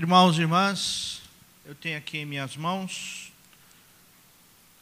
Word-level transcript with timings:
Irmãos 0.00 0.38
e 0.38 0.40
irmãs, 0.40 1.20
eu 1.62 1.74
tenho 1.74 1.98
aqui 1.98 2.16
em 2.16 2.24
minhas 2.24 2.56
mãos 2.56 3.30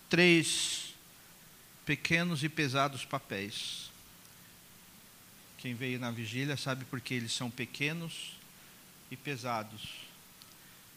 três 0.09 0.95
pequenos 1.85 2.45
e 2.45 2.49
pesados 2.49 3.05
papéis. 3.05 3.91
Quem 5.57 5.75
veio 5.75 5.99
na 5.99 6.13
vigília 6.13 6.57
sabe 6.57 6.85
por 6.85 7.01
que 7.01 7.15
eles 7.15 7.33
são 7.33 7.51
pequenos 7.51 8.39
e 9.11 9.17
pesados. 9.17 9.89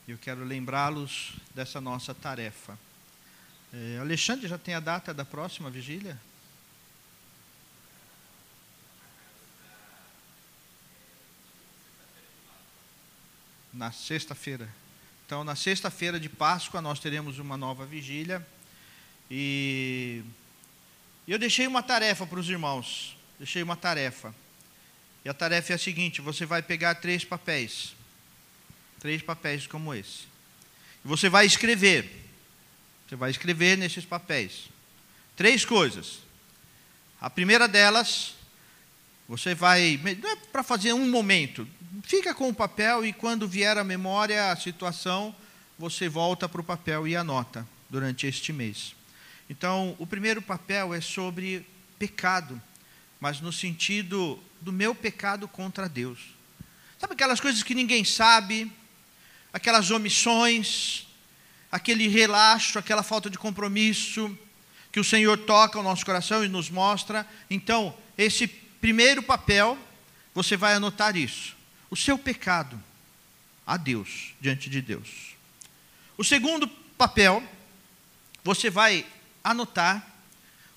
Eu 0.07 0.19
quero 0.19 0.45
lembrá-los 0.45 1.31
dessa 1.55 1.81
nossa 1.81 2.13
tarefa. 2.13 2.77
É, 3.73 3.97
Alexandre 3.99 4.47
já 4.47 4.59
tem 4.59 4.75
a 4.75 4.79
data 4.79 5.15
da 5.15 5.25
próxima 5.25 5.71
vigília? 5.71 6.21
Na 13.73 13.91
sexta-feira. 13.91 14.67
Então, 15.25 15.43
na 15.43 15.55
sexta-feira 15.55 16.19
de 16.19 16.27
Páscoa, 16.27 16.81
nós 16.81 16.99
teremos 16.99 17.39
uma 17.39 17.55
nova 17.55 17.85
vigília. 17.85 18.45
E 19.29 20.23
eu 21.27 21.39
deixei 21.39 21.67
uma 21.67 21.81
tarefa 21.81 22.27
para 22.27 22.39
os 22.39 22.49
irmãos. 22.49 23.15
Deixei 23.39 23.63
uma 23.63 23.77
tarefa. 23.77 24.35
E 25.23 25.29
a 25.29 25.33
tarefa 25.33 25.71
é 25.73 25.75
a 25.75 25.79
seguinte: 25.79 26.19
você 26.19 26.45
vai 26.45 26.61
pegar 26.61 26.95
três 26.95 27.23
papéis. 27.23 27.95
Três 28.99 29.21
papéis 29.21 29.65
como 29.65 29.93
esse. 29.93 30.25
E 31.03 31.07
você 31.07 31.29
vai 31.29 31.45
escrever. 31.45 32.29
Você 33.07 33.15
vai 33.15 33.31
escrever 33.31 33.77
nesses 33.77 34.05
papéis. 34.05 34.69
Três 35.35 35.65
coisas. 35.65 36.19
A 37.19 37.29
primeira 37.29 37.67
delas, 37.67 38.35
você 39.27 39.55
vai. 39.55 39.99
Não 40.21 40.29
é 40.29 40.35
para 40.35 40.61
fazer 40.63 40.93
um 40.93 41.09
momento, 41.09 41.67
fica 42.11 42.35
com 42.35 42.49
o 42.49 42.53
papel 42.53 43.05
e 43.05 43.13
quando 43.13 43.47
vier 43.47 43.77
a 43.77 43.85
memória, 43.85 44.51
a 44.51 44.55
situação, 44.57 45.33
você 45.79 46.09
volta 46.09 46.49
para 46.49 46.59
o 46.59 46.63
papel 46.63 47.07
e 47.07 47.15
anota 47.15 47.65
durante 47.89 48.27
este 48.27 48.51
mês. 48.51 48.93
Então, 49.49 49.95
o 49.97 50.05
primeiro 50.05 50.41
papel 50.41 50.93
é 50.93 50.99
sobre 50.99 51.65
pecado, 51.97 52.61
mas 53.17 53.39
no 53.39 53.49
sentido 53.49 54.37
do 54.59 54.73
meu 54.73 54.93
pecado 54.93 55.47
contra 55.47 55.87
Deus. 55.87 56.19
Sabe 56.99 57.13
aquelas 57.13 57.39
coisas 57.39 57.63
que 57.63 57.73
ninguém 57.73 58.03
sabe, 58.03 58.69
aquelas 59.53 59.89
omissões, 59.89 61.07
aquele 61.71 62.09
relaxo, 62.09 62.77
aquela 62.77 63.03
falta 63.03 63.29
de 63.29 63.37
compromisso, 63.37 64.37
que 64.91 64.99
o 64.99 65.03
Senhor 65.05 65.37
toca 65.37 65.79
o 65.79 65.83
nosso 65.83 66.05
coração 66.05 66.43
e 66.43 66.49
nos 66.49 66.69
mostra. 66.69 67.25
Então, 67.49 67.97
esse 68.17 68.47
primeiro 68.47 69.23
papel, 69.23 69.77
você 70.33 70.57
vai 70.57 70.73
anotar 70.73 71.15
isso 71.15 71.60
o 71.91 71.95
seu 71.95 72.17
pecado 72.17 72.81
a 73.67 73.75
Deus, 73.75 74.33
diante 74.39 74.69
de 74.69 74.81
Deus. 74.81 75.35
O 76.17 76.23
segundo 76.23 76.67
papel, 76.97 77.43
você 78.43 78.69
vai 78.69 79.05
anotar 79.43 80.07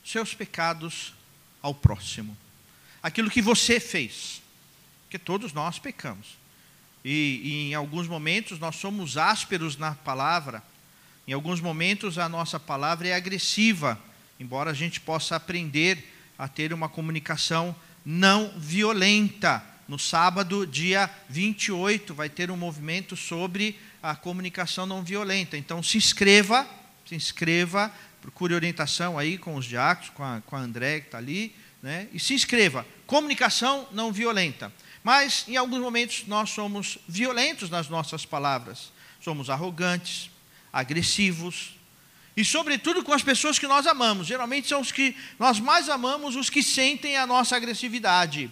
os 0.04 0.10
seus 0.10 0.34
pecados 0.34 1.14
ao 1.62 1.72
próximo. 1.72 2.36
Aquilo 3.02 3.30
que 3.30 3.40
você 3.40 3.78
fez. 3.78 4.42
Porque 5.04 5.18
todos 5.18 5.52
nós 5.52 5.78
pecamos. 5.78 6.36
E, 7.04 7.40
e, 7.44 7.70
em 7.70 7.74
alguns 7.74 8.08
momentos 8.08 8.58
nós 8.58 8.76
somos 8.76 9.16
ásperos 9.16 9.76
na 9.76 9.94
palavra. 9.94 10.62
Em 11.28 11.32
alguns 11.32 11.60
momentos 11.60 12.18
a 12.18 12.28
nossa 12.28 12.58
palavra 12.58 13.08
é 13.08 13.14
agressiva, 13.14 14.00
embora 14.40 14.70
a 14.70 14.74
gente 14.74 15.00
possa 15.00 15.36
aprender 15.36 16.12
a 16.36 16.48
ter 16.48 16.72
uma 16.72 16.88
comunicação 16.88 17.74
não 18.04 18.52
violenta 18.58 19.73
no 19.86 19.98
sábado, 19.98 20.66
dia 20.66 21.10
28, 21.28 22.14
vai 22.14 22.28
ter 22.28 22.50
um 22.50 22.56
movimento 22.56 23.16
sobre 23.16 23.78
a 24.02 24.16
comunicação 24.16 24.86
não 24.86 25.02
violenta. 25.02 25.56
Então 25.56 25.82
se 25.82 25.98
inscreva, 25.98 26.66
se 27.06 27.14
inscreva, 27.14 27.92
procure 28.20 28.54
orientação 28.54 29.18
aí 29.18 29.36
com 29.36 29.56
os 29.56 29.66
diáconos, 29.66 30.10
com 30.10 30.22
a, 30.22 30.42
com 30.46 30.56
a 30.56 30.60
André 30.60 31.00
que 31.00 31.06
está 31.06 31.18
ali, 31.18 31.54
né? 31.82 32.08
e 32.12 32.18
se 32.18 32.34
inscreva. 32.34 32.86
Comunicação 33.06 33.86
não 33.92 34.12
violenta. 34.12 34.72
Mas 35.02 35.44
em 35.46 35.56
alguns 35.56 35.80
momentos 35.80 36.24
nós 36.26 36.50
somos 36.50 36.98
violentos 37.06 37.68
nas 37.68 37.88
nossas 37.88 38.24
palavras. 38.24 38.92
Somos 39.20 39.50
arrogantes, 39.50 40.30
agressivos, 40.72 41.74
e 42.36 42.44
sobretudo 42.44 43.04
com 43.04 43.12
as 43.12 43.22
pessoas 43.22 43.58
que 43.58 43.66
nós 43.66 43.86
amamos. 43.86 44.26
Geralmente 44.26 44.66
são 44.66 44.80
os 44.80 44.90
que 44.90 45.16
nós 45.38 45.60
mais 45.60 45.88
amamos, 45.88 46.34
os 46.34 46.50
que 46.50 46.62
sentem 46.62 47.16
a 47.16 47.26
nossa 47.26 47.54
agressividade. 47.56 48.50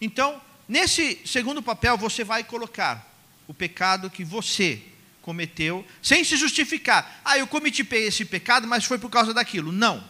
Então, 0.00 0.40
Nesse 0.70 1.20
segundo 1.26 1.60
papel, 1.60 1.98
você 1.98 2.22
vai 2.22 2.44
colocar 2.44 3.04
o 3.48 3.52
pecado 3.52 4.08
que 4.08 4.22
você 4.22 4.80
cometeu, 5.20 5.84
sem 6.00 6.22
se 6.22 6.36
justificar. 6.36 7.20
Ah, 7.24 7.36
eu 7.36 7.48
cometi 7.48 7.84
esse 7.90 8.24
pecado, 8.24 8.68
mas 8.68 8.84
foi 8.84 8.96
por 8.96 9.10
causa 9.10 9.34
daquilo. 9.34 9.72
Não. 9.72 10.08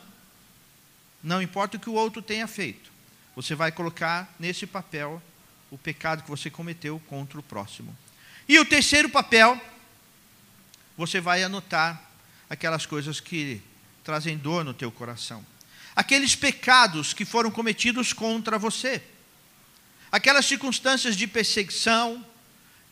Não 1.23 1.41
importa 1.41 1.79
o 1.79 1.81
que 1.81 1.89
o 1.89 1.95
outro 1.95 2.21
tenha 2.21 2.47
feito. 2.47 2.93
Você 3.35 3.55
vai 3.55 3.73
colocar 3.73 4.35
nesse 4.39 4.67
papel 4.67 5.23
o 5.71 5.79
pecado 5.79 6.25
que 6.25 6.29
você 6.29 6.51
cometeu 6.51 7.01
contra 7.09 7.41
o 7.41 7.43
próximo. 7.43 7.97
E 8.47 8.59
o 8.59 8.67
terceiro 8.67 9.09
papel, 9.09 9.59
você 10.95 11.23
vai 11.23 11.43
anotar 11.43 12.03
aquelas 12.51 12.85
coisas 12.85 13.19
que 13.19 13.63
trazem 14.05 14.37
dor 14.37 14.63
no 14.63 14.75
teu 14.75 14.93
coração. 14.93 15.43
Aqueles 15.97 16.37
pecados 16.37 17.15
que 17.15 17.25
foram 17.25 17.51
cometidos 17.51 18.13
contra 18.13 18.59
você 18.59 19.03
aquelas 20.11 20.47
circunstâncias 20.47 21.17
de 21.17 21.27
perseguição, 21.27 22.25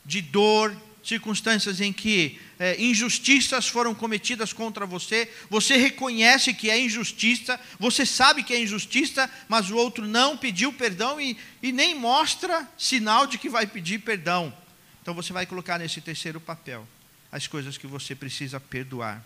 de 0.05 0.21
dor, 0.21 0.77
circunstâncias 1.03 1.81
em 1.81 1.93
que 1.93 2.41
é, 2.59 2.81
injustiças 2.81 3.69
foram 3.69 3.95
cometidas 3.95 4.53
contra 4.53 4.85
você, 4.85 5.33
você 5.49 5.77
reconhece 5.77 6.53
que 6.53 6.71
é 6.71 6.79
injustiça, 6.79 7.59
você 7.79 8.05
sabe 8.05 8.43
que 8.43 8.53
é 8.53 8.61
injustiça, 8.61 9.31
mas 9.49 9.71
o 9.71 9.77
outro 9.77 10.07
não 10.07 10.37
pediu 10.37 10.73
perdão 10.73 11.21
e, 11.21 11.37
e 11.63 11.73
nem 11.73 11.95
mostra 11.99 12.69
sinal 12.77 13.27
de 13.27 13.39
que 13.39 13.49
vai 13.49 13.67
pedir 13.67 14.01
perdão. 14.01 14.53
Então 15.01 15.15
você 15.15 15.33
vai 15.33 15.47
colocar 15.47 15.79
nesse 15.79 16.01
terceiro 16.01 16.41
papel 16.41 16.87
as 17.31 17.47
coisas 17.47 17.79
que 17.79 17.87
você 17.87 18.15
precisa 18.15 18.59
perdoar, 18.61 19.25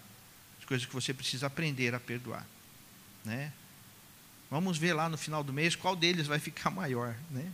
as 0.60 0.64
coisas 0.64 0.86
que 0.86 0.94
você 0.94 1.12
precisa 1.12 1.46
aprender 1.46 1.94
a 1.94 2.00
perdoar. 2.00 2.46
Né? 3.24 3.52
Vamos 4.50 4.76
ver 4.76 4.92
lá 4.92 5.08
no 5.08 5.16
final 5.16 5.42
do 5.42 5.52
mês 5.52 5.74
qual 5.74 5.96
deles 5.96 6.26
vai 6.26 6.38
ficar 6.38 6.70
maior. 6.70 7.16
Né? 7.30 7.50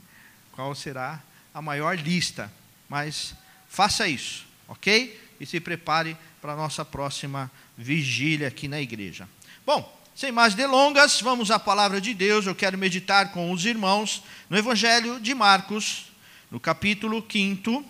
Qual 0.58 0.74
será 0.74 1.22
a 1.54 1.62
maior 1.62 1.96
lista. 1.96 2.52
Mas 2.88 3.32
faça 3.68 4.08
isso, 4.08 4.44
ok? 4.66 5.16
E 5.38 5.46
se 5.46 5.60
prepare 5.60 6.16
para 6.42 6.54
a 6.54 6.56
nossa 6.56 6.84
próxima 6.84 7.48
vigília 7.76 8.48
aqui 8.48 8.66
na 8.66 8.80
igreja. 8.80 9.28
Bom, 9.64 9.96
sem 10.16 10.32
mais 10.32 10.54
delongas, 10.54 11.20
vamos 11.20 11.52
à 11.52 11.60
palavra 11.60 12.00
de 12.00 12.12
Deus. 12.12 12.44
Eu 12.44 12.56
quero 12.56 12.76
meditar 12.76 13.30
com 13.30 13.52
os 13.52 13.64
irmãos 13.64 14.24
no 14.50 14.58
Evangelho 14.58 15.20
de 15.20 15.32
Marcos, 15.32 16.06
no 16.50 16.58
capítulo 16.58 17.24
5. 17.30 17.84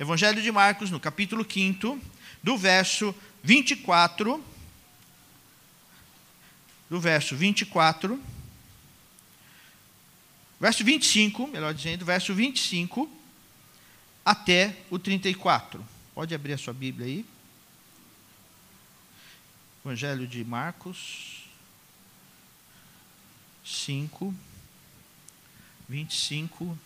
Evangelho 0.00 0.40
de 0.40 0.50
Marcos, 0.50 0.90
no 0.90 0.98
capítulo 0.98 1.46
5, 1.46 2.00
do 2.42 2.56
verso 2.56 3.14
24. 3.42 4.42
Do 6.88 6.98
verso 6.98 7.36
24 7.36 8.18
verso 10.60 10.84
25, 10.84 11.46
melhor 11.48 11.72
dizendo, 11.72 12.04
verso 12.04 12.34
25 12.34 13.10
até 14.24 14.76
o 14.90 14.98
34. 14.98 15.84
Pode 16.14 16.34
abrir 16.34 16.52
a 16.52 16.58
sua 16.58 16.74
Bíblia 16.74 17.06
aí. 17.06 17.24
Evangelho 19.84 20.26
de 20.26 20.44
Marcos 20.44 21.44
5, 23.64 24.34
25 25.88 26.78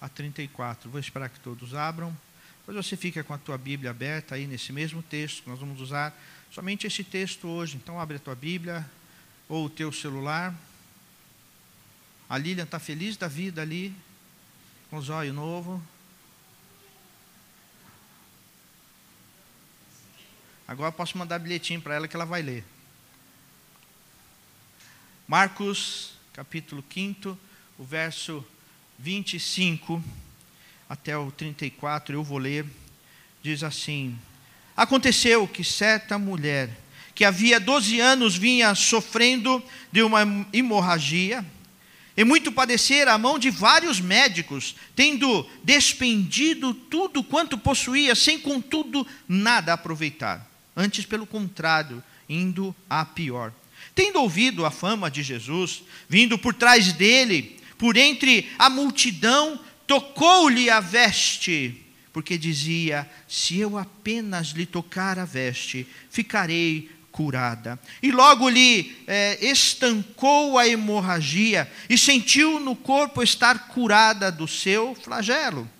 a 0.00 0.08
34. 0.08 0.90
Vou 0.90 1.00
esperar 1.00 1.28
que 1.28 1.40
todos 1.40 1.74
abram. 1.74 2.16
Depois 2.58 2.86
você 2.86 2.96
fica 2.96 3.24
com 3.24 3.34
a 3.34 3.38
tua 3.38 3.58
Bíblia 3.58 3.90
aberta 3.90 4.36
aí 4.36 4.46
nesse 4.46 4.72
mesmo 4.72 5.02
texto. 5.02 5.42
Nós 5.48 5.58
vamos 5.58 5.80
usar 5.80 6.16
somente 6.50 6.86
esse 6.86 7.02
texto 7.02 7.48
hoje. 7.48 7.76
Então 7.76 7.98
abre 7.98 8.16
a 8.16 8.20
tua 8.20 8.36
Bíblia 8.36 8.88
ou 9.48 9.66
o 9.66 9.70
teu 9.70 9.90
celular. 9.90 10.54
A 12.32 12.38
Lilian 12.38 12.64
está 12.64 12.78
feliz 12.78 13.18
da 13.18 13.28
vida 13.28 13.60
ali, 13.60 13.94
com 14.88 14.96
o 14.96 15.02
zóio 15.02 15.34
novo. 15.34 15.82
Agora 20.66 20.90
posso 20.90 21.18
mandar 21.18 21.38
bilhetinho 21.38 21.82
para 21.82 21.94
ela 21.94 22.08
que 22.08 22.16
ela 22.16 22.24
vai 22.24 22.40
ler. 22.40 22.64
Marcos, 25.28 26.14
capítulo 26.32 26.82
5, 26.90 27.38
o 27.78 27.84
verso 27.84 28.42
25 28.98 30.02
até 30.88 31.14
o 31.14 31.30
34, 31.30 32.14
eu 32.14 32.24
vou 32.24 32.38
ler. 32.38 32.64
Diz 33.42 33.62
assim: 33.62 34.18
Aconteceu 34.74 35.46
que 35.46 35.62
certa 35.62 36.18
mulher, 36.18 36.70
que 37.14 37.26
havia 37.26 37.60
12 37.60 38.00
anos 38.00 38.38
vinha 38.38 38.74
sofrendo 38.74 39.62
de 39.92 40.02
uma 40.02 40.22
hemorragia, 40.50 41.44
e 42.22 42.24
muito 42.24 42.52
padecer 42.52 43.08
à 43.08 43.18
mão 43.18 43.36
de 43.36 43.50
vários 43.50 44.00
médicos, 44.00 44.76
tendo 44.94 45.44
despendido 45.64 46.72
tudo 46.72 47.24
quanto 47.24 47.58
possuía, 47.58 48.14
sem 48.14 48.38
contudo 48.38 49.04
nada 49.26 49.72
aproveitar. 49.72 50.48
Antes, 50.76 51.04
pelo 51.04 51.26
contrário, 51.26 52.00
indo 52.28 52.74
a 52.88 53.04
pior. 53.04 53.52
Tendo 53.92 54.20
ouvido 54.20 54.64
a 54.64 54.70
fama 54.70 55.10
de 55.10 55.20
Jesus, 55.20 55.82
vindo 56.08 56.38
por 56.38 56.54
trás 56.54 56.92
dele, 56.92 57.56
por 57.76 57.96
entre 57.96 58.48
a 58.56 58.70
multidão, 58.70 59.58
tocou-lhe 59.84 60.70
a 60.70 60.78
veste, 60.78 61.84
porque 62.12 62.38
dizia: 62.38 63.10
Se 63.26 63.58
eu 63.58 63.76
apenas 63.76 64.50
lhe 64.50 64.64
tocar 64.64 65.18
a 65.18 65.24
veste, 65.24 65.88
ficarei 66.08 66.88
curada. 67.12 67.78
E 68.02 68.10
logo 68.10 68.48
lhe 68.48 68.96
é, 69.06 69.38
estancou 69.40 70.58
a 70.58 70.66
hemorragia 70.66 71.70
e 71.88 71.96
sentiu 71.96 72.58
no 72.58 72.74
corpo 72.74 73.22
estar 73.22 73.68
curada 73.68 74.32
do 74.32 74.48
seu 74.48 74.94
flagelo. 74.94 75.70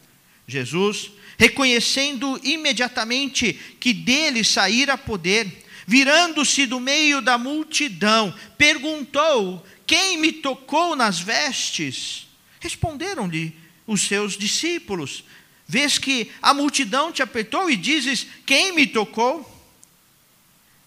Jesus, 0.47 1.11
reconhecendo 1.39 2.39
imediatamente 2.45 3.59
que 3.81 3.93
dele 3.95 4.45
saíra 4.45 4.99
poder, 4.99 5.65
virando-se 5.87 6.67
do 6.67 6.79
meio 6.79 7.23
da 7.23 7.39
multidão, 7.39 8.33
perguntou: 8.59 9.67
Quem 9.87 10.19
me 10.19 10.33
tocou 10.33 10.95
nas 10.95 11.19
vestes? 11.19 12.29
Responderam-lhe 12.61 13.57
os 13.87 14.03
seus 14.03 14.37
discípulos: 14.37 15.25
Vês 15.67 15.97
que 15.97 16.31
a 16.43 16.53
multidão 16.53 17.11
te 17.11 17.23
apertou 17.23 17.71
e 17.71 17.77
dizes: 17.77 18.27
Quem 18.45 18.73
me 18.75 18.87
tocou? 18.87 19.52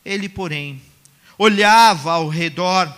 Ele, 0.05 0.29
porém, 0.29 0.79
olhava 1.37 2.13
ao 2.13 2.29
redor 2.29 2.95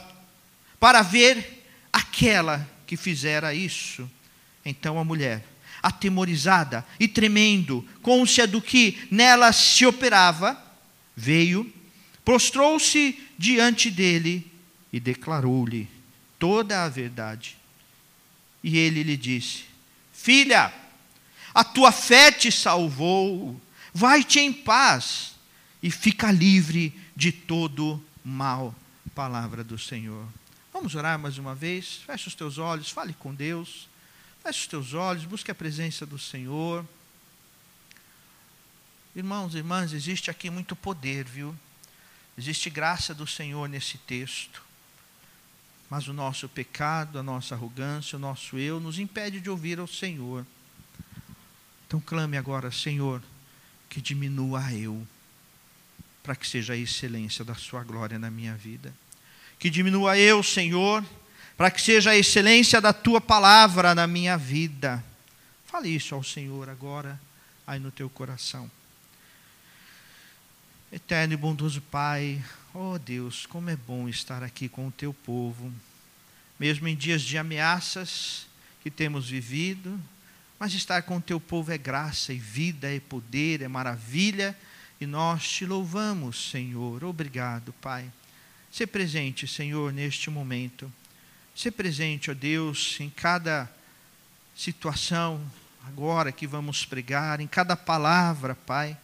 para 0.80 1.02
ver 1.02 1.66
aquela 1.92 2.68
que 2.86 2.98
fizera 2.98 3.54
isso. 3.54 4.10
Então 4.66 5.00
a 5.00 5.06
mulher, 5.06 5.46
atemorizada 5.82 6.86
e 7.00 7.08
tremendo, 7.08 7.88
côncia 8.02 8.46
do 8.46 8.62
que 8.62 9.08
nela 9.10 9.54
se 9.54 9.86
operava, 9.86 10.62
veio, 11.16 11.72
prostrou-se 12.26 13.18
diante 13.38 13.90
dele 13.90 14.52
e 14.92 15.00
declarou-lhe 15.00 15.88
toda 16.38 16.84
a 16.84 16.90
verdade. 16.90 17.56
E 18.62 18.78
ele 18.78 19.02
lhe 19.02 19.16
disse: 19.16 19.64
Filha, 20.12 20.74
a 21.54 21.64
tua 21.64 21.92
fé 21.94 22.32
te 22.32 22.52
salvou, 22.52 23.60
vai-te 23.94 24.40
em 24.40 24.52
paz 24.52 25.37
e 25.82 25.92
fica 25.92 26.32
livre 26.32 26.94
de 27.16 27.32
todo 27.32 28.04
mal. 28.24 28.74
Palavra 29.14 29.64
do 29.64 29.78
Senhor. 29.78 30.28
Vamos 30.72 30.96
orar 30.96 31.18
mais 31.18 31.38
uma 31.38 31.56
vez? 31.56 32.02
Feche 32.06 32.28
os 32.28 32.36
teus 32.36 32.58
olhos, 32.58 32.90
fale 32.90 33.14
com 33.14 33.34
Deus. 33.34 33.88
Feche 34.44 34.62
os 34.62 34.68
teus 34.68 34.94
olhos, 34.94 35.26
busque 35.26 35.50
a 35.50 35.56
presença 35.56 36.06
do 36.06 36.20
Senhor. 36.20 36.86
Irmãos 39.16 39.56
e 39.56 39.58
irmãs, 39.58 39.94
existe 39.94 40.30
aqui 40.30 40.50
muito 40.50 40.76
poder, 40.76 41.26
viu? 41.26 41.56
Existe 42.38 42.70
graça 42.70 43.16
do 43.16 43.26
Senhor 43.26 43.68
nesse 43.68 43.98
texto. 43.98 44.62
Mas 45.90 46.08
o 46.08 46.14
nosso 46.14 46.48
pecado, 46.48 47.18
a 47.18 47.24
nossa 47.24 47.56
arrogância, 47.56 48.18
o 48.18 48.20
nosso 48.20 48.58
eu 48.58 48.80
nos 48.80 49.00
impede 49.00 49.40
de 49.40 49.50
ouvir 49.50 49.80
ao 49.80 49.88
Senhor. 49.88 50.46
Então 51.88 52.00
clame 52.00 52.38
agora, 52.38 52.72
Senhor, 52.72 53.24
que 53.90 54.02
diminua 54.02 54.72
eu 54.74 55.08
para 56.28 56.36
que 56.36 56.46
seja 56.46 56.74
a 56.74 56.76
excelência 56.76 57.46
da 57.46 57.56
Sua 57.56 57.86
glória 57.86 58.20
na 58.20 58.30
minha 58.30 58.54
vida. 58.54 58.94
Que 59.58 59.70
diminua 59.70 60.18
eu, 60.18 60.44
Senhor, 60.44 61.02
para 61.56 61.72
que 61.72 61.82
seja 61.82 62.12
a 62.12 62.18
excelência 62.18 62.82
da 62.82 62.92
Tua 62.92 63.22
palavra 63.22 63.96
na 63.96 64.06
minha 64.06 64.38
vida. 64.38 65.02
Fale 65.68 65.88
isso 65.88 66.14
ao 66.14 66.22
Senhor 66.22 66.68
agora, 66.68 67.18
aí 67.66 67.80
no 67.80 67.92
teu 67.92 68.10
coração. 68.10 68.70
Eterno 70.92 71.34
e 71.34 71.38
bondoso 71.38 71.80
Pai, 71.80 72.44
oh 72.74 73.00
Deus, 73.00 73.46
como 73.46 73.70
é 73.70 73.78
bom 73.78 74.10
estar 74.10 74.44
aqui 74.44 74.68
com 74.68 74.86
o 74.86 74.92
teu 74.92 75.14
povo, 75.14 75.72
mesmo 76.60 76.90
em 76.90 76.96
dias 76.98 77.22
de 77.22 77.38
ameaças 77.38 78.48
que 78.84 78.92
temos 78.92 79.30
vivido, 79.30 79.98
mas 80.60 80.74
estar 80.74 81.04
com 81.04 81.16
o 81.16 81.22
teu 81.22 81.40
povo 81.40 81.72
é 81.72 81.78
graça 81.78 82.34
e 82.34 82.38
vida, 82.38 82.94
é 82.94 83.00
poder, 83.00 83.62
é 83.62 83.70
maravilha 83.70 84.54
e 85.00 85.06
nós 85.06 85.48
te 85.48 85.66
louvamos, 85.66 86.50
Senhor. 86.50 87.04
Obrigado, 87.04 87.74
Pai. 87.74 88.12
Ser 88.72 88.88
presente, 88.88 89.48
Senhor, 89.48 89.94
neste 89.94 90.30
momento. 90.30 90.92
Ser 91.56 91.72
presente, 91.72 92.32
ó 92.32 92.34
Deus, 92.34 92.98
em 93.00 93.10
cada 93.10 93.70
situação 94.56 95.42
agora 95.88 96.32
que 96.32 96.46
vamos 96.46 96.84
pregar, 96.84 97.40
em 97.40 97.48
cada 97.48 97.76
palavra, 97.76 98.56
Pai. 98.56 98.98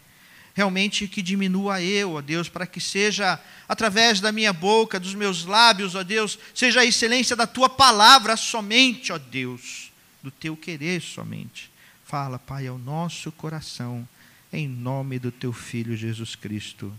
Realmente 0.55 1.07
que 1.07 1.21
diminua 1.21 1.81
eu, 1.81 2.13
ó 2.13 2.21
Deus, 2.21 2.49
para 2.49 2.67
que 2.67 2.79
seja 2.79 3.39
através 3.67 4.19
da 4.19 4.31
minha 4.31 4.53
boca, 4.53 4.99
dos 4.99 5.15
meus 5.15 5.45
lábios, 5.45 5.95
ó 5.95 6.03
Deus, 6.03 6.37
seja 6.53 6.81
a 6.81 6.85
excelência 6.85 7.35
da 7.35 7.47
tua 7.47 7.69
palavra 7.69 8.37
somente, 8.37 9.11
ó 9.11 9.17
Deus, 9.17 9.91
do 10.21 10.29
teu 10.29 10.55
querer 10.55 11.01
somente. 11.01 11.71
Fala, 12.05 12.37
Pai, 12.37 12.67
ao 12.67 12.77
nosso 12.77 13.31
coração 13.31 14.07
em 14.53 14.67
nome 14.67 15.19
do 15.19 15.31
teu 15.31 15.51
filho 15.51 15.97
Jesus 15.97 16.35
Cristo. 16.35 16.97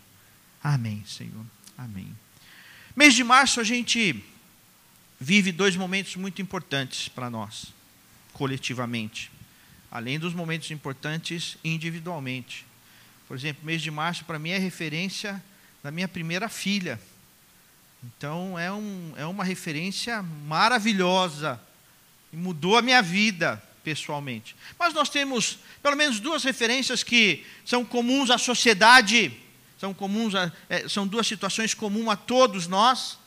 Amém, 0.62 1.02
Senhor. 1.06 1.46
Amém. 1.78 2.14
Mês 2.96 3.14
de 3.14 3.22
março 3.22 3.60
a 3.60 3.64
gente 3.64 4.22
vive 5.20 5.52
dois 5.52 5.76
momentos 5.76 6.16
muito 6.16 6.42
importantes 6.42 7.08
para 7.08 7.30
nós, 7.30 7.72
coletivamente, 8.32 9.30
além 9.90 10.18
dos 10.18 10.34
momentos 10.34 10.70
importantes 10.70 11.56
individualmente. 11.64 12.66
Por 13.26 13.36
exemplo, 13.36 13.64
mês 13.64 13.80
de 13.80 13.90
março 13.90 14.24
para 14.24 14.38
mim 14.38 14.50
é 14.50 14.58
referência 14.58 15.42
da 15.82 15.90
minha 15.90 16.08
primeira 16.08 16.48
filha. 16.48 17.00
Então 18.02 18.58
é, 18.58 18.70
um, 18.70 19.14
é 19.16 19.24
uma 19.24 19.44
referência 19.44 20.22
maravilhosa 20.22 21.60
mudou 22.34 22.76
a 22.76 22.82
minha 22.82 23.00
vida 23.00 23.62
pessoalmente. 23.84 24.56
Mas 24.78 24.94
nós 24.94 25.10
temos 25.10 25.58
pelo 25.82 25.94
menos 25.94 26.18
duas 26.18 26.42
referências 26.42 27.02
que 27.02 27.44
são 27.64 27.84
comuns 27.84 28.30
à 28.30 28.38
sociedade, 28.38 29.30
são 29.78 29.92
comuns, 29.92 30.34
a, 30.34 30.50
é, 30.68 30.88
são 30.88 31.06
duas 31.06 31.26
situações 31.26 31.74
comuns 31.74 32.08
a 32.08 32.16
todos 32.16 32.66
nós, 32.66 33.18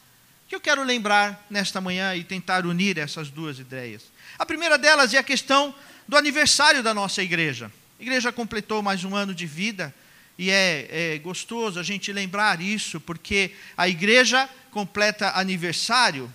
que 0.49 0.55
eu 0.55 0.59
quero 0.59 0.83
lembrar 0.83 1.45
nesta 1.49 1.79
manhã 1.79 2.15
e 2.15 2.23
tentar 2.23 2.65
unir 2.65 2.97
essas 2.97 3.29
duas 3.29 3.59
ideias. 3.59 4.03
A 4.39 4.45
primeira 4.45 4.77
delas 4.77 5.13
é 5.13 5.17
a 5.17 5.23
questão 5.23 5.73
do 6.07 6.17
aniversário 6.17 6.81
da 6.81 6.93
nossa 6.93 7.21
igreja. 7.21 7.71
A 7.99 8.01
igreja 8.01 8.31
completou 8.31 8.81
mais 8.81 9.03
um 9.03 9.15
ano 9.15 9.35
de 9.35 9.45
vida 9.45 9.93
e 10.37 10.49
é, 10.49 10.87
é 11.15 11.17
gostoso 11.17 11.79
a 11.79 11.83
gente 11.83 12.11
lembrar 12.13 12.61
isso, 12.61 12.99
porque 12.99 13.51
a 13.75 13.87
igreja 13.87 14.49
completa 14.71 15.31
aniversário. 15.35 16.31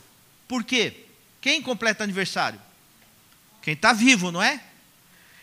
Por 0.47 0.62
quê? 0.62 0.92
Quem 1.40 1.62
completa 1.62 2.04
aniversário? 2.04 2.61
Quem 3.62 3.75
está 3.75 3.92
vivo, 3.92 4.33
não 4.33 4.42
é? 4.42 4.61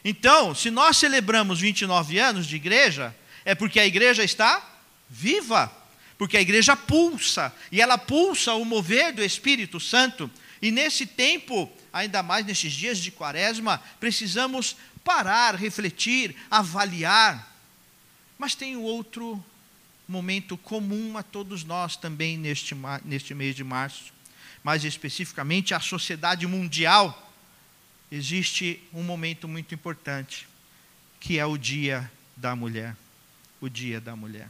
Então, 0.03 0.53
se 0.53 0.69
nós 0.69 0.97
celebramos 0.97 1.59
29 1.59 2.19
anos 2.19 2.45
de 2.45 2.55
igreja, 2.55 3.15
é 3.43 3.55
porque 3.55 3.79
a 3.79 3.85
igreja 3.85 4.23
está 4.23 4.61
viva, 5.09 5.71
porque 6.17 6.37
a 6.37 6.41
igreja 6.41 6.75
pulsa, 6.75 7.53
e 7.71 7.81
ela 7.81 7.97
pulsa 7.97 8.53
o 8.53 8.65
mover 8.65 9.13
do 9.13 9.23
Espírito 9.23 9.79
Santo. 9.79 10.29
E 10.61 10.71
nesse 10.71 11.05
tempo, 11.05 11.71
ainda 11.91 12.21
mais 12.21 12.45
nesses 12.45 12.73
dias 12.73 12.97
de 12.97 13.11
quaresma, 13.11 13.81
precisamos 13.99 14.75
parar, 15.03 15.55
refletir, 15.55 16.35
avaliar. 16.51 17.57
Mas 18.37 18.55
tem 18.55 18.75
outro 18.75 19.43
momento 20.07 20.57
comum 20.57 21.17
a 21.17 21.23
todos 21.23 21.63
nós 21.63 21.95
também 21.95 22.37
neste, 22.37 22.75
neste 23.05 23.33
mês 23.33 23.55
de 23.55 23.63
março, 23.63 24.11
mais 24.63 24.83
especificamente 24.83 25.73
a 25.73 25.79
sociedade 25.79 26.45
mundial 26.47 27.28
existe 28.11 28.81
um 28.93 29.03
momento 29.03 29.47
muito 29.47 29.73
importante, 29.73 30.47
que 31.19 31.37
é 31.37 31.45
o 31.45 31.57
Dia 31.57 32.09
da 32.35 32.55
Mulher. 32.55 32.95
O 33.61 33.69
Dia 33.69 33.99
da 33.99 34.15
Mulher. 34.15 34.49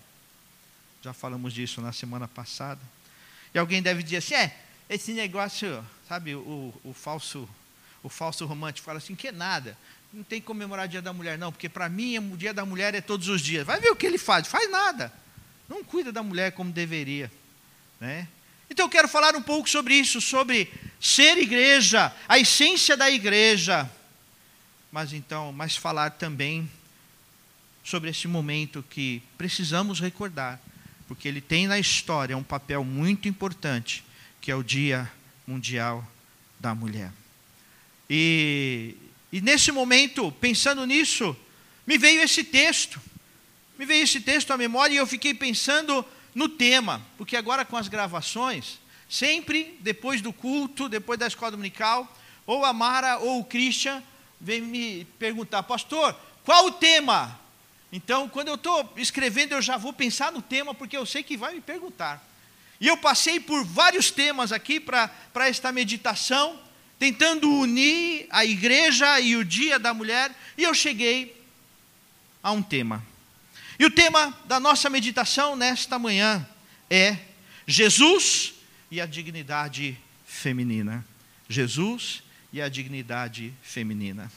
Já 1.02 1.14
falamos 1.14 1.54
disso 1.54 1.82
na 1.82 1.92
semana 1.92 2.28
passada. 2.28 2.82
E 3.54 3.60
alguém 3.60 3.82
deve 3.82 4.04
dizer 4.04 4.18
assim: 4.18 4.36
é, 4.36 4.56
esse 4.90 5.14
negócio, 5.14 5.86
sabe, 6.08 6.36
o, 6.36 6.74
o 6.84 6.94
falso 6.94 7.48
o 8.02 8.10
falso 8.10 8.46
romântico 8.46 8.86
fala 8.86 8.98
assim: 8.98 9.16
que 9.16 9.28
é 9.28 9.32
nada, 9.32 9.78
não 10.14 10.24
tem 10.24 10.40
que 10.40 10.48
comemorar 10.48 10.86
o 10.86 10.90
Dia 10.90 11.02
da 11.02 11.14
Mulher, 11.14 11.38
não, 11.38 11.52
porque 11.52 11.70
para 11.70 11.90
mim 11.90 12.18
o 12.18 12.38
Dia 12.38 12.54
da 12.54 12.66
Mulher 12.66 12.96
é 12.96 13.02
todos 13.02 13.28
os 13.28 13.42
dias. 13.42 13.66
Vai 13.66 13.80
ver 13.80 13.90
o 13.90 13.96
que 13.96 14.06
ele 14.06 14.18
faz, 14.18 14.48
faz 14.48 14.70
nada. 14.70 15.12
Não 15.68 15.84
cuida 15.84 16.12
da 16.12 16.24
mulher 16.24 16.52
como 16.54 16.72
deveria. 16.72 17.32
Né? 18.00 18.28
Então 18.70 18.86
eu 18.86 18.90
quero 18.90 19.08
falar 19.08 19.36
um 19.36 19.42
pouco 19.42 19.70
sobre 19.70 19.96
isso, 19.96 20.22
sobre 20.22 20.72
ser 21.00 21.38
igreja, 21.38 22.14
a 22.28 22.38
essência 22.38 22.96
da 22.96 23.10
igreja. 23.10 23.90
Mas 24.92 25.14
então, 25.14 25.52
mas 25.52 25.76
falar 25.76 26.12
também 26.12 26.70
sobre 27.84 28.10
esse 28.10 28.28
momento 28.28 28.84
que 28.90 29.22
precisamos 29.38 30.00
recordar, 30.00 30.60
porque 31.08 31.28
ele 31.28 31.42
tem 31.42 31.68
na 31.68 31.80
história 31.80 32.38
um 32.38 32.44
papel 32.44 32.84
muito 32.84 33.28
importante, 33.28 34.04
que 34.40 34.52
é 34.52 34.56
o 34.56 34.64
Dia 34.64 35.12
Mundial 35.48 36.08
da 36.60 36.76
mulher. 36.76 37.12
E, 38.10 38.96
e 39.32 39.42
nesse 39.42 39.72
momento, 39.72 40.32
pensando 40.34 40.86
nisso, 40.86 41.36
me 41.86 41.98
veio 41.98 42.22
esse 42.22 42.44
texto. 42.44 43.02
Me 43.78 43.86
veio 43.86 44.04
esse 44.04 44.20
texto 44.20 44.52
à 44.52 44.58
memória 44.58 44.94
e 44.94 44.98
eu 44.98 45.08
fiquei 45.08 45.34
pensando 45.34 46.06
no 46.40 46.48
tema, 46.48 47.02
porque 47.18 47.36
agora 47.36 47.66
com 47.66 47.76
as 47.76 47.90
gravações, 47.90 48.80
sempre 49.10 49.78
depois 49.82 50.22
do 50.22 50.32
culto, 50.32 50.88
depois 50.88 51.20
da 51.20 51.28
escola 51.28 51.52
dominical, 51.52 52.08
ou 52.46 52.64
a 52.64 52.72
Mara 52.72 53.18
ou 53.18 53.42
o 53.42 53.44
Christian 53.44 54.02
vem 54.40 54.62
me 54.62 55.04
perguntar, 55.20 55.64
pastor, 55.64 56.18
qual 56.46 56.68
o 56.68 56.72
tema? 56.72 57.38
Então, 57.92 58.30
quando 58.30 58.48
eu 58.48 58.56
estou 58.56 58.94
escrevendo, 58.96 59.52
eu 59.52 59.62
já 59.62 59.76
vou 59.76 59.92
pensar 59.92 60.32
no 60.32 60.42
tema, 60.42 60.74
porque 60.74 60.96
eu 60.96 61.06
sei 61.06 61.24
que 61.24 61.36
vai 61.36 61.56
me 61.56 61.60
perguntar. 61.60 62.26
E 62.80 62.88
eu 62.88 62.96
passei 62.96 63.38
por 63.38 63.66
vários 63.66 64.10
temas 64.10 64.54
aqui 64.54 64.80
para 64.80 65.12
esta 65.46 65.74
meditação, 65.74 66.58
tentando 66.98 67.52
unir 67.52 68.28
a 68.30 68.46
igreja 68.46 69.20
e 69.20 69.36
o 69.36 69.44
dia 69.44 69.78
da 69.78 69.94
mulher, 69.94 70.34
e 70.58 70.64
eu 70.64 70.74
cheguei 70.74 71.36
a 72.42 72.54
um 72.54 72.62
tema. 72.62 73.09
E 73.80 73.86
o 73.86 73.90
tema 73.90 74.38
da 74.44 74.60
nossa 74.60 74.90
meditação 74.90 75.56
nesta 75.56 75.98
manhã 75.98 76.46
é 76.90 77.18
Jesus 77.66 78.54
e 78.92 79.00
a 79.00 79.06
dignidade 79.06 79.98
feminina. 80.26 81.06
Jesus 81.48 82.22
e 82.52 82.62
a 82.62 82.68
dignidade 82.68 83.54
feminina. 83.64 84.30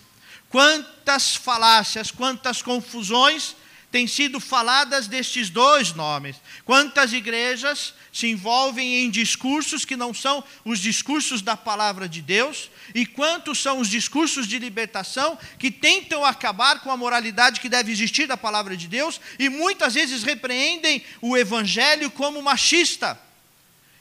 Quantas 0.49 1.35
falácias, 1.35 2.13
quantas 2.13 2.63
confusões 2.63 3.57
têm 3.93 4.07
sido 4.07 4.41
faladas 4.41 5.07
destes 5.07 5.51
dois 5.51 5.93
nomes. 5.93 6.37
Quantas 6.65 7.13
igrejas 7.13 7.93
se 8.11 8.27
envolvem 8.27 9.05
em 9.05 9.11
discursos 9.11 9.85
que 9.85 9.97
não 9.97 10.15
são 10.15 10.43
os 10.65 10.81
discursos 10.81 11.43
da 11.43 11.57
palavra 11.57 12.09
de 12.09 12.23
Deus, 12.23 12.71
e 12.95 13.05
quantos 13.05 13.59
são 13.59 13.79
os 13.79 13.89
discursos 13.89 14.49
de 14.49 14.59
libertação 14.59 15.39
que 15.59 15.71
tentam 15.71 16.25
acabar 16.25 16.81
com 16.81 16.91
a 16.91 16.97
moralidade 16.97 17.61
que 17.61 17.69
deve 17.69 17.93
existir 17.93 18.27
da 18.27 18.37
palavra 18.37 18.77
de 18.77 18.89
Deus, 18.89 19.21
e 19.39 19.51
muitas 19.51 19.95
vezes 19.95 20.23
repreendem 20.23 21.05
o 21.21 21.37
evangelho 21.37 22.11
como 22.11 22.43
machista. 22.43 23.21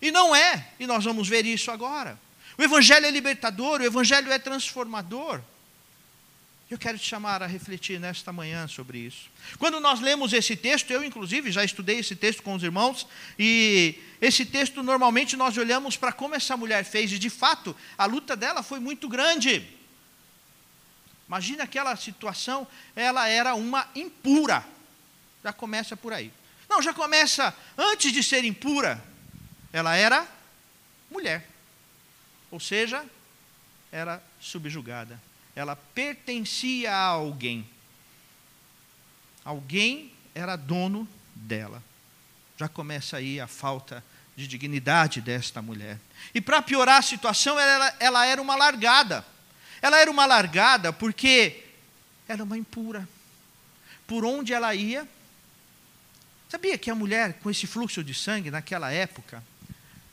E 0.01 0.09
não 0.09 0.33
é, 0.33 0.67
e 0.79 0.87
nós 0.87 1.03
vamos 1.03 1.27
ver 1.27 1.45
isso 1.45 1.69
agora. 1.69 2.17
O 2.57 2.63
evangelho 2.63 3.05
é 3.05 3.11
libertador, 3.11 3.81
o 3.81 3.85
evangelho 3.85 4.31
é 4.31 4.39
transformador. 4.39 5.41
Eu 6.71 6.77
quero 6.77 6.97
te 6.97 7.05
chamar 7.05 7.43
a 7.43 7.47
refletir 7.47 7.99
nesta 7.99 8.31
manhã 8.31 8.65
sobre 8.65 8.97
isso. 8.97 9.29
Quando 9.59 9.81
nós 9.81 9.99
lemos 9.99 10.31
esse 10.31 10.55
texto, 10.55 10.89
eu 10.89 11.03
inclusive 11.03 11.51
já 11.51 11.65
estudei 11.65 11.99
esse 11.99 12.15
texto 12.15 12.41
com 12.41 12.55
os 12.55 12.63
irmãos, 12.63 13.05
e 13.37 14.01
esse 14.21 14.45
texto 14.45 14.81
normalmente 14.81 15.35
nós 15.35 15.57
olhamos 15.57 15.97
para 15.97 16.13
como 16.13 16.33
essa 16.33 16.55
mulher 16.55 16.85
fez, 16.85 17.11
e 17.11 17.19
de 17.19 17.29
fato, 17.29 17.75
a 17.97 18.05
luta 18.05 18.37
dela 18.37 18.63
foi 18.63 18.79
muito 18.79 19.09
grande. 19.09 19.67
Imagina 21.27 21.65
aquela 21.65 21.93
situação, 21.97 22.65
ela 22.95 23.27
era 23.27 23.53
uma 23.53 23.85
impura. 23.93 24.65
Já 25.43 25.51
começa 25.51 25.97
por 25.97 26.13
aí. 26.13 26.31
Não, 26.69 26.81
já 26.81 26.93
começa 26.93 27.53
antes 27.77 28.13
de 28.13 28.23
ser 28.23 28.45
impura, 28.45 29.03
ela 29.73 29.93
era 29.97 30.25
mulher. 31.09 31.45
Ou 32.49 32.61
seja, 32.61 33.05
era 33.91 34.23
subjugada 34.39 35.30
ela 35.55 35.75
pertencia 35.75 36.91
a 36.91 37.05
alguém. 37.05 37.67
Alguém 39.43 40.11
era 40.33 40.55
dono 40.55 41.07
dela. 41.35 41.83
Já 42.57 42.67
começa 42.67 43.17
aí 43.17 43.39
a 43.39 43.47
falta 43.47 44.03
de 44.35 44.47
dignidade 44.47 45.19
desta 45.21 45.61
mulher. 45.61 45.99
E 46.33 46.39
para 46.39 46.61
piorar 46.61 46.99
a 46.99 47.01
situação, 47.01 47.59
ela, 47.59 47.95
ela 47.99 48.25
era 48.25 48.41
uma 48.41 48.55
largada. 48.55 49.25
Ela 49.81 49.99
era 49.99 50.09
uma 50.09 50.25
largada 50.25 50.93
porque 50.93 51.63
era 52.27 52.43
uma 52.43 52.57
impura. 52.57 53.07
Por 54.07 54.23
onde 54.23 54.53
ela 54.53 54.73
ia, 54.75 55.07
Sabia 56.51 56.77
que 56.77 56.91
a 56.91 56.95
mulher 56.95 57.35
com 57.35 57.49
esse 57.49 57.65
fluxo 57.65 58.03
de 58.03 58.13
sangue 58.13 58.51
naquela 58.51 58.91
época, 58.91 59.41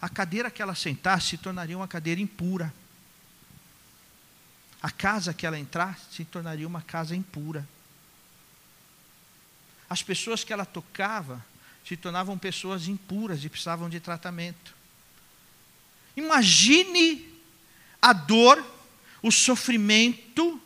a 0.01 0.09
cadeira 0.09 0.53
que 0.53 0.63
ela 0.63 0.73
sentasse 0.77 1.31
se 1.31 1.37
tornaria 1.37 1.77
uma 1.77 1.89
cadeira 1.89 2.21
impura 2.21 2.73
a 4.81 4.91
casa 4.91 5.35
que 5.35 5.47
ela 5.47 5.59
entrasse 5.59 6.03
se 6.13 6.25
tornaria 6.25 6.67
uma 6.67 6.83
casa 6.83 7.15
impura. 7.15 7.67
As 9.91 10.03
pessoas 10.03 10.45
que 10.45 10.53
ela 10.53 10.65
tocava 10.65 11.45
se 11.85 11.97
tornavam 11.97 12.37
pessoas 12.37 12.87
impuras 12.87 13.43
e 13.43 13.49
precisavam 13.49 13.89
de 13.89 13.99
tratamento. 13.99 14.75
Imagine 16.17 17.27
a 18.01 18.13
dor, 18.13 18.65
o 19.23 19.31
sofrimento, 19.33 20.61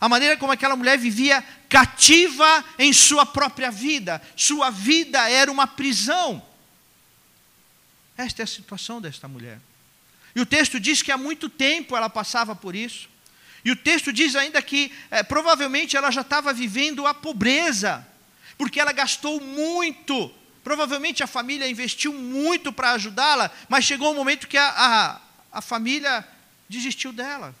a 0.00 0.08
maneira 0.08 0.36
como 0.36 0.52
aquela 0.52 0.76
mulher 0.76 0.98
vivia 0.98 1.42
cativa 1.68 2.64
em 2.78 2.92
sua 2.92 3.26
própria 3.26 3.70
vida. 3.70 4.22
Sua 4.36 4.70
vida 4.70 5.28
era 5.28 5.50
uma 5.50 5.66
prisão. 5.66 6.42
Esta 8.16 8.42
é 8.42 8.44
a 8.44 8.46
situação 8.46 9.00
desta 9.00 9.26
mulher. 9.26 9.58
E 10.34 10.40
o 10.40 10.46
texto 10.46 10.78
diz 10.78 11.02
que 11.02 11.10
há 11.10 11.18
muito 11.18 11.48
tempo 11.48 11.96
ela 11.96 12.08
passava 12.08 12.54
por 12.54 12.74
isso. 12.74 13.08
E 13.66 13.70
o 13.72 13.74
texto 13.74 14.12
diz 14.12 14.36
ainda 14.36 14.62
que 14.62 14.92
é, 15.10 15.24
provavelmente 15.24 15.96
ela 15.96 16.12
já 16.12 16.20
estava 16.20 16.52
vivendo 16.52 17.04
a 17.04 17.12
pobreza, 17.12 18.06
porque 18.56 18.78
ela 18.78 18.92
gastou 18.92 19.40
muito. 19.40 20.32
Provavelmente 20.62 21.24
a 21.24 21.26
família 21.26 21.68
investiu 21.68 22.12
muito 22.12 22.72
para 22.72 22.92
ajudá-la, 22.92 23.50
mas 23.68 23.84
chegou 23.84 24.12
um 24.12 24.14
momento 24.14 24.46
que 24.46 24.56
a, 24.56 24.68
a, 24.68 25.20
a 25.58 25.60
família 25.60 26.24
desistiu 26.68 27.12
dela. 27.12 27.52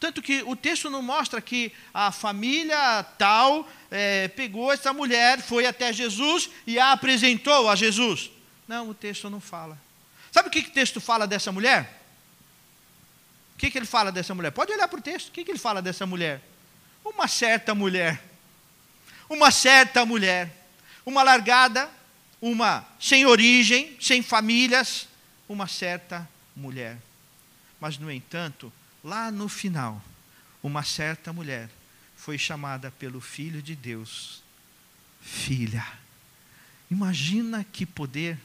Tanto 0.00 0.22
que 0.22 0.42
o 0.46 0.56
texto 0.56 0.88
não 0.88 1.02
mostra 1.02 1.42
que 1.42 1.70
a 1.92 2.10
família 2.10 3.02
tal 3.18 3.68
é, 3.90 4.28
pegou 4.28 4.72
essa 4.72 4.90
mulher, 4.94 5.42
foi 5.42 5.66
até 5.66 5.92
Jesus 5.92 6.48
e 6.66 6.78
a 6.78 6.92
apresentou 6.92 7.68
a 7.68 7.76
Jesus. 7.76 8.30
Não, 8.66 8.88
o 8.88 8.94
texto 8.94 9.28
não 9.28 9.38
fala. 9.38 9.78
Sabe 10.32 10.48
o 10.48 10.50
que, 10.50 10.62
que 10.62 10.70
o 10.70 10.72
texto 10.72 10.98
fala 10.98 11.26
dessa 11.26 11.52
mulher? 11.52 11.99
Que, 13.60 13.70
que 13.70 13.78
ele 13.78 13.86
fala 13.86 14.10
dessa 14.10 14.34
mulher? 14.34 14.50
Pode 14.50 14.72
olhar 14.72 14.88
para 14.88 14.98
o 14.98 15.02
texto. 15.02 15.28
O 15.28 15.32
que, 15.32 15.44
que 15.44 15.50
ele 15.50 15.58
fala 15.58 15.82
dessa 15.82 16.06
mulher? 16.06 16.40
Uma 17.04 17.28
certa 17.28 17.74
mulher. 17.74 18.22
Uma 19.28 19.50
certa 19.50 20.06
mulher. 20.06 20.50
Uma 21.04 21.22
largada, 21.22 21.88
uma 22.40 22.86
sem 22.98 23.26
origem, 23.26 23.96
sem 24.00 24.22
famílias, 24.22 25.06
uma 25.46 25.66
certa 25.68 26.26
mulher. 26.56 26.96
Mas, 27.78 27.98
no 27.98 28.10
entanto, 28.10 28.72
lá 29.04 29.30
no 29.30 29.48
final, 29.48 30.02
uma 30.62 30.82
certa 30.82 31.32
mulher 31.32 31.68
foi 32.16 32.38
chamada 32.38 32.90
pelo 32.90 33.20
Filho 33.20 33.60
de 33.62 33.74
Deus, 33.74 34.42
filha. 35.20 35.86
Imagina 36.90 37.64
que 37.64 37.84
poder. 37.84 38.38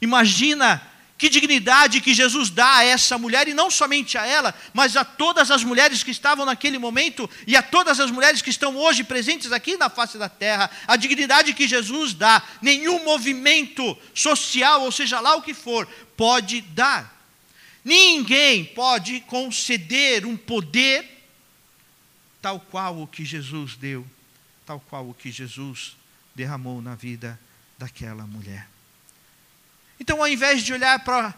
Imagina 0.00 0.82
que 1.20 1.28
dignidade 1.28 2.00
que 2.00 2.14
Jesus 2.14 2.48
dá 2.48 2.76
a 2.76 2.84
essa 2.84 3.18
mulher, 3.18 3.46
e 3.46 3.52
não 3.52 3.70
somente 3.70 4.16
a 4.16 4.24
ela, 4.24 4.54
mas 4.72 4.96
a 4.96 5.04
todas 5.04 5.50
as 5.50 5.62
mulheres 5.62 6.02
que 6.02 6.10
estavam 6.10 6.46
naquele 6.46 6.78
momento 6.78 7.28
e 7.46 7.54
a 7.54 7.62
todas 7.62 8.00
as 8.00 8.10
mulheres 8.10 8.40
que 8.40 8.48
estão 8.48 8.74
hoje 8.74 9.04
presentes 9.04 9.52
aqui 9.52 9.76
na 9.76 9.90
face 9.90 10.16
da 10.16 10.30
terra. 10.30 10.70
A 10.86 10.96
dignidade 10.96 11.52
que 11.52 11.68
Jesus 11.68 12.14
dá, 12.14 12.42
nenhum 12.62 13.04
movimento 13.04 13.98
social, 14.14 14.80
ou 14.80 14.90
seja 14.90 15.20
lá 15.20 15.36
o 15.36 15.42
que 15.42 15.52
for, 15.52 15.86
pode 16.16 16.62
dar. 16.62 17.14
Ninguém 17.84 18.64
pode 18.64 19.20
conceder 19.20 20.24
um 20.24 20.38
poder 20.38 21.04
tal 22.40 22.58
qual 22.58 22.98
o 22.98 23.06
que 23.06 23.26
Jesus 23.26 23.76
deu, 23.76 24.06
tal 24.64 24.80
qual 24.88 25.06
o 25.10 25.12
que 25.12 25.30
Jesus 25.30 25.94
derramou 26.34 26.80
na 26.80 26.94
vida 26.94 27.38
daquela 27.76 28.26
mulher. 28.26 28.66
Então, 30.00 30.20
ao 30.20 30.28
invés 30.28 30.62
de 30.62 30.72
olhar 30.72 30.98
para, 31.04 31.34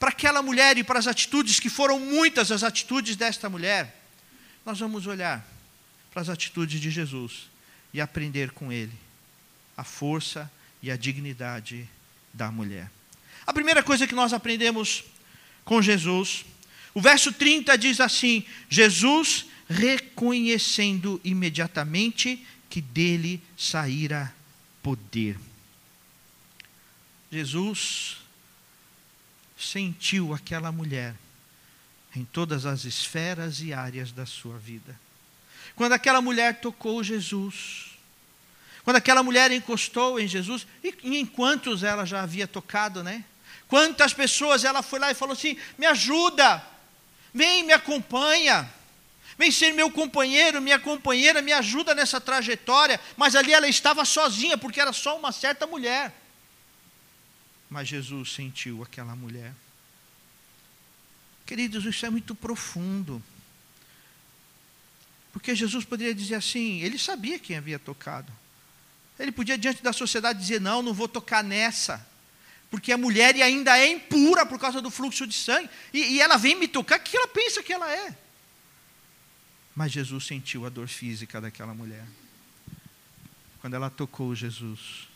aquela 0.00 0.40
mulher 0.42 0.78
e 0.78 0.82
para 0.82 0.98
as 0.98 1.06
atitudes, 1.06 1.60
que 1.60 1.68
foram 1.68 2.00
muitas 2.00 2.50
as 2.50 2.62
atitudes 2.62 3.14
desta 3.14 3.50
mulher, 3.50 4.02
nós 4.64 4.80
vamos 4.80 5.06
olhar 5.06 5.46
para 6.10 6.22
as 6.22 6.30
atitudes 6.30 6.80
de 6.80 6.90
Jesus 6.90 7.50
e 7.92 8.00
aprender 8.00 8.50
com 8.52 8.72
ele 8.72 8.94
a 9.76 9.84
força 9.84 10.50
e 10.82 10.90
a 10.90 10.96
dignidade 10.96 11.86
da 12.32 12.50
mulher. 12.50 12.90
A 13.46 13.52
primeira 13.52 13.82
coisa 13.82 14.06
que 14.06 14.14
nós 14.14 14.32
aprendemos 14.32 15.04
com 15.64 15.82
Jesus, 15.82 16.46
o 16.94 17.00
verso 17.00 17.32
30 17.32 17.76
diz 17.76 18.00
assim: 18.00 18.44
Jesus 18.68 19.46
reconhecendo 19.68 21.20
imediatamente 21.22 22.44
que 22.70 22.80
dele 22.80 23.42
saíra 23.56 24.34
poder. 24.82 25.36
Jesus 27.30 28.16
sentiu 29.58 30.32
aquela 30.32 30.72
mulher 30.72 31.14
em 32.14 32.24
todas 32.24 32.64
as 32.64 32.84
esferas 32.84 33.60
e 33.60 33.72
áreas 33.72 34.12
da 34.12 34.24
sua 34.24 34.58
vida. 34.58 34.98
Quando 35.76 35.92
aquela 35.92 36.20
mulher 36.20 36.60
tocou 36.60 37.04
Jesus, 37.04 37.90
quando 38.82 38.96
aquela 38.96 39.22
mulher 39.22 39.52
encostou 39.52 40.18
em 40.18 40.26
Jesus, 40.26 40.66
e 40.82 40.94
em 41.02 41.26
quantos 41.26 41.82
ela 41.82 42.06
já 42.06 42.22
havia 42.22 42.48
tocado, 42.48 43.02
né? 43.02 43.24
Quantas 43.68 44.14
pessoas 44.14 44.64
ela 44.64 44.82
foi 44.82 44.98
lá 44.98 45.10
e 45.10 45.14
falou 45.14 45.34
assim: 45.34 45.56
me 45.76 45.84
ajuda, 45.84 46.64
vem, 47.34 47.64
me 47.64 47.72
acompanha, 47.72 48.68
vem 49.36 49.50
ser 49.50 49.72
meu 49.72 49.90
companheiro, 49.90 50.62
minha 50.62 50.78
companheira, 50.78 51.42
me 51.42 51.52
ajuda 51.52 51.94
nessa 51.94 52.20
trajetória. 52.20 52.98
Mas 53.16 53.36
ali 53.36 53.52
ela 53.52 53.68
estava 53.68 54.04
sozinha, 54.06 54.56
porque 54.56 54.80
era 54.80 54.92
só 54.92 55.18
uma 55.18 55.30
certa 55.32 55.66
mulher. 55.66 56.12
Mas 57.68 57.88
Jesus 57.88 58.32
sentiu 58.32 58.82
aquela 58.82 59.14
mulher. 59.14 59.54
Queridos, 61.44 61.84
isso 61.84 62.04
é 62.04 62.10
muito 62.10 62.34
profundo. 62.34 63.22
Porque 65.32 65.54
Jesus 65.54 65.84
poderia 65.84 66.14
dizer 66.14 66.36
assim: 66.36 66.80
ele 66.80 66.98
sabia 66.98 67.38
quem 67.38 67.56
havia 67.56 67.78
tocado. 67.78 68.32
Ele 69.18 69.32
podia, 69.32 69.58
diante 69.58 69.82
da 69.82 69.92
sociedade, 69.92 70.38
dizer: 70.38 70.60
não, 70.60 70.82
não 70.82 70.94
vou 70.94 71.08
tocar 71.08 71.42
nessa. 71.42 72.06
Porque 72.70 72.92
a 72.92 72.98
mulher 72.98 73.34
ainda 73.36 73.78
é 73.78 73.88
impura 73.88 74.44
por 74.44 74.58
causa 74.58 74.80
do 74.80 74.90
fluxo 74.90 75.26
de 75.26 75.34
sangue. 75.34 75.68
E, 75.92 76.16
e 76.16 76.20
ela 76.20 76.36
vem 76.36 76.54
me 76.54 76.68
tocar, 76.68 76.98
o 76.98 77.02
que 77.02 77.16
ela 77.16 77.28
pensa 77.28 77.62
que 77.62 77.72
ela 77.72 77.90
é? 77.90 78.16
Mas 79.74 79.92
Jesus 79.92 80.26
sentiu 80.26 80.66
a 80.66 80.68
dor 80.68 80.88
física 80.88 81.40
daquela 81.40 81.72
mulher. 81.72 82.04
Quando 83.60 83.74
ela 83.74 83.88
tocou 83.88 84.34
Jesus, 84.34 85.07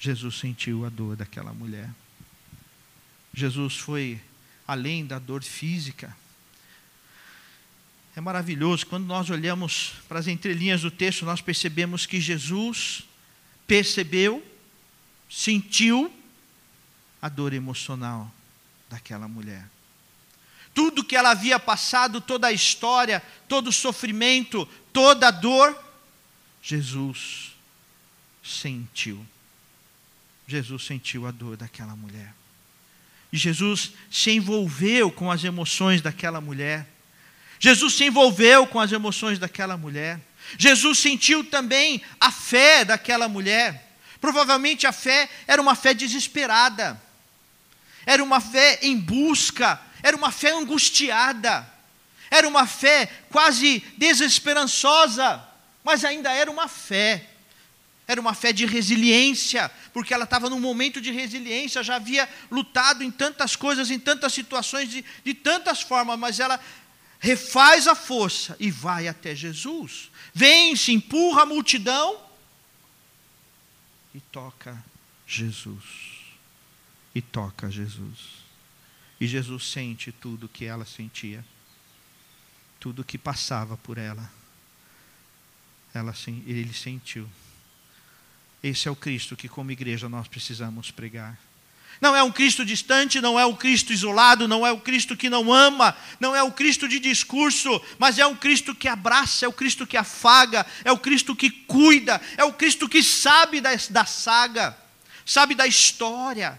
Jesus 0.00 0.38
sentiu 0.38 0.86
a 0.86 0.88
dor 0.88 1.14
daquela 1.14 1.52
mulher. 1.52 1.90
Jesus 3.34 3.76
foi 3.76 4.18
além 4.66 5.04
da 5.04 5.18
dor 5.18 5.42
física. 5.44 6.16
É 8.16 8.20
maravilhoso, 8.20 8.86
quando 8.86 9.04
nós 9.04 9.28
olhamos 9.28 9.92
para 10.08 10.18
as 10.18 10.26
entrelinhas 10.26 10.80
do 10.80 10.90
texto, 10.90 11.26
nós 11.26 11.42
percebemos 11.42 12.06
que 12.06 12.18
Jesus 12.18 13.02
percebeu, 13.66 14.44
sentiu 15.28 16.10
a 17.20 17.28
dor 17.28 17.52
emocional 17.52 18.32
daquela 18.88 19.28
mulher. 19.28 19.68
Tudo 20.72 21.04
que 21.04 21.14
ela 21.14 21.32
havia 21.32 21.60
passado, 21.60 22.22
toda 22.22 22.46
a 22.46 22.52
história, 22.52 23.22
todo 23.46 23.68
o 23.68 23.72
sofrimento, 23.72 24.66
toda 24.94 25.28
a 25.28 25.30
dor, 25.30 25.78
Jesus 26.62 27.52
sentiu. 28.42 29.26
Jesus 30.50 30.84
sentiu 30.84 31.28
a 31.28 31.30
dor 31.30 31.56
daquela 31.56 31.94
mulher. 31.94 32.34
E 33.32 33.38
Jesus 33.38 33.92
se 34.10 34.32
envolveu 34.32 35.08
com 35.12 35.30
as 35.30 35.44
emoções 35.44 36.02
daquela 36.02 36.40
mulher. 36.40 36.88
Jesus 37.60 37.94
se 37.94 38.04
envolveu 38.04 38.66
com 38.66 38.80
as 38.80 38.90
emoções 38.90 39.38
daquela 39.38 39.76
mulher. 39.76 40.20
Jesus 40.58 40.98
sentiu 40.98 41.44
também 41.44 42.02
a 42.18 42.32
fé 42.32 42.84
daquela 42.84 43.28
mulher. 43.28 43.94
Provavelmente 44.20 44.88
a 44.88 44.92
fé 44.92 45.28
era 45.46 45.62
uma 45.62 45.76
fé 45.76 45.94
desesperada, 45.94 47.00
era 48.04 48.22
uma 48.22 48.40
fé 48.40 48.80
em 48.82 48.98
busca, 48.98 49.80
era 50.02 50.16
uma 50.16 50.32
fé 50.32 50.50
angustiada, 50.50 51.64
era 52.28 52.48
uma 52.48 52.66
fé 52.66 53.08
quase 53.30 53.84
desesperançosa, 53.96 55.40
mas 55.84 56.04
ainda 56.04 56.32
era 56.32 56.50
uma 56.50 56.66
fé. 56.66 57.24
Era 58.10 58.20
uma 58.20 58.34
fé 58.34 58.52
de 58.52 58.66
resiliência, 58.66 59.70
porque 59.92 60.12
ela 60.12 60.24
estava 60.24 60.50
num 60.50 60.58
momento 60.58 61.00
de 61.00 61.12
resiliência, 61.12 61.80
já 61.80 61.94
havia 61.94 62.28
lutado 62.50 63.04
em 63.04 63.10
tantas 63.10 63.54
coisas, 63.54 63.88
em 63.88 64.00
tantas 64.00 64.32
situações, 64.32 64.90
de, 64.90 65.04
de 65.24 65.32
tantas 65.32 65.80
formas, 65.80 66.18
mas 66.18 66.40
ela 66.40 66.58
refaz 67.20 67.86
a 67.86 67.94
força 67.94 68.56
e 68.58 68.68
vai 68.68 69.06
até 69.06 69.32
Jesus. 69.32 70.10
Vence, 70.34 70.90
empurra 70.90 71.42
a 71.42 71.46
multidão 71.46 72.20
e 74.12 74.18
toca 74.18 74.76
Jesus. 75.24 75.84
E 77.14 77.22
toca 77.22 77.70
Jesus. 77.70 78.42
E 79.20 79.26
Jesus 79.28 79.70
sente 79.70 80.10
tudo 80.10 80.48
que 80.48 80.64
ela 80.64 80.84
sentia, 80.84 81.44
tudo 82.80 83.04
que 83.04 83.16
passava 83.16 83.76
por 83.76 83.98
ela. 83.98 84.28
ela 85.94 86.12
ele 86.44 86.74
sentiu. 86.74 87.30
Esse 88.62 88.88
é 88.88 88.90
o 88.90 88.96
Cristo 88.96 89.36
que, 89.36 89.48
como 89.48 89.70
igreja, 89.70 90.08
nós 90.08 90.28
precisamos 90.28 90.90
pregar. 90.90 91.38
Não 92.00 92.16
é 92.16 92.22
um 92.22 92.32
Cristo 92.32 92.64
distante, 92.64 93.20
não 93.20 93.38
é 93.38 93.44
um 93.44 93.54
Cristo 93.54 93.92
isolado, 93.92 94.48
não 94.48 94.66
é 94.66 94.72
o 94.72 94.76
um 94.76 94.80
Cristo 94.80 95.16
que 95.16 95.28
não 95.28 95.52
ama, 95.52 95.94
não 96.18 96.34
é 96.34 96.42
o 96.42 96.46
um 96.46 96.50
Cristo 96.50 96.88
de 96.88 96.98
discurso, 96.98 97.80
mas 97.98 98.18
é 98.18 98.26
um 98.26 98.34
Cristo 98.34 98.74
que 98.74 98.88
abraça, 98.88 99.44
é 99.44 99.48
o 99.48 99.52
Cristo 99.52 99.86
que 99.86 99.98
afaga, 99.98 100.64
é 100.82 100.90
o 100.90 100.98
Cristo 100.98 101.36
que 101.36 101.50
cuida, 101.50 102.20
é 102.38 102.44
o 102.44 102.54
Cristo 102.54 102.88
que 102.88 103.02
sabe 103.02 103.60
da, 103.60 103.70
da 103.90 104.06
saga, 104.06 104.76
sabe 105.26 105.54
da 105.54 105.66
história. 105.66 106.58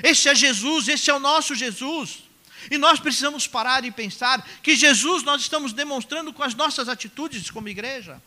Esse 0.00 0.28
é 0.28 0.34
Jesus, 0.34 0.86
esse 0.86 1.10
é 1.10 1.14
o 1.14 1.18
nosso 1.18 1.56
Jesus. 1.56 2.22
E 2.70 2.78
nós 2.78 3.00
precisamos 3.00 3.48
parar 3.48 3.84
e 3.84 3.90
pensar 3.90 4.46
que 4.62 4.76
Jesus 4.76 5.24
nós 5.24 5.42
estamos 5.42 5.72
demonstrando 5.72 6.32
com 6.32 6.44
as 6.44 6.54
nossas 6.54 6.88
atitudes 6.88 7.50
como 7.50 7.68
igreja. 7.68 8.22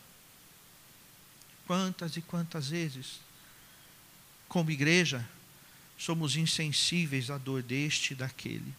Quantas 1.66 2.16
e 2.16 2.20
quantas 2.20 2.68
vezes, 2.68 3.20
como 4.48 4.70
igreja, 4.70 5.26
somos 5.98 6.36
insensíveis 6.36 7.30
à 7.30 7.38
dor 7.38 7.62
deste 7.62 8.12
e 8.12 8.16
daquele. 8.16 8.74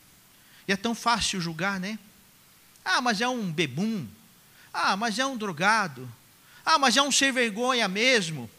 E 0.67 0.71
é 0.71 0.77
tão 0.77 0.93
fácil 0.93 1.41
julgar, 1.41 1.79
né? 1.79 1.99
Ah, 2.83 3.01
mas 3.01 3.21
é 3.21 3.27
um 3.27 3.51
bebum. 3.51 4.07
Ah, 4.73 4.95
mas 4.95 5.19
é 5.19 5.25
um 5.25 5.37
drogado. 5.37 6.09
Ah, 6.65 6.77
mas 6.77 6.95
é 6.95 7.01
um 7.01 7.11
sem 7.11 7.31
vergonha 7.31 7.87
mesmo. 7.87 8.49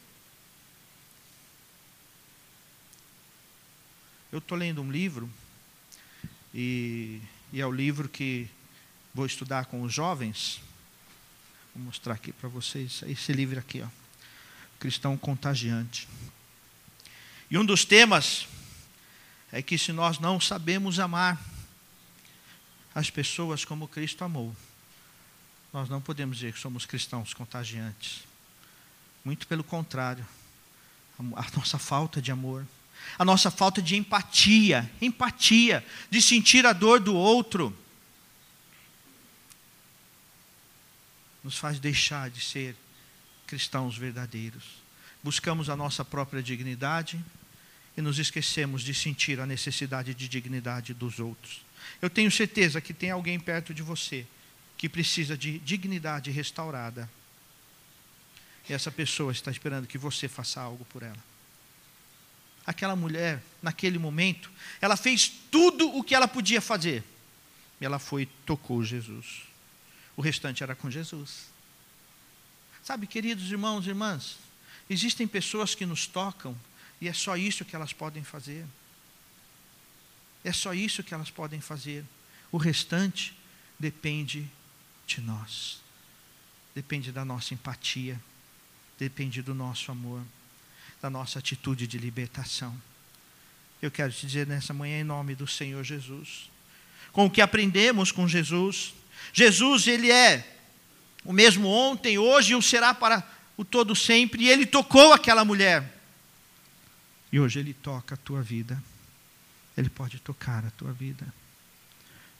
Eu 4.30 4.38
estou 4.38 4.58
lendo 4.58 4.82
um 4.82 4.90
livro, 4.90 5.30
e, 6.54 7.20
e, 7.52 7.60
é 7.60 7.66
o 7.66 7.72
livro 7.72 8.08
que 8.08 8.48
vou 9.14 9.24
estudar 9.24 9.66
com 9.66 9.82
os 9.82 9.92
jovens. 9.92 10.60
Vou 11.74 11.84
mostrar 11.84 12.14
aqui 12.14 12.32
para 12.32 12.48
vocês. 12.48 13.02
Esse 13.06 13.32
livro 13.32 13.58
aqui, 13.58 13.80
ó. 13.80 14.07
Cristão 14.78 15.16
Contagiante. 15.16 16.08
E 17.50 17.58
um 17.58 17.64
dos 17.64 17.84
temas 17.84 18.46
é 19.50 19.62
que 19.62 19.78
se 19.78 19.92
nós 19.92 20.18
não 20.18 20.40
sabemos 20.40 20.98
amar 20.98 21.40
as 22.94 23.10
pessoas 23.10 23.64
como 23.64 23.88
Cristo 23.88 24.24
amou, 24.24 24.54
nós 25.72 25.88
não 25.88 26.00
podemos 26.00 26.38
dizer 26.38 26.52
que 26.52 26.58
somos 26.58 26.86
cristãos 26.86 27.32
contagiantes. 27.32 28.24
Muito 29.24 29.46
pelo 29.46 29.64
contrário, 29.64 30.26
a 31.18 31.50
nossa 31.56 31.78
falta 31.78 32.20
de 32.20 32.30
amor 32.30 32.66
a 33.18 33.24
nossa 33.24 33.50
falta 33.50 33.80
de 33.82 33.96
empatia, 33.96 34.90
empatia, 35.00 35.84
de 36.10 36.20
sentir 36.22 36.66
a 36.66 36.72
dor 36.72 37.00
do 37.00 37.14
outro, 37.14 37.76
nos 41.42 41.56
faz 41.56 41.78
deixar 41.78 42.30
de 42.30 42.40
ser 42.40 42.76
cristãos 43.48 43.98
verdadeiros. 43.98 44.64
Buscamos 45.24 45.68
a 45.68 45.74
nossa 45.74 46.04
própria 46.04 46.40
dignidade 46.40 47.20
e 47.96 48.00
nos 48.00 48.20
esquecemos 48.20 48.82
de 48.82 48.94
sentir 48.94 49.40
a 49.40 49.46
necessidade 49.46 50.14
de 50.14 50.28
dignidade 50.28 50.94
dos 50.94 51.18
outros. 51.18 51.62
Eu 52.00 52.08
tenho 52.08 52.30
certeza 52.30 52.80
que 52.80 52.94
tem 52.94 53.10
alguém 53.10 53.40
perto 53.40 53.74
de 53.74 53.82
você 53.82 54.24
que 54.76 54.88
precisa 54.88 55.36
de 55.36 55.58
dignidade 55.58 56.30
restaurada. 56.30 57.10
E 58.68 58.72
essa 58.72 58.92
pessoa 58.92 59.32
está 59.32 59.50
esperando 59.50 59.88
que 59.88 59.98
você 59.98 60.28
faça 60.28 60.60
algo 60.60 60.84
por 60.84 61.02
ela 61.02 61.28
aquela 62.68 62.94
mulher, 62.94 63.42
naquele 63.62 63.98
momento, 63.98 64.50
ela 64.78 64.94
fez 64.94 65.32
tudo 65.50 65.88
o 65.96 66.04
que 66.04 66.14
ela 66.14 66.28
podia 66.28 66.60
fazer. 66.60 67.02
E 67.80 67.86
ela 67.86 67.98
foi 67.98 68.24
e 68.24 68.26
tocou 68.26 68.84
Jesus. 68.84 69.40
O 70.14 70.20
restante 70.20 70.62
era 70.62 70.74
com 70.74 70.90
Jesus. 70.90 71.46
Sabe, 72.88 73.06
queridos 73.06 73.50
irmãos 73.50 73.84
e 73.84 73.90
irmãs, 73.90 74.38
existem 74.88 75.28
pessoas 75.28 75.74
que 75.74 75.84
nos 75.84 76.06
tocam 76.06 76.58
e 77.02 77.06
é 77.06 77.12
só 77.12 77.36
isso 77.36 77.62
que 77.62 77.76
elas 77.76 77.92
podem 77.92 78.24
fazer. 78.24 78.64
É 80.42 80.54
só 80.54 80.72
isso 80.72 81.02
que 81.02 81.12
elas 81.12 81.30
podem 81.30 81.60
fazer. 81.60 82.02
O 82.50 82.56
restante 82.56 83.36
depende 83.78 84.48
de 85.06 85.20
nós. 85.20 85.82
Depende 86.74 87.12
da 87.12 87.26
nossa 87.26 87.52
empatia, 87.52 88.18
depende 88.98 89.42
do 89.42 89.54
nosso 89.54 89.92
amor 89.92 90.22
da 91.02 91.10
nossa 91.10 91.40
atitude 91.40 91.86
de 91.86 91.98
libertação. 91.98 92.74
Eu 93.82 93.90
quero 93.90 94.10
te 94.10 94.26
dizer 94.26 94.46
nessa 94.46 94.72
manhã, 94.72 94.98
em 94.98 95.04
nome 95.04 95.34
do 95.34 95.46
Senhor 95.46 95.84
Jesus, 95.84 96.50
com 97.12 97.26
o 97.26 97.30
que 97.30 97.42
aprendemos 97.42 98.10
com 98.10 98.26
Jesus, 98.26 98.94
Jesus, 99.34 99.86
Ele 99.86 100.10
é 100.10 100.57
o 101.28 101.32
mesmo 101.34 101.68
ontem, 101.68 102.16
hoje 102.16 102.52
e 102.52 102.56
o 102.56 102.62
será 102.62 102.94
para 102.94 103.22
o 103.54 103.62
todo 103.62 103.94
sempre, 103.94 104.44
e 104.44 104.48
Ele 104.48 104.64
tocou 104.64 105.12
aquela 105.12 105.44
mulher, 105.44 106.00
e 107.30 107.38
hoje 107.38 107.58
Ele 107.58 107.74
toca 107.74 108.14
a 108.14 108.18
tua 108.18 108.40
vida, 108.40 108.82
Ele 109.76 109.90
pode 109.90 110.18
tocar 110.20 110.64
a 110.64 110.70
tua 110.70 110.90
vida. 110.90 111.26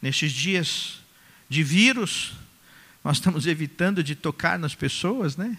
Nestes 0.00 0.32
dias 0.32 1.00
de 1.50 1.62
vírus, 1.62 2.32
nós 3.04 3.18
estamos 3.18 3.46
evitando 3.46 4.02
de 4.02 4.14
tocar 4.14 4.58
nas 4.58 4.74
pessoas, 4.74 5.36
né? 5.36 5.58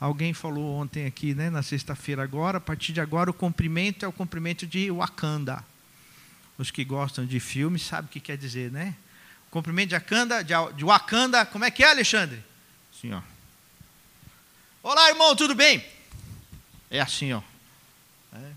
Alguém 0.00 0.34
falou 0.34 0.74
ontem 0.74 1.06
aqui, 1.06 1.36
né, 1.36 1.50
na 1.50 1.62
sexta-feira 1.62 2.20
agora, 2.20 2.58
a 2.58 2.60
partir 2.60 2.92
de 2.92 3.00
agora 3.00 3.30
o 3.30 3.34
cumprimento 3.34 4.04
é 4.04 4.08
o 4.08 4.12
cumprimento 4.12 4.66
de 4.66 4.90
Wakanda. 4.90 5.64
Os 6.58 6.72
que 6.72 6.84
gostam 6.84 7.24
de 7.24 7.38
filmes 7.38 7.82
sabem 7.82 8.06
o 8.06 8.12
que 8.12 8.18
quer 8.18 8.36
dizer, 8.36 8.72
né? 8.72 8.96
Cumprimento 9.50 9.90
de 9.90 9.94
Wakanda, 9.94 10.42
de 10.42 10.84
Wakanda, 10.84 11.46
como 11.46 11.64
é 11.64 11.70
que 11.70 11.82
é, 11.82 11.90
Alexandre? 11.90 12.42
Assim, 12.94 13.12
ó. 13.12 13.22
Olá, 14.82 15.08
irmão, 15.08 15.34
tudo 15.34 15.54
bem? 15.54 15.84
É 16.90 17.00
assim, 17.00 17.32
ó. 17.32 17.42
É. 18.32 18.52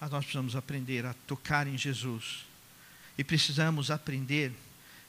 Mas 0.00 0.10
nós 0.10 0.24
precisamos 0.24 0.56
aprender 0.56 1.04
a 1.06 1.14
tocar 1.26 1.66
em 1.66 1.76
Jesus. 1.76 2.44
E 3.16 3.24
precisamos 3.24 3.90
aprender 3.90 4.52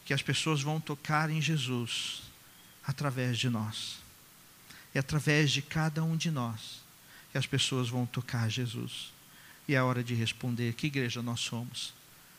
que 0.05 0.13
as 0.13 0.21
pessoas 0.21 0.61
vão 0.61 0.79
tocar 0.79 1.29
em 1.29 1.41
Jesus 1.41 2.23
através 2.85 3.37
de 3.37 3.49
nós. 3.49 3.99
É 4.93 4.99
através 4.99 5.51
de 5.51 5.61
cada 5.61 6.03
um 6.03 6.17
de 6.17 6.29
nós 6.29 6.81
que 7.31 7.37
as 7.37 7.45
pessoas 7.45 7.87
vão 7.87 8.05
tocar 8.05 8.49
Jesus. 8.49 9.13
E 9.67 9.75
é 9.75 9.81
hora 9.81 10.03
de 10.03 10.13
responder: 10.13 10.73
que 10.73 10.87
igreja 10.87 11.21
nós 11.21 11.39
somos? 11.39 11.93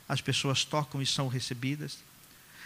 As 0.09 0.21
pessoas 0.21 0.65
tocam 0.65 1.01
e 1.01 1.07
são 1.07 1.29
recebidas. 1.29 1.99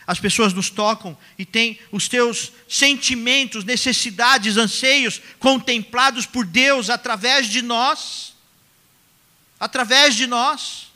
As 0.06 0.20
pessoas 0.20 0.52
nos 0.52 0.70
tocam 0.70 1.18
e 1.36 1.44
têm 1.44 1.80
os 1.90 2.08
teus 2.08 2.52
sentimentos, 2.68 3.64
necessidades, 3.64 4.56
anseios 4.56 5.20
contemplados 5.40 6.24
por 6.24 6.46
Deus 6.46 6.88
através 6.88 7.48
de 7.48 7.60
nós. 7.60 8.34
Através 9.58 10.14
de 10.14 10.26
nós. 10.26 10.86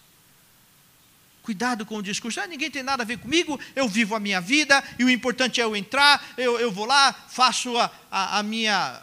Cuidado 1.43 1.85
com 1.85 1.97
o 1.97 2.03
discurso. 2.03 2.41
Ah, 2.41 2.47
ninguém 2.47 2.71
tem 2.71 2.85
nada 2.85 3.03
a 3.03 3.07
ver 3.07 3.19
comigo, 3.19 3.59
eu 3.75 3.89
vivo 3.89 4.15
a 4.15 4.21
minha 4.21 4.41
vida 4.41 4.85
e 4.97 5.05
o 5.05 5.11
importante 5.11 5.61
é 5.61 5.65
eu 5.65 5.75
entrar, 5.75 6.25
eu, 6.37 6.61
eu 6.61 6.71
vou 6.71 6.85
lá, 6.85 7.13
faço 7.13 7.77
a, 7.77 7.91
a, 8.09 8.39
a 8.39 8.43
minha, 8.45 9.03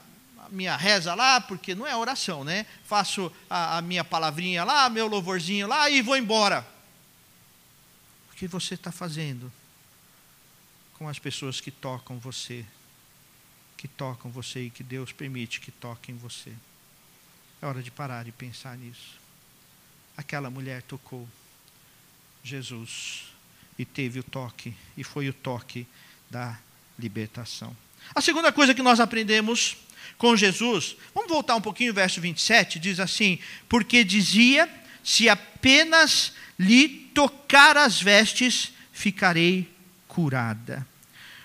minha 0.49 0.77
reza 0.77 1.13
lá, 1.13 1.41
porque 1.41 1.75
não 1.75 1.85
é 1.85 1.93
oração, 1.93 2.45
né? 2.45 2.65
Faço 2.85 3.29
a, 3.49 3.79
a 3.79 3.81
minha 3.81 4.05
palavrinha 4.05 4.63
lá, 4.63 4.87
meu 4.87 5.07
louvorzinho 5.07 5.67
lá 5.67 5.89
e 5.89 6.01
vou 6.01 6.15
embora. 6.15 6.65
Que 8.37 8.47
você 8.47 8.75
está 8.75 8.91
fazendo 8.91 9.51
com 10.93 11.09
as 11.09 11.19
pessoas 11.19 11.59
que 11.59 11.71
tocam 11.71 12.17
você? 12.17 12.65
Que 13.75 13.87
tocam 13.87 14.31
você 14.31 14.61
e 14.61 14.69
que 14.69 14.83
Deus 14.83 15.11
permite 15.11 15.59
que 15.59 15.71
toquem 15.71 16.15
você. 16.15 16.53
É 17.61 17.65
hora 17.65 17.83
de 17.83 17.91
parar 17.91 18.27
e 18.27 18.31
pensar 18.31 18.77
nisso. 18.77 19.19
Aquela 20.15 20.49
mulher 20.49 20.81
tocou 20.83 21.27
Jesus 22.43 23.25
e 23.77 23.85
teve 23.85 24.19
o 24.19 24.23
toque, 24.23 24.73
e 24.95 25.03
foi 25.03 25.29
o 25.29 25.33
toque 25.33 25.85
da 26.29 26.57
libertação. 26.97 27.75
A 28.15 28.21
segunda 28.21 28.51
coisa 28.51 28.73
que 28.73 28.81
nós 28.81 28.99
aprendemos 28.99 29.77
com 30.17 30.35
Jesus, 30.35 30.95
vamos 31.13 31.29
voltar 31.29 31.55
um 31.55 31.61
pouquinho, 31.61 31.93
verso 31.93 32.21
27, 32.21 32.79
diz 32.79 32.99
assim: 32.99 33.39
Porque 33.67 34.03
dizia: 34.03 34.69
Se 35.03 35.29
apenas 35.29 36.33
lhe 36.57 36.87
tocar 37.13 37.77
as 37.77 38.01
vestes, 38.01 38.71
ficarei 38.91 39.69
curada. 40.07 40.85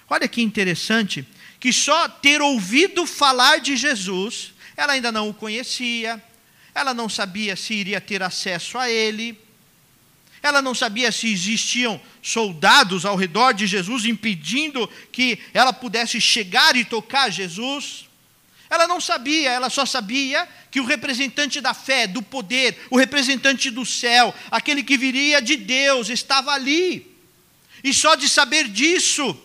Olha 0.09 0.29
que 0.29 0.43
interessante, 0.43 1.27
que 1.61 1.73
só 1.73 2.09
ter 2.09 2.41
ouvido 2.41 3.07
falar 3.07 3.61
de 3.61 3.77
Jesus, 3.77 4.53
ela 4.77 4.93
ainda 4.95 5.13
não 5.13 5.29
o 5.29 5.35
conhecia, 5.35 6.23
ela 6.75 6.95
não 6.95 7.09
sabia 7.09 7.57
se 7.57 7.75
iria 7.75 8.01
ter 8.01 8.23
acesso 8.23 8.79
a 8.79 8.91
ele, 8.91 9.39
ela 10.43 10.61
não 10.61 10.75
sabia 10.75 11.13
se 11.13 11.29
existiam 11.29 12.01
soldados 12.21 13.05
ao 13.05 13.15
redor 13.15 13.53
de 13.53 13.67
Jesus 13.67 14.05
impedindo 14.05 14.89
que 15.13 15.39
ela 15.55 15.73
pudesse 15.73 16.21
chegar 16.21 16.75
e 16.75 16.85
tocar 16.85 17.31
Jesus. 17.31 18.09
Ela 18.73 18.89
não 18.89 19.03
sabia, 19.03 19.51
ela 19.51 19.69
só 19.69 19.85
sabia 19.85 20.49
que 20.71 20.81
o 20.81 20.87
representante 20.87 21.61
da 21.61 21.75
fé, 21.75 22.07
do 22.07 22.23
poder, 22.23 22.87
o 22.89 22.97
representante 22.97 23.71
do 23.71 23.85
céu, 23.85 24.35
aquele 24.51 24.83
que 24.83 24.97
viria 24.97 25.43
de 25.43 25.57
Deus, 25.57 26.09
estava 26.09 26.53
ali. 26.53 27.15
E 27.85 27.93
só 27.93 28.15
de 28.15 28.31
saber 28.31 28.69
disso, 28.69 29.39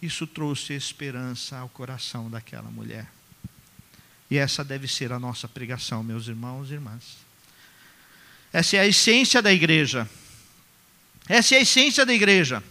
isso 0.00 0.24
trouxe 0.24 0.72
esperança 0.72 1.58
ao 1.58 1.68
coração 1.68 2.30
daquela 2.30 2.70
mulher. 2.70 3.10
E 4.30 4.38
essa 4.38 4.62
deve 4.62 4.86
ser 4.86 5.10
a 5.10 5.18
nossa 5.18 5.48
pregação, 5.48 6.04
meus 6.04 6.28
irmãos 6.28 6.70
e 6.70 6.74
irmãs. 6.74 7.16
Essa 8.52 8.76
é 8.76 8.80
a 8.82 8.86
essência 8.86 9.42
da 9.42 9.52
igreja. 9.52 10.08
Essa 11.28 11.56
é 11.56 11.58
a 11.58 11.62
essência 11.62 12.06
da 12.06 12.14
igreja. 12.14 12.62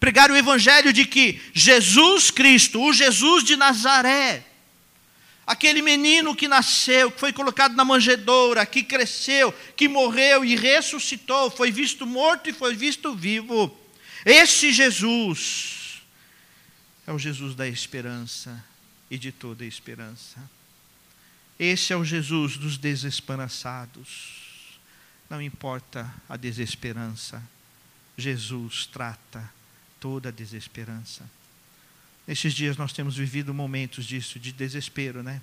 Pregar 0.00 0.32
o 0.32 0.36
evangelho 0.36 0.92
de 0.92 1.04
que 1.04 1.40
Jesus 1.52 2.32
Cristo, 2.32 2.82
o 2.82 2.92
Jesus 2.92 3.44
de 3.44 3.54
Nazaré, 3.54 4.44
aquele 5.46 5.82
menino 5.82 6.34
que 6.34 6.48
nasceu, 6.48 7.10
que 7.10 7.20
foi 7.20 7.32
colocado 7.32 7.74
na 7.74 7.84
manjedoura, 7.84 8.64
que 8.64 8.82
cresceu, 8.82 9.52
que 9.76 9.88
morreu 9.88 10.44
e 10.44 10.56
ressuscitou, 10.56 11.50
foi 11.50 11.70
visto 11.70 12.06
morto 12.06 12.48
e 12.48 12.52
foi 12.52 12.74
visto 12.74 13.14
vivo. 13.14 13.76
Esse 14.24 14.72
Jesus 14.72 16.02
é 17.06 17.12
o 17.12 17.18
Jesus 17.18 17.54
da 17.54 17.68
esperança 17.68 18.64
e 19.10 19.18
de 19.18 19.30
toda 19.30 19.64
esperança. 19.64 20.38
Esse 21.58 21.92
é 21.92 21.96
o 21.96 22.04
Jesus 22.04 22.56
dos 22.56 22.78
desesperançados. 22.78 24.78
Não 25.28 25.40
importa 25.40 26.12
a 26.28 26.36
desesperança, 26.36 27.42
Jesus 28.16 28.86
trata 28.86 29.52
toda 30.00 30.28
a 30.28 30.32
desesperança. 30.32 31.28
Nesses 32.26 32.54
dias 32.54 32.76
nós 32.76 32.92
temos 32.92 33.16
vivido 33.16 33.52
momentos 33.52 34.04
disso, 34.06 34.38
de 34.38 34.52
desespero, 34.52 35.22
né? 35.22 35.40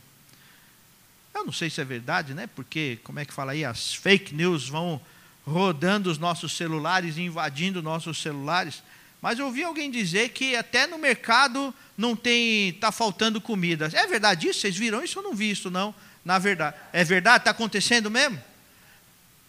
Eu 1.33 1.45
não 1.45 1.53
sei 1.53 1.69
se 1.69 1.79
é 1.79 1.85
verdade, 1.85 2.33
né? 2.33 2.47
Porque, 2.47 2.99
como 3.03 3.19
é 3.19 3.25
que 3.25 3.33
fala 3.33 3.51
aí? 3.53 3.63
As 3.63 3.93
fake 3.93 4.33
news 4.33 4.67
vão 4.67 5.01
rodando 5.45 6.09
os 6.09 6.17
nossos 6.17 6.55
celulares, 6.55 7.17
invadindo 7.17 7.81
nossos 7.81 8.21
celulares. 8.21 8.83
Mas 9.21 9.39
eu 9.39 9.45
ouvi 9.45 9.63
alguém 9.63 9.89
dizer 9.91 10.29
que 10.29 10.55
até 10.55 10.87
no 10.87 10.97
mercado 10.97 11.73
não 11.97 12.15
tem, 12.15 12.69
está 12.69 12.91
faltando 12.91 13.39
comida. 13.39 13.89
É 13.93 14.07
verdade 14.07 14.47
isso? 14.47 14.59
Vocês 14.59 14.75
viram 14.75 15.03
isso? 15.03 15.19
Eu 15.19 15.23
não 15.23 15.35
vi 15.35 15.51
isso, 15.51 15.69
não. 15.69 15.93
Na 16.25 16.37
verdade, 16.39 16.75
é 16.91 17.03
verdade? 17.03 17.43
Está 17.43 17.51
acontecendo 17.51 18.09
mesmo? 18.09 18.41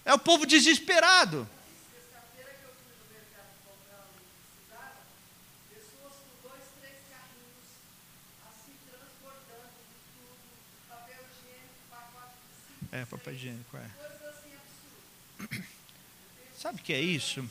É 0.05 0.13
o 0.13 0.19
povo 0.19 0.47
desesperado. 0.47 1.49
É, 12.93 13.07
papel 13.07 13.35
higiênico, 13.35 13.77
é. 13.77 13.91
Sabe 16.57 16.79
o 16.79 16.85
que 16.85 16.93
é 16.93 17.01
isso? 17.01 17.49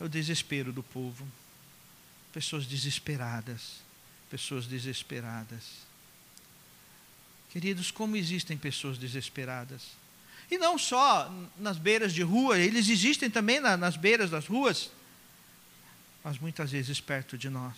É 0.00 0.04
o 0.04 0.08
desespero 0.08 0.72
do 0.72 0.82
povo. 0.82 1.28
Pessoas 2.32 2.66
desesperadas. 2.66 3.82
Pessoas 4.30 4.66
desesperadas. 4.66 5.86
Queridos, 7.50 7.90
como 7.90 8.16
existem 8.16 8.56
pessoas 8.56 8.98
desesperadas? 8.98 9.82
E 10.50 10.58
não 10.58 10.78
só 10.78 11.30
nas 11.58 11.78
beiras 11.78 12.12
de 12.12 12.22
rua, 12.22 12.58
eles 12.58 12.88
existem 12.88 13.28
também 13.30 13.60
na, 13.60 13.76
nas 13.76 13.96
beiras 13.96 14.30
das 14.30 14.46
ruas, 14.46 14.90
mas 16.24 16.38
muitas 16.38 16.70
vezes 16.70 17.00
perto 17.00 17.36
de 17.36 17.48
nós. 17.50 17.74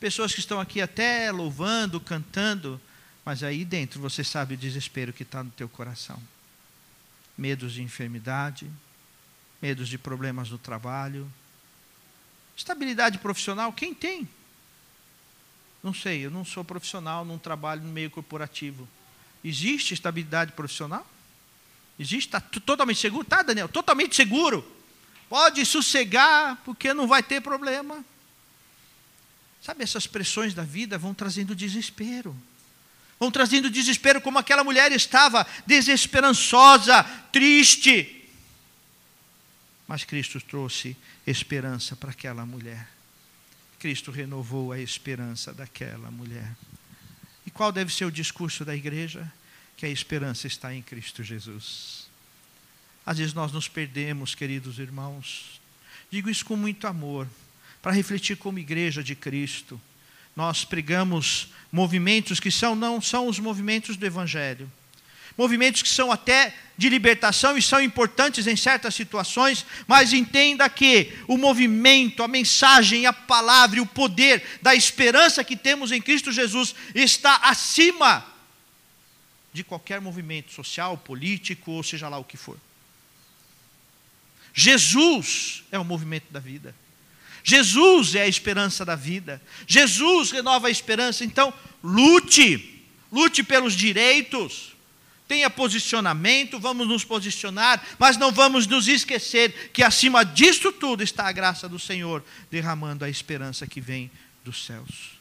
Pessoas 0.00 0.34
que 0.34 0.40
estão 0.40 0.60
aqui 0.60 0.80
até 0.80 1.30
louvando, 1.30 2.00
cantando, 2.00 2.80
mas 3.24 3.42
aí 3.42 3.64
dentro 3.64 4.00
você 4.00 4.24
sabe 4.24 4.54
o 4.54 4.58
desespero 4.58 5.12
que 5.12 5.22
está 5.22 5.42
no 5.42 5.50
teu 5.50 5.68
coração. 5.68 6.20
Medos 7.36 7.72
de 7.72 7.82
enfermidade, 7.82 8.70
medos 9.60 9.88
de 9.88 9.96
problemas 9.96 10.50
no 10.50 10.58
trabalho. 10.58 11.30
Estabilidade 12.56 13.18
profissional, 13.18 13.72
quem 13.72 13.94
tem? 13.94 14.28
Não 15.82 15.94
sei, 15.94 16.26
eu 16.26 16.30
não 16.30 16.44
sou 16.44 16.64
profissional, 16.64 17.24
não 17.24 17.38
trabalho 17.38 17.82
no 17.82 17.92
meio 17.92 18.10
corporativo. 18.10 18.88
Existe 19.42 19.94
estabilidade 19.94 20.52
profissional? 20.52 21.06
Existe? 21.98 22.28
Está 22.28 22.40
totalmente 22.40 23.00
seguro? 23.00 23.24
Tá, 23.24 23.42
Daniel? 23.42 23.68
Totalmente 23.68 24.14
seguro. 24.14 24.64
Pode 25.28 25.64
sossegar, 25.64 26.60
porque 26.64 26.92
não 26.92 27.06
vai 27.08 27.22
ter 27.22 27.40
problema. 27.40 28.04
Sabe, 29.62 29.82
essas 29.82 30.06
pressões 30.06 30.54
da 30.54 30.62
vida 30.62 30.98
vão 30.98 31.14
trazendo 31.14 31.54
desespero. 31.54 32.36
Vão 33.22 33.30
trazendo 33.30 33.70
desespero, 33.70 34.20
como 34.20 34.36
aquela 34.36 34.64
mulher 34.64 34.90
estava, 34.90 35.46
desesperançosa, 35.64 37.04
triste. 37.30 38.28
Mas 39.86 40.02
Cristo 40.02 40.40
trouxe 40.40 40.96
esperança 41.24 41.94
para 41.94 42.10
aquela 42.10 42.44
mulher. 42.44 42.88
Cristo 43.78 44.10
renovou 44.10 44.72
a 44.72 44.80
esperança 44.80 45.54
daquela 45.54 46.10
mulher. 46.10 46.56
E 47.46 47.50
qual 47.52 47.70
deve 47.70 47.94
ser 47.94 48.06
o 48.06 48.10
discurso 48.10 48.64
da 48.64 48.74
igreja? 48.74 49.32
que 49.76 49.86
a 49.86 49.88
esperança 49.88 50.46
está 50.46 50.74
em 50.74 50.80
Cristo 50.80 51.22
Jesus. 51.24 52.08
Às 53.04 53.18
vezes 53.18 53.34
nós 53.34 53.50
nos 53.52 53.66
perdemos, 53.68 54.32
queridos 54.32 54.78
irmãos. 54.78 55.60
Digo 56.10 56.30
isso 56.30 56.44
com 56.44 56.56
muito 56.56 56.86
amor, 56.86 57.28
para 57.80 57.92
refletir 57.92 58.36
como 58.36 58.58
igreja 58.58 59.02
de 59.02 59.16
Cristo. 59.16 59.80
Nós 60.34 60.64
pregamos 60.64 61.48
movimentos 61.70 62.40
que 62.40 62.50
são 62.50 62.74
não 62.74 63.00
são 63.00 63.26
os 63.26 63.38
movimentos 63.38 63.96
do 63.96 64.06
evangelho. 64.06 64.70
Movimentos 65.36 65.82
que 65.82 65.88
são 65.88 66.12
até 66.12 66.54
de 66.76 66.88
libertação 66.88 67.56
e 67.56 67.62
são 67.62 67.80
importantes 67.80 68.46
em 68.46 68.56
certas 68.56 68.94
situações, 68.94 69.64
mas 69.86 70.12
entenda 70.12 70.68
que 70.68 71.12
o 71.26 71.38
movimento, 71.38 72.22
a 72.22 72.28
mensagem, 72.28 73.06
a 73.06 73.12
palavra 73.12 73.78
e 73.78 73.80
o 73.80 73.86
poder 73.86 74.44
da 74.60 74.74
esperança 74.74 75.42
que 75.42 75.56
temos 75.56 75.90
em 75.90 76.02
Cristo 76.02 76.30
Jesus 76.30 76.74
está 76.94 77.36
acima 77.36 78.26
de 79.52 79.64
qualquer 79.64 80.00
movimento 80.00 80.52
social, 80.52 80.96
político, 80.98 81.72
ou 81.72 81.82
seja 81.82 82.08
lá 82.08 82.18
o 82.18 82.24
que 82.24 82.36
for. 82.36 82.58
Jesus 84.54 85.64
é 85.70 85.78
o 85.78 85.84
movimento 85.84 86.30
da 86.30 86.40
vida. 86.40 86.74
Jesus 87.44 88.14
é 88.14 88.22
a 88.22 88.28
esperança 88.28 88.84
da 88.84 88.94
vida. 88.94 89.42
Jesus 89.66 90.30
renova 90.30 90.68
a 90.68 90.70
esperança. 90.70 91.24
Então, 91.24 91.52
lute, 91.82 92.84
lute 93.10 93.42
pelos 93.42 93.74
direitos. 93.74 94.72
Tenha 95.26 95.48
posicionamento, 95.48 96.60
vamos 96.60 96.86
nos 96.86 97.04
posicionar, 97.04 97.82
mas 97.98 98.16
não 98.16 98.30
vamos 98.30 98.66
nos 98.66 98.86
esquecer 98.86 99.70
que 99.72 99.82
acima 99.82 100.24
disto 100.24 100.70
tudo 100.70 101.02
está 101.02 101.26
a 101.26 101.32
graça 101.32 101.68
do 101.68 101.78
Senhor 101.78 102.22
derramando 102.50 103.04
a 103.04 103.08
esperança 103.08 103.66
que 103.66 103.80
vem 103.80 104.10
dos 104.44 104.64
céus. 104.66 105.12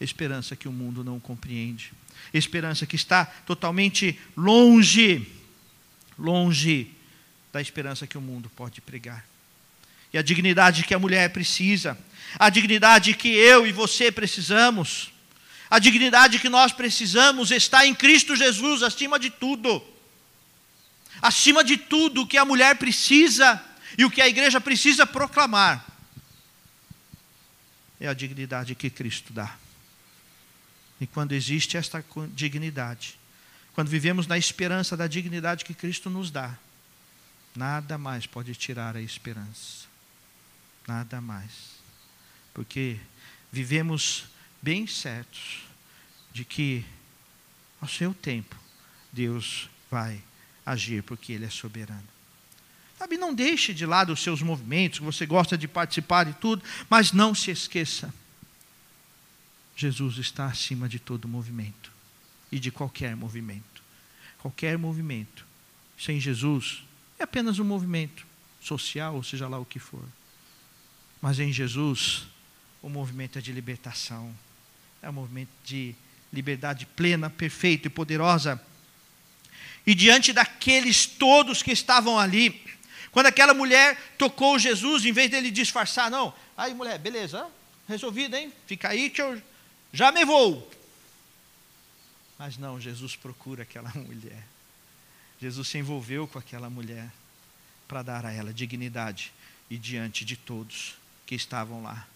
Esperança 0.00 0.56
que 0.56 0.68
o 0.68 0.72
mundo 0.72 1.04
não 1.04 1.20
compreende. 1.20 1.92
Esperança 2.32 2.86
que 2.86 2.96
está 2.96 3.26
totalmente 3.26 4.18
longe, 4.36 5.30
longe 6.18 6.90
da 7.52 7.60
esperança 7.60 8.06
que 8.06 8.16
o 8.16 8.22
mundo 8.22 8.50
pode 8.56 8.80
pregar. 8.80 9.31
E 10.12 10.18
a 10.18 10.22
dignidade 10.22 10.84
que 10.84 10.94
a 10.94 10.98
mulher 10.98 11.30
precisa, 11.30 11.98
a 12.38 12.50
dignidade 12.50 13.14
que 13.14 13.28
eu 13.28 13.66
e 13.66 13.72
você 13.72 14.12
precisamos, 14.12 15.10
a 15.70 15.78
dignidade 15.78 16.38
que 16.38 16.48
nós 16.48 16.72
precisamos 16.72 17.50
está 17.50 17.86
em 17.86 17.94
Cristo 17.94 18.36
Jesus 18.36 18.82
acima 18.82 19.18
de 19.18 19.30
tudo. 19.30 19.82
Acima 21.20 21.62
de 21.62 21.76
tudo 21.76 22.22
o 22.22 22.26
que 22.26 22.36
a 22.36 22.44
mulher 22.44 22.76
precisa 22.76 23.62
e 23.96 24.04
o 24.04 24.10
que 24.10 24.20
a 24.20 24.28
igreja 24.28 24.60
precisa 24.60 25.06
proclamar 25.06 25.86
é 28.00 28.08
a 28.08 28.14
dignidade 28.14 28.74
que 28.74 28.90
Cristo 28.90 29.32
dá. 29.32 29.54
E 31.00 31.06
quando 31.06 31.32
existe 31.32 31.76
esta 31.76 32.04
dignidade, 32.34 33.16
quando 33.74 33.88
vivemos 33.88 34.26
na 34.26 34.36
esperança 34.36 34.96
da 34.96 35.06
dignidade 35.06 35.64
que 35.64 35.72
Cristo 35.72 36.10
nos 36.10 36.28
dá, 36.28 36.58
Nada 37.54 37.98
mais 37.98 38.26
pode 38.26 38.54
tirar 38.54 38.96
a 38.96 39.00
esperança. 39.00 39.91
Nada 40.86 41.20
mais. 41.20 41.52
Porque 42.52 42.98
vivemos 43.50 44.24
bem 44.60 44.86
certos 44.86 45.62
de 46.32 46.44
que, 46.44 46.84
ao 47.80 47.88
seu 47.88 48.14
tempo, 48.14 48.56
Deus 49.12 49.68
vai 49.90 50.22
agir, 50.64 51.02
porque 51.02 51.32
Ele 51.32 51.44
é 51.44 51.50
soberano. 51.50 52.08
Sabe, 52.98 53.18
não 53.18 53.34
deixe 53.34 53.74
de 53.74 53.84
lado 53.84 54.12
os 54.12 54.22
seus 54.22 54.40
movimentos, 54.42 55.00
que 55.00 55.04
você 55.04 55.26
gosta 55.26 55.58
de 55.58 55.66
participar 55.66 56.28
e 56.28 56.34
tudo, 56.34 56.62
mas 56.88 57.12
não 57.12 57.34
se 57.34 57.50
esqueça. 57.50 58.14
Jesus 59.74 60.18
está 60.18 60.46
acima 60.46 60.88
de 60.88 60.98
todo 60.98 61.26
movimento 61.26 61.90
e 62.50 62.58
de 62.58 62.70
qualquer 62.70 63.16
movimento. 63.16 63.82
Qualquer 64.38 64.78
movimento 64.78 65.44
sem 65.98 66.20
Jesus 66.20 66.84
é 67.18 67.24
apenas 67.24 67.58
um 67.58 67.64
movimento 67.64 68.26
social, 68.60 69.16
ou 69.16 69.22
seja 69.22 69.48
lá 69.48 69.58
o 69.58 69.64
que 69.64 69.78
for. 69.78 70.04
Mas 71.22 71.38
em 71.38 71.52
Jesus, 71.52 72.24
o 72.82 72.88
movimento 72.88 73.38
é 73.38 73.40
de 73.40 73.52
libertação, 73.52 74.34
é 75.00 75.08
um 75.08 75.12
movimento 75.12 75.50
de 75.64 75.94
liberdade 76.32 76.84
plena, 76.84 77.30
perfeita 77.30 77.86
e 77.86 77.90
poderosa. 77.90 78.60
E 79.86 79.94
diante 79.94 80.32
daqueles 80.32 81.06
todos 81.06 81.62
que 81.62 81.70
estavam 81.70 82.18
ali, 82.18 82.60
quando 83.12 83.26
aquela 83.26 83.54
mulher 83.54 83.96
tocou 84.18 84.58
Jesus, 84.58 85.04
em 85.04 85.12
vez 85.12 85.30
dele 85.30 85.52
disfarçar, 85.52 86.10
não, 86.10 86.34
aí 86.56 86.74
mulher, 86.74 86.98
beleza, 86.98 87.48
resolvido, 87.88 88.34
hein? 88.34 88.52
Fica 88.66 88.88
aí 88.88 89.08
que 89.08 89.22
eu 89.22 89.40
já 89.92 90.10
me 90.10 90.24
vou. 90.24 90.68
Mas 92.36 92.58
não, 92.58 92.80
Jesus 92.80 93.14
procura 93.14 93.62
aquela 93.62 93.90
mulher. 93.94 94.42
Jesus 95.40 95.68
se 95.68 95.78
envolveu 95.78 96.26
com 96.26 96.40
aquela 96.40 96.68
mulher 96.68 97.08
para 97.86 98.02
dar 98.02 98.26
a 98.26 98.32
ela 98.32 98.52
dignidade 98.52 99.32
e 99.70 99.78
diante 99.78 100.24
de 100.24 100.36
todos 100.36 101.00
que 101.26 101.34
estavam 101.34 101.82
lá. 101.82 102.06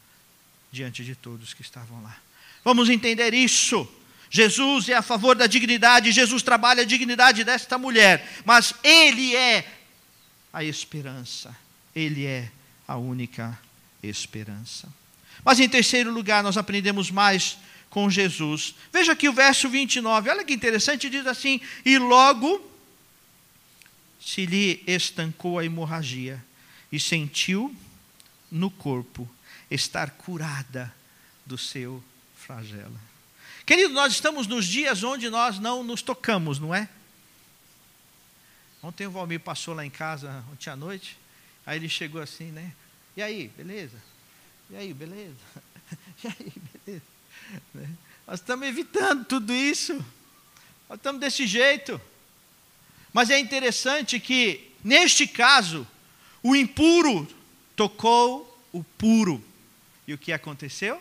Diante 0.73 1.05
de 1.05 1.15
todos 1.15 1.55
que 1.55 1.63
estavam 1.63 2.03
lá. 2.03 2.17
Vamos 2.65 2.89
entender 2.89 3.33
isso. 3.33 3.89
Jesus 4.29 4.89
é 4.89 4.95
a 4.95 5.03
favor 5.03 5.37
da 5.37 5.47
dignidade, 5.47 6.13
Jesus 6.13 6.43
trabalha 6.43 6.83
a 6.83 6.87
dignidade 6.87 7.45
desta 7.45 7.79
mulher, 7.79 8.43
mas 8.45 8.75
Ele 8.83 9.37
é 9.37 9.65
a 10.53 10.65
esperança, 10.65 11.57
Ele 11.95 12.27
é 12.27 12.51
a 12.89 12.97
única 12.97 13.59
esperança. 14.03 14.89
Mas 15.45 15.61
em 15.61 15.69
terceiro 15.69 16.13
lugar, 16.13 16.43
nós 16.43 16.57
aprendemos 16.57 17.11
mais 17.11 17.57
com 17.89 18.11
Jesus. 18.11 18.75
Veja 18.93 19.13
aqui 19.13 19.29
o 19.29 19.33
verso 19.33 19.69
29, 19.69 20.29
olha 20.29 20.45
que 20.45 20.53
interessante, 20.53 21.09
diz 21.09 21.27
assim: 21.27 21.61
E 21.85 21.99
logo 21.99 22.61
se 24.21 24.45
lhe 24.45 24.83
estancou 24.87 25.59
a 25.59 25.65
hemorragia 25.65 26.45
e 26.91 26.99
sentiu 26.99 27.75
no 28.57 28.71
corpo 28.71 29.29
estar 29.71 30.11
curada 30.13 30.93
do 31.45 31.59
seu 31.59 32.03
flagelo. 32.37 32.99
Querido, 33.65 33.93
nós 33.93 34.13
estamos 34.13 34.47
nos 34.47 34.67
dias 34.67 35.03
onde 35.03 35.29
nós 35.29 35.59
não 35.59 35.83
nos 35.83 36.03
tocamos, 36.03 36.59
não 36.59 36.75
é? 36.75 36.89
Ontem 38.83 39.07
o 39.07 39.11
Valmir 39.11 39.41
passou 39.41 39.75
lá 39.75 39.85
em 39.85 39.91
casa, 39.91 40.45
ontem 40.53 40.71
à 40.71 40.77
noite, 40.77 41.19
aí 41.65 41.79
ele 41.79 41.89
chegou 41.89 42.21
assim, 42.21 42.51
né? 42.53 42.73
E 43.17 43.23
aí, 43.23 43.49
beleza? 43.57 43.97
E 44.71 44.77
aí, 44.77 44.93
beleza? 44.93 45.37
E 46.25 46.27
aí, 46.27 46.53
beleza? 46.85 47.03
Né? 47.73 47.89
Nós 48.27 48.41
estamos 48.41 48.67
evitando 48.67 49.25
tudo 49.25 49.53
isso. 49.53 49.95
Nós 50.89 50.99
estamos 50.99 51.21
desse 51.21 51.47
jeito. 51.47 52.01
Mas 53.13 53.31
é 53.31 53.39
interessante 53.39 54.19
que, 54.19 54.73
neste 54.83 55.29
caso, 55.29 55.87
o 56.43 56.57
impuro 56.57 57.29
tocou 57.77 58.59
o 58.73 58.83
puro. 58.83 59.45
E 60.09 60.15
o 60.15 60.19
que 60.19 60.33
aconteceu? 60.33 61.01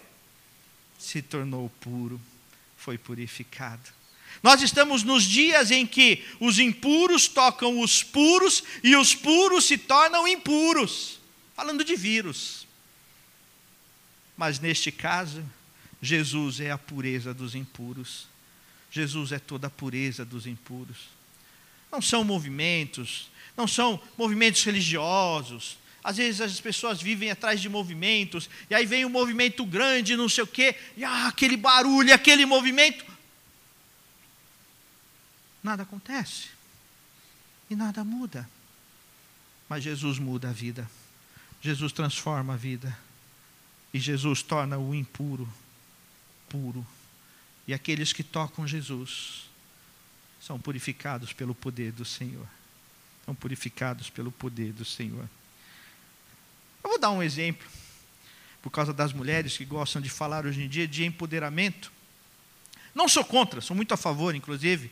Se 1.00 1.22
tornou 1.22 1.70
puro, 1.80 2.20
foi 2.78 2.98
purificado. 2.98 3.96
Nós 4.44 4.62
estamos 4.62 5.02
nos 5.02 5.24
dias 5.24 5.72
em 5.72 5.88
que 5.88 6.24
os 6.40 6.60
impuros 6.60 7.28
tocam 7.28 7.80
os 7.80 8.04
puros 8.04 8.64
e 8.84 8.96
os 8.96 9.16
puros 9.16 9.66
se 9.66 9.78
tornam 9.78 10.28
impuros. 10.28 11.20
Falando 11.56 11.84
de 11.84 11.96
vírus. 11.96 12.68
Mas 14.38 14.60
neste 14.60 14.92
caso, 14.92 15.44
Jesus 16.02 16.60
é 16.60 16.70
a 16.70 16.78
pureza 16.78 17.34
dos 17.34 17.56
impuros. 17.56 18.28
Jesus 18.92 19.32
é 19.32 19.40
toda 19.40 19.68
a 19.68 19.70
pureza 19.70 20.26
dos 20.26 20.46
impuros. 20.46 20.98
Não 21.92 22.02
são 22.02 22.24
movimentos, 22.24 23.30
não 23.56 23.68
são 23.68 24.02
movimentos 24.18 24.64
religiosos. 24.64 25.78
Às 26.06 26.18
vezes 26.18 26.40
as 26.40 26.62
pessoas 26.62 27.02
vivem 27.02 27.32
atrás 27.32 27.60
de 27.60 27.68
movimentos, 27.68 28.48
e 28.70 28.76
aí 28.76 28.86
vem 28.86 29.04
um 29.06 29.10
movimento 29.10 29.66
grande, 29.66 30.16
não 30.16 30.30
sei 30.30 30.44
o 30.44 30.48
quê, 30.48 30.76
e 30.96 31.04
ah, 31.04 31.30
aquele 31.30 31.58
barulho, 31.58 32.14
aquele 32.14 32.46
movimento. 32.46 33.04
Nada 35.64 35.82
acontece. 35.82 36.50
E 37.72 37.76
nada 37.76 38.04
muda. 38.04 38.48
Mas 39.68 39.84
Jesus 39.84 40.20
muda 40.20 40.50
a 40.50 40.54
vida. 40.54 40.88
Jesus 41.60 41.92
transforma 41.92 42.54
a 42.54 42.58
vida. 42.58 42.96
E 43.92 44.00
Jesus 44.00 44.44
torna 44.44 44.78
o 44.78 44.94
impuro 44.94 45.52
puro. 46.48 46.86
E 47.68 47.74
aqueles 47.74 48.14
que 48.14 48.22
tocam 48.22 48.68
Jesus 48.68 49.50
são 50.40 50.60
purificados 50.60 51.34
pelo 51.34 51.56
poder 51.56 51.92
do 51.92 52.06
Senhor. 52.06 52.48
São 53.26 53.34
purificados 53.34 54.08
pelo 54.08 54.32
poder 54.32 54.72
do 54.72 54.86
Senhor. 54.86 55.28
Eu 56.86 56.90
vou 56.90 57.00
dar 57.00 57.10
um 57.10 57.24
exemplo, 57.24 57.68
por 58.62 58.70
causa 58.70 58.94
das 58.94 59.12
mulheres 59.12 59.58
que 59.58 59.66
gostam 59.66 60.00
de 60.00 60.08
falar 60.08 60.46
hoje 60.46 60.62
em 60.62 60.70
dia 60.70 60.88
de 60.88 61.04
empoderamento. 61.04 61.92
Não 62.94 63.10
sou 63.10 63.26
contra, 63.26 63.60
sou 63.60 63.76
muito 63.76 63.92
a 63.96 63.98
favor, 63.98 64.36
inclusive. 64.36 64.92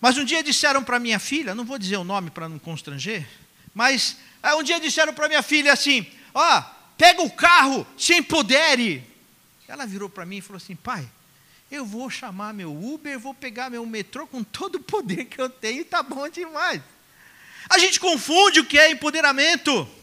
Mas 0.00 0.16
um 0.16 0.24
dia 0.24 0.42
disseram 0.42 0.82
para 0.82 0.98
minha 0.98 1.18
filha, 1.18 1.54
não 1.54 1.62
vou 1.62 1.78
dizer 1.78 1.98
o 1.98 2.04
nome 2.04 2.30
para 2.30 2.48
não 2.48 2.58
constranger, 2.58 3.28
mas 3.74 4.16
ah, 4.42 4.56
um 4.56 4.62
dia 4.62 4.80
disseram 4.80 5.12
para 5.12 5.28
minha 5.28 5.42
filha 5.42 5.74
assim: 5.74 6.06
ó, 6.32 6.58
oh, 6.58 6.62
pega 6.96 7.20
o 7.20 7.30
carro, 7.30 7.86
se 7.94 8.14
empodere. 8.14 9.04
Ela 9.68 9.84
virou 9.84 10.08
para 10.08 10.24
mim 10.24 10.38
e 10.38 10.40
falou 10.40 10.56
assim: 10.56 10.74
pai, 10.74 11.06
eu 11.70 11.84
vou 11.84 12.08
chamar 12.08 12.54
meu 12.54 12.72
Uber, 12.72 13.18
vou 13.18 13.34
pegar 13.34 13.68
meu 13.68 13.84
metrô 13.84 14.26
com 14.26 14.42
todo 14.42 14.76
o 14.76 14.82
poder 14.82 15.26
que 15.26 15.38
eu 15.38 15.50
tenho 15.50 15.82
está 15.82 16.02
bom 16.02 16.26
demais. 16.30 16.80
A 17.68 17.76
gente 17.76 18.00
confunde 18.00 18.60
o 18.60 18.64
que 18.64 18.78
é 18.78 18.90
empoderamento. 18.90 19.97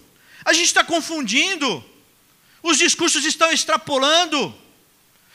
A 0.45 0.53
gente 0.53 0.67
está 0.67 0.83
confundindo. 0.83 1.83
Os 2.61 2.77
discursos 2.77 3.25
estão 3.25 3.51
extrapolando. 3.51 4.55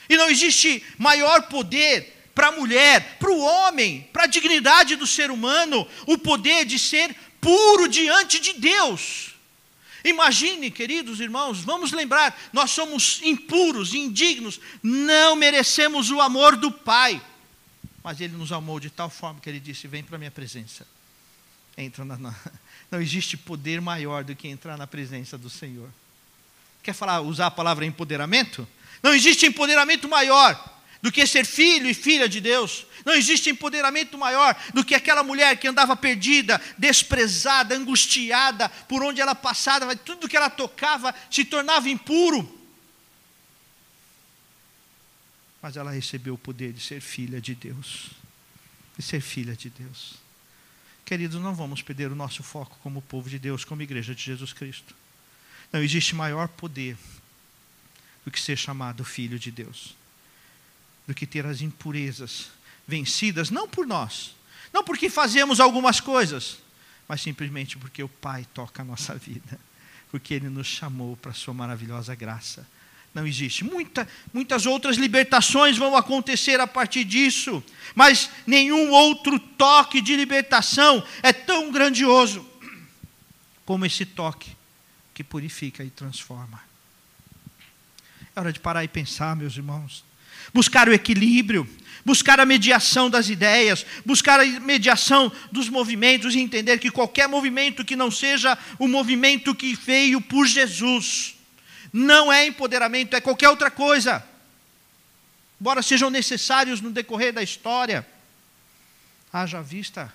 E 0.09 0.16
não 0.16 0.31
existe 0.31 0.83
maior 0.96 1.42
poder 1.49 2.16
para 2.35 2.49
a 2.49 2.53
mulher, 2.53 3.18
para 3.18 3.31
o 3.31 3.40
homem, 3.40 4.09
para 4.12 4.25
a 4.25 4.27
dignidade 4.27 4.96
do 4.96 5.07
ser 5.07 5.31
humano, 5.31 5.87
o 6.07 6.16
poder 6.16 6.64
de 6.64 6.79
ser 6.79 7.14
puro 7.40 7.88
diante 7.88 8.40
de 8.40 8.55
Deus. 8.55 9.35
Imagine, 10.05 10.70
queridos 10.70 11.20
irmãos, 11.20 11.61
vamos 11.61 11.92
lembrar, 11.92 12.38
nós 12.53 12.70
somos 12.70 13.20
impuros, 13.23 13.92
indignos, 13.92 14.59
não 14.83 15.37
merecemos 15.37 16.11
o 16.11 16.20
amor 16.20 16.57
do 16.57 16.73
Pai. 16.73 17.20
Mas 18.03 18.20
Ele 18.20 18.35
nos 18.37 18.51
amou 18.53 18.81
de 18.81 18.88
tal 18.88 19.11
forma 19.11 19.40
que 19.40 19.51
Ele 19.51 19.61
disse: 19.61 19.87
Vem 19.87 20.03
para 20.03 20.16
a 20.16 20.18
minha 20.18 20.31
presença. 20.31 20.87
Entra 21.77 22.05
na, 22.05 22.16
na, 22.16 22.35
não 22.90 23.00
existe 23.00 23.37
poder 23.37 23.81
maior 23.81 24.24
do 24.24 24.35
que 24.35 24.48
entrar 24.48 24.76
na 24.76 24.87
presença 24.87 25.38
do 25.38 25.48
Senhor. 25.48 25.88
Quer 26.83 26.92
falar, 26.92 27.20
usar 27.20 27.46
a 27.46 27.50
palavra 27.50 27.87
empoderamento? 27.87 28.66
Não 29.03 29.14
existe 29.14 29.46
empoderamento 29.46 30.09
maior 30.09 30.81
do 31.00 31.11
que 31.11 31.26
ser 31.26 31.46
filho 31.46 31.88
e 31.88 31.94
filha 31.94 32.29
de 32.29 32.40
Deus. 32.40 32.87
Não 33.05 33.14
existe 33.14 33.48
empoderamento 33.48 34.18
maior 34.18 34.55
do 34.74 34.85
que 34.85 34.94
aquela 34.94 35.22
mulher 35.22 35.57
que 35.57 35.68
andava 35.68 35.96
perdida, 35.96 36.61
desprezada, 36.76 37.74
angustiada, 37.74 38.68
por 38.88 39.03
onde 39.03 39.20
ela 39.20 39.35
passava, 39.35 39.94
tudo 39.96 40.29
que 40.29 40.37
ela 40.37 40.50
tocava 40.50 41.14
se 41.31 41.44
tornava 41.44 41.88
impuro. 41.88 42.59
Mas 45.62 45.76
ela 45.76 45.90
recebeu 45.90 46.35
o 46.35 46.38
poder 46.38 46.72
de 46.72 46.81
ser 46.81 47.00
filha 47.00 47.40
de 47.40 47.55
Deus. 47.55 48.11
De 48.96 49.05
ser 49.05 49.20
filha 49.20 49.55
de 49.55 49.70
Deus. 49.70 50.14
Queridos, 51.11 51.42
não 51.42 51.53
vamos 51.53 51.83
perder 51.83 52.12
o 52.12 52.14
nosso 52.14 52.40
foco 52.40 52.79
como 52.85 53.03
povo 53.03 53.29
de 53.29 53.37
Deus, 53.37 53.64
como 53.64 53.83
igreja 53.83 54.14
de 54.14 54.23
Jesus 54.23 54.53
Cristo. 54.53 54.94
Não 55.73 55.83
existe 55.83 56.14
maior 56.14 56.46
poder 56.46 56.96
do 58.25 58.31
que 58.31 58.38
ser 58.38 58.57
chamado 58.57 59.05
filho 59.05 59.37
de 59.37 59.51
Deus, 59.51 59.96
do 61.09 61.12
que 61.12 61.27
ter 61.27 61.44
as 61.46 61.62
impurezas 61.62 62.53
vencidas, 62.87 63.51
não 63.51 63.68
por 63.68 63.88
nós, 63.88 64.37
não 64.73 64.85
porque 64.85 65.11
fazemos 65.11 65.59
algumas 65.59 66.01
coisas, 66.01 66.59
mas 67.09 67.20
simplesmente 67.20 67.77
porque 67.77 68.05
o 68.05 68.09
Pai 68.09 68.46
toca 68.55 68.83
a 68.83 68.85
nossa 68.85 69.16
vida, 69.18 69.59
porque 70.12 70.33
Ele 70.33 70.49
nos 70.49 70.68
chamou 70.68 71.16
para 71.16 71.33
a 71.33 71.35
Sua 71.35 71.53
maravilhosa 71.53 72.14
graça. 72.14 72.64
Não 73.12 73.27
existe. 73.27 73.64
Muita, 73.64 74.09
muitas 74.33 74.66
outras 74.66 74.96
libertações 74.96 75.77
vão 75.77 75.96
acontecer 75.96 76.61
a 76.61 76.66
partir 76.66 77.05
disso, 77.05 77.62
mas 77.94 78.31
nenhum 78.46 78.90
outro 78.90 79.38
toque 79.38 80.01
de 80.01 80.14
libertação 80.14 81.05
é 81.23 81.33
tão 81.33 81.73
grandioso 81.73 82.49
como 83.64 83.85
esse 83.87 84.05
toque 84.05 84.51
que 85.12 85.25
purifica 85.25 85.85
e 85.85 85.90
transforma. 85.90 86.61
É 88.35 88.40
hora 88.40 88.53
de 88.53 88.61
parar 88.61 88.85
e 88.85 88.88
pensar, 88.88 89.37
meus 89.37 89.57
irmãos. 89.57 90.05
Buscar 90.55 90.88
o 90.88 90.92
equilíbrio, 90.92 91.68
buscar 92.05 92.40
a 92.40 92.46
mediação 92.46 93.11
das 93.11 93.29
ideias, 93.29 93.85
buscar 94.05 94.40
a 94.40 94.44
mediação 94.61 95.31
dos 95.53 95.68
movimentos 95.68 96.35
e 96.35 96.40
entender 96.40 96.79
que 96.79 96.90
qualquer 96.90 97.29
movimento 97.29 97.85
que 97.85 97.96
não 97.96 98.11
seja 98.11 98.57
o 98.79 98.88
movimento 98.88 99.55
que 99.55 99.75
veio 99.75 100.20
por 100.20 100.46
Jesus, 100.46 101.37
não 101.92 102.33
é 102.33 102.46
empoderamento, 102.46 103.14
é 103.14 103.20
qualquer 103.20 103.48
outra 103.48 103.70
coisa. 103.70 104.24
Embora 105.61 105.83
sejam 105.83 106.09
necessários 106.09 106.81
no 106.81 106.90
decorrer 106.90 107.33
da 107.33 107.42
história. 107.42 108.07
Haja 109.33 109.61
vista 109.61 110.12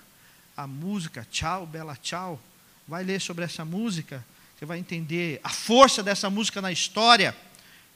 a 0.56 0.66
música, 0.66 1.28
tchau, 1.30 1.66
bela 1.66 1.96
tchau. 1.96 2.40
Vai 2.88 3.04
ler 3.04 3.20
sobre 3.20 3.44
essa 3.44 3.66
música, 3.66 4.24
você 4.58 4.66
vai 4.66 4.80
entender 4.80 5.40
a 5.44 5.50
força 5.50 6.02
dessa 6.02 6.30
música 6.30 6.62
na 6.62 6.72
história, 6.72 7.36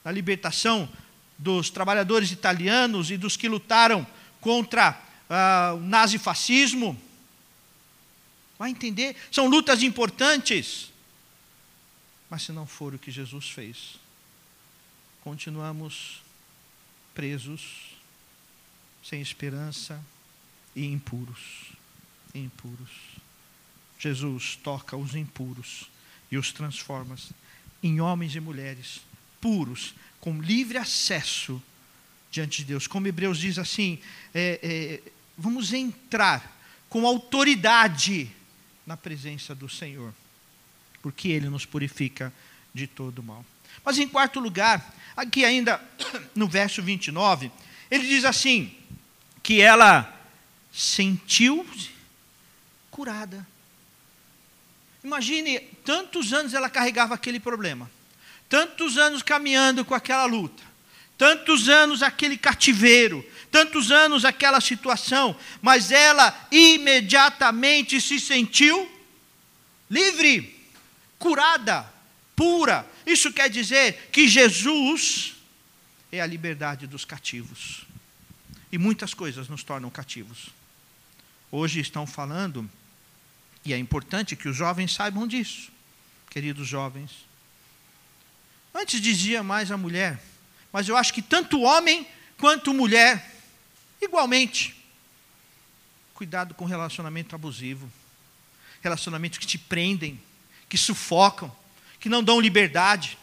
na 0.03 0.11
libertação 0.11 0.89
dos 1.37 1.69
trabalhadores 1.69 2.31
italianos 2.31 3.11
e 3.11 3.17
dos 3.17 3.37
que 3.37 3.47
lutaram 3.47 4.05
contra 4.41 4.99
uh, 5.29 5.75
o 5.75 5.79
nazifascismo. 5.79 6.99
Vai 8.57 8.71
entender? 8.71 9.15
São 9.31 9.47
lutas 9.47 9.81
importantes. 9.83 10.88
Mas 12.29 12.43
se 12.43 12.51
não 12.51 12.67
for 12.67 12.93
o 12.93 12.99
que 12.99 13.11
Jesus 13.11 13.49
fez, 13.49 13.95
continuamos 15.21 16.21
presos, 17.13 17.95
sem 19.03 19.21
esperança 19.21 20.03
e 20.75 20.85
impuros. 20.85 21.71
Impuros. 22.33 22.91
Jesus 23.97 24.55
toca 24.55 24.95
os 24.95 25.15
impuros 25.15 25.89
e 26.31 26.37
os 26.37 26.53
transforma 26.53 27.17
em 27.81 27.99
homens 27.99 28.35
e 28.35 28.39
mulheres 28.39 29.01
puros, 29.41 29.93
com 30.19 30.41
livre 30.41 30.77
acesso 30.77 31.61
diante 32.31 32.59
de 32.59 32.65
Deus. 32.65 32.87
Como 32.87 33.07
Hebreus 33.07 33.39
diz 33.39 33.57
assim, 33.57 33.99
é, 34.33 34.59
é, 34.61 35.11
vamos 35.37 35.73
entrar 35.73 36.57
com 36.89 37.05
autoridade 37.05 38.29
na 38.85 38.97
presença 38.97 39.53
do 39.53 39.69
Senhor, 39.69 40.13
porque 41.01 41.29
Ele 41.29 41.49
nos 41.49 41.65
purifica 41.65 42.33
de 42.73 42.88
todo 42.88 43.23
mal. 43.23 43.45
Mas 43.83 43.97
em 43.97 44.07
quarto 44.07 44.39
lugar, 44.39 44.93
aqui 45.15 45.43
ainda 45.45 45.81
no 46.35 46.47
verso 46.47 46.81
29, 46.81 47.51
ele 47.89 48.07
diz 48.07 48.25
assim: 48.25 48.75
que 49.41 49.62
ela 49.62 50.13
sentiu 50.71 51.65
curada. 52.91 53.47
Imagine, 55.03 55.59
tantos 55.83 56.33
anos 56.33 56.53
ela 56.53 56.69
carregava 56.69 57.15
aquele 57.15 57.39
problema, 57.39 57.89
tantos 58.47 58.97
anos 58.97 59.23
caminhando 59.23 59.85
com 59.85 59.95
aquela 59.95 60.25
luta, 60.25 60.62
tantos 61.17 61.69
anos 61.69 62.03
aquele 62.03 62.38
cativeiro, 62.38 63.25
tantos 63.49 63.91
anos 63.91 64.25
aquela 64.25 64.59
situação, 64.59 65.35
mas 65.62 65.91
ela 65.91 66.47
imediatamente 66.51 67.99
se 68.01 68.19
sentiu 68.19 68.89
livre, 69.89 70.58
curada, 71.19 71.86
pura. 72.36 72.89
Isso 73.05 73.32
quer 73.32 73.49
dizer 73.49 74.10
que 74.12 74.27
Jesus 74.27 75.36
é 76.12 76.21
a 76.21 76.25
liberdade 76.25 76.88
dos 76.88 77.05
cativos. 77.05 77.86
E 78.71 78.77
muitas 78.77 79.13
coisas 79.13 79.47
nos 79.47 79.63
tornam 79.63 79.89
cativos. 79.89 80.47
Hoje 81.51 81.79
estão 81.79 82.08
falando 82.08 82.69
e 83.65 83.73
é 83.73 83.77
importante 83.77 84.36
que 84.36 84.47
os 84.47 84.55
jovens 84.55 84.93
saibam 84.93 85.27
disso, 85.27 85.71
queridos 86.29 86.67
jovens. 86.67 87.12
Antes 88.73 89.01
dizia 89.01 89.43
mais 89.43 89.71
a 89.71 89.77
mulher, 89.77 90.21
mas 90.71 90.88
eu 90.88 90.95
acho 90.95 91.13
que 91.13 91.21
tanto 91.21 91.62
homem 91.62 92.08
quanto 92.38 92.73
mulher, 92.73 93.36
igualmente. 94.01 94.75
Cuidado 96.13 96.53
com 96.53 96.65
relacionamento 96.65 97.36
abusivo, 97.36 97.91
relacionamentos 98.82 99.39
que 99.39 99.47
te 99.47 99.58
prendem, 99.58 100.19
que 100.69 100.77
sufocam, 100.77 101.51
que 101.99 102.08
não 102.08 102.23
dão 102.23 102.39
liberdade. 102.39 103.17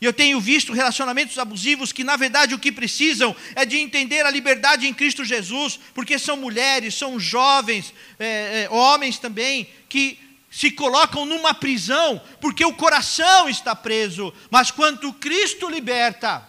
E 0.00 0.04
eu 0.06 0.12
tenho 0.12 0.40
visto 0.40 0.72
relacionamentos 0.72 1.36
abusivos 1.38 1.92
que, 1.92 2.02
na 2.02 2.16
verdade, 2.16 2.54
o 2.54 2.58
que 2.58 2.72
precisam 2.72 3.36
é 3.54 3.66
de 3.66 3.76
entender 3.76 4.24
a 4.24 4.30
liberdade 4.30 4.86
em 4.86 4.94
Cristo 4.94 5.24
Jesus, 5.24 5.78
porque 5.92 6.18
são 6.18 6.38
mulheres, 6.38 6.94
são 6.94 7.20
jovens, 7.20 7.92
é, 8.18 8.62
é, 8.62 8.70
homens 8.70 9.18
também, 9.18 9.68
que 9.90 10.18
se 10.50 10.70
colocam 10.70 11.26
numa 11.26 11.52
prisão, 11.52 12.20
porque 12.40 12.64
o 12.64 12.72
coração 12.72 13.48
está 13.48 13.76
preso. 13.76 14.32
Mas 14.50 14.70
quando 14.70 15.12
Cristo 15.12 15.68
liberta, 15.68 16.48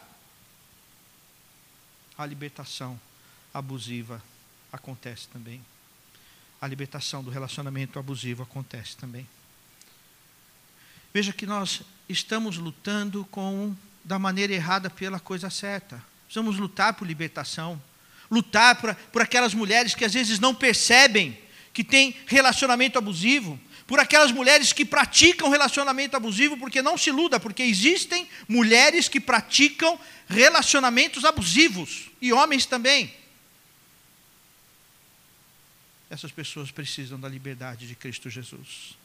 a 2.17 2.25
libertação 2.25 2.97
abusiva 3.53 4.23
acontece 4.71 5.27
também. 5.27 5.61
A 6.61 6.67
libertação 6.67 7.21
do 7.21 7.29
relacionamento 7.29 7.99
abusivo 7.99 8.43
acontece 8.43 8.95
também. 8.95 9.27
Veja 11.13 11.33
que 11.33 11.45
nós 11.45 11.81
estamos 12.07 12.57
lutando 12.57 13.25
com 13.25 13.75
da 14.03 14.17
maneira 14.17 14.53
errada 14.53 14.89
pela 14.89 15.19
coisa 15.19 15.49
certa. 15.49 16.03
Precisamos 16.25 16.57
lutar 16.57 16.93
por 16.93 17.07
libertação, 17.07 17.81
lutar 18.29 18.75
por, 18.79 18.95
por 18.95 19.21
aquelas 19.21 19.53
mulheres 19.53 19.93
que 19.93 20.05
às 20.05 20.13
vezes 20.13 20.39
não 20.39 20.55
percebem 20.55 21.37
que 21.73 21.83
tem 21.83 22.15
relacionamento 22.25 22.97
abusivo, 22.97 23.59
por 23.87 23.99
aquelas 23.99 24.31
mulheres 24.31 24.73
que 24.73 24.85
praticam 24.85 25.49
relacionamento 25.49 26.15
abusivo, 26.15 26.57
porque 26.57 26.81
não 26.81 26.97
se 26.97 27.09
iluda, 27.09 27.39
porque 27.39 27.63
existem 27.63 28.27
mulheres 28.47 29.07
que 29.07 29.19
praticam 29.19 29.99
relacionamentos 30.27 31.25
abusivos, 31.25 32.09
e 32.21 32.31
homens 32.31 32.65
também. 32.65 33.13
Essas 36.09 36.31
pessoas 36.31 36.71
precisam 36.71 37.19
da 37.19 37.27
liberdade 37.27 37.87
de 37.87 37.95
Cristo 37.95 38.29
Jesus 38.29 39.00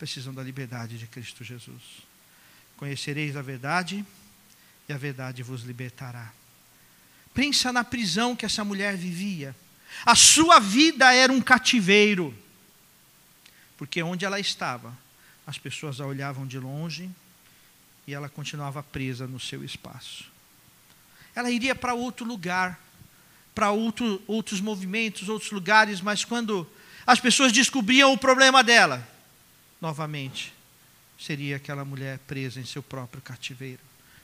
precisam 0.00 0.32
da 0.32 0.42
liberdade 0.42 0.96
de 0.96 1.06
Cristo 1.06 1.44
Jesus. 1.44 1.82
Conhecereis 2.78 3.36
a 3.36 3.42
verdade 3.42 4.02
e 4.88 4.94
a 4.94 4.96
verdade 4.96 5.42
vos 5.42 5.60
libertará. 5.60 6.32
Pensa 7.34 7.70
na 7.70 7.84
prisão 7.84 8.34
que 8.34 8.46
essa 8.46 8.64
mulher 8.64 8.96
vivia. 8.96 9.54
A 10.06 10.14
sua 10.16 10.58
vida 10.58 11.12
era 11.12 11.30
um 11.30 11.42
cativeiro. 11.42 12.34
Porque 13.76 14.02
onde 14.02 14.24
ela 14.24 14.40
estava, 14.40 14.96
as 15.46 15.58
pessoas 15.58 16.00
a 16.00 16.06
olhavam 16.06 16.46
de 16.46 16.58
longe 16.58 17.10
e 18.06 18.14
ela 18.14 18.30
continuava 18.30 18.82
presa 18.82 19.26
no 19.26 19.38
seu 19.38 19.62
espaço. 19.62 20.24
Ela 21.34 21.50
iria 21.50 21.74
para 21.74 21.92
outro 21.92 22.24
lugar, 22.24 22.80
para 23.54 23.70
outro, 23.70 24.22
outros 24.26 24.62
movimentos, 24.62 25.28
outros 25.28 25.50
lugares, 25.50 26.00
mas 26.00 26.24
quando 26.24 26.66
as 27.06 27.20
pessoas 27.20 27.52
descobriam 27.52 28.14
o 28.14 28.18
problema 28.18 28.64
dela, 28.64 29.06
novamente, 29.80 30.52
seria 31.18 31.56
aquela 31.56 31.84
mulher 31.84 32.18
presa 32.26 32.60
em 32.60 32.64
seu 32.64 32.82
próprio 32.82 33.22
cativeiro. 33.22 33.80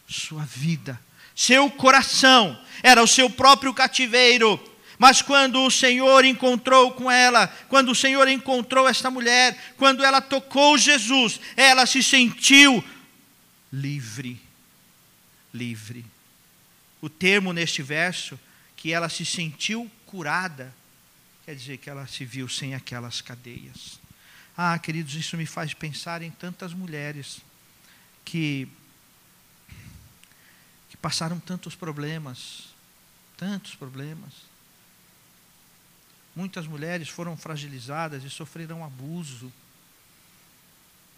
Sua 0.09 0.44
vida, 0.44 1.00
seu 1.34 1.70
coração 1.70 2.59
era 2.82 3.02
o 3.02 3.07
seu 3.07 3.28
próprio 3.28 3.74
cativeiro. 3.74 4.59
Mas 4.98 5.20
quando 5.20 5.62
o 5.62 5.70
Senhor 5.70 6.24
encontrou 6.24 6.92
com 6.92 7.11
ela, 7.11 7.48
quando 7.68 7.90
o 7.90 7.94
Senhor 7.94 8.26
encontrou 8.28 8.88
esta 8.88 9.11
mulher, 9.11 9.74
quando 9.76 10.02
ela 10.02 10.22
tocou 10.22 10.78
Jesus, 10.78 11.38
ela 11.54 11.84
se 11.84 12.02
sentiu 12.02 12.82
livre. 13.70 14.40
Livre. 15.52 16.04
O 17.02 17.11
termo 17.11 17.52
neste 17.52 17.82
verso, 17.82 18.40
que 18.74 18.92
ela 18.92 19.11
se 19.11 19.26
sentiu 19.26 19.90
curada, 20.07 20.74
quer 21.44 21.54
dizer 21.54 21.76
que 21.76 21.90
ela 21.90 22.07
se 22.07 22.24
viu 22.24 22.48
sem 22.48 22.74
aquelas 22.74 23.20
cadeias. 23.20 24.00
Ah, 24.59 24.78
queridos, 24.78 25.14
isso 25.14 25.36
me 25.36 25.44
faz 25.44 25.74
pensar 25.74 26.22
em 26.22 26.30
tantas 26.30 26.72
mulheres 26.72 27.42
que, 28.24 28.66
que 30.88 30.96
passaram 30.96 31.38
tantos 31.38 31.74
problemas, 31.74 32.68
tantos 33.36 33.74
problemas. 33.74 34.32
Muitas 36.34 36.66
mulheres 36.66 37.07
foram 37.07 37.36
fragilizadas 37.36 38.24
e 38.24 38.30
sofreram 38.30 38.82
abuso, 38.82 39.52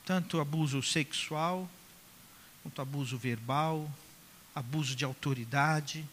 tanto 0.05 0.41
abuso 0.41 0.83
sexual, 0.83 1.71
quanto 2.65 2.83
abuso 2.83 3.17
verbal, 3.17 3.89
abuso 4.53 4.97
de 4.97 5.05
autoridade. 5.05 6.05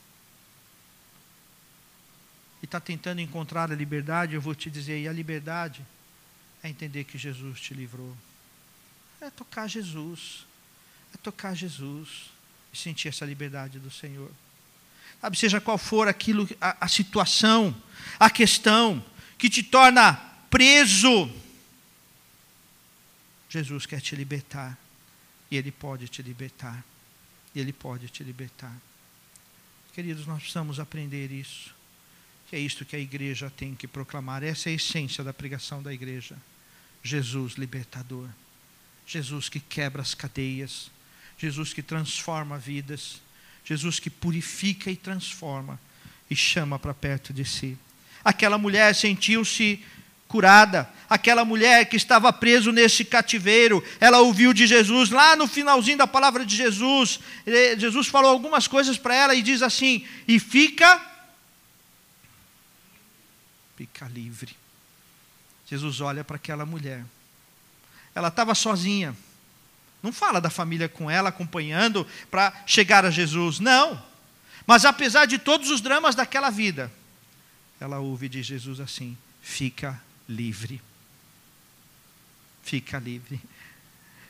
E 2.61 2.65
está 2.65 2.79
tentando 2.79 3.19
encontrar 3.19 3.71
a 3.71 3.75
liberdade, 3.75 4.35
eu 4.35 4.41
vou 4.41 4.53
te 4.53 4.69
dizer, 4.69 5.01
e 5.01 5.07
a 5.07 5.13
liberdade 5.13 5.83
é 6.65 6.69
entender 6.69 7.03
que 7.03 7.17
Jesus 7.17 7.59
te 7.59 7.73
livrou. 7.73 8.15
É 9.21 9.29
tocar 9.29 9.67
Jesus. 9.67 10.45
É 11.13 11.17
tocar 11.17 11.53
Jesus 11.53 12.29
e 12.73 12.77
sentir 12.77 13.07
essa 13.07 13.25
liberdade 13.25 13.79
do 13.79 13.89
Senhor. 13.89 14.31
Sabe, 15.21 15.37
seja 15.37 15.61
qual 15.61 15.77
for 15.77 16.07
aquilo, 16.07 16.47
a, 16.59 16.85
a 16.85 16.87
situação, 16.87 17.75
a 18.19 18.29
questão 18.29 19.03
que 19.37 19.49
te 19.49 19.63
torna 19.63 20.13
preso, 20.49 21.31
Jesus 23.49 23.85
quer 23.85 24.01
te 24.01 24.15
libertar. 24.15 24.77
E 25.49 25.57
Ele 25.57 25.71
pode 25.71 26.07
te 26.07 26.21
libertar. 26.21 26.83
E 27.53 27.59
Ele 27.59 27.71
pode 27.71 28.09
te 28.09 28.23
libertar. 28.23 28.75
Queridos, 29.93 30.25
nós 30.25 30.39
precisamos 30.39 30.79
aprender 30.79 31.31
isso. 31.31 31.73
Que 32.49 32.55
é 32.57 32.59
isto 32.59 32.85
que 32.85 32.95
a 32.95 32.99
igreja 32.99 33.49
tem 33.49 33.73
que 33.73 33.87
proclamar. 33.87 34.43
Essa 34.43 34.69
é 34.69 34.73
a 34.73 34.75
essência 34.75 35.23
da 35.23 35.33
pregação 35.33 35.81
da 35.81 35.93
igreja. 35.93 36.37
Jesus 37.05 37.53
libertador. 37.53 38.27
Jesus 39.05 39.47
que 39.47 39.59
quebra 39.59 40.01
as 40.01 40.15
cadeias. 40.15 40.89
Jesus 41.37 41.71
que 41.71 41.83
transforma 41.83 42.57
vidas. 42.57 43.21
Jesus 43.63 43.99
que 43.99 44.09
purifica 44.09 44.89
e 44.89 44.95
transforma 44.95 45.79
e 46.29 46.35
chama 46.35 46.79
para 46.79 46.95
perto 46.95 47.31
de 47.31 47.45
si. 47.45 47.77
Aquela 48.23 48.57
mulher 48.57 48.95
sentiu-se 48.95 49.85
curada. 50.27 50.89
Aquela 51.07 51.45
mulher 51.45 51.85
que 51.85 51.95
estava 51.95 52.33
preso 52.33 52.71
nesse 52.71 53.05
cativeiro, 53.05 53.83
ela 53.99 54.21
ouviu 54.21 54.51
de 54.51 54.65
Jesus, 54.65 55.11
lá 55.11 55.35
no 55.35 55.47
finalzinho 55.47 55.99
da 55.99 56.07
palavra 56.07 56.43
de 56.43 56.55
Jesus, 56.55 57.19
Jesus 57.77 58.07
falou 58.07 58.31
algumas 58.31 58.67
coisas 58.67 58.97
para 58.97 59.13
ela 59.13 59.35
e 59.35 59.43
diz 59.43 59.61
assim: 59.61 60.03
"E 60.27 60.39
fica 60.39 60.99
fica 63.77 64.07
livre". 64.07 64.64
Jesus 65.65 66.01
olha 66.01 66.23
para 66.23 66.35
aquela 66.35 66.65
mulher. 66.65 67.03
Ela 68.13 68.27
estava 68.29 68.53
sozinha. 68.55 69.15
Não 70.01 70.13
fala 70.13 70.39
da 70.39 70.49
família 70.49 70.87
com 70.87 71.09
ela 71.09 71.29
acompanhando 71.29 72.05
para 72.29 72.53
chegar 72.65 73.05
a 73.05 73.11
Jesus, 73.11 73.59
não. 73.59 74.01
Mas 74.67 74.85
apesar 74.85 75.25
de 75.25 75.37
todos 75.37 75.69
os 75.69 75.81
dramas 75.81 76.15
daquela 76.15 76.49
vida, 76.49 76.91
ela 77.79 77.99
ouve 77.99 78.29
de 78.29 78.41
Jesus 78.41 78.79
assim: 78.79 79.17
fica 79.41 79.99
livre. 80.29 80.81
Fica 82.63 82.97
livre. 82.99 83.39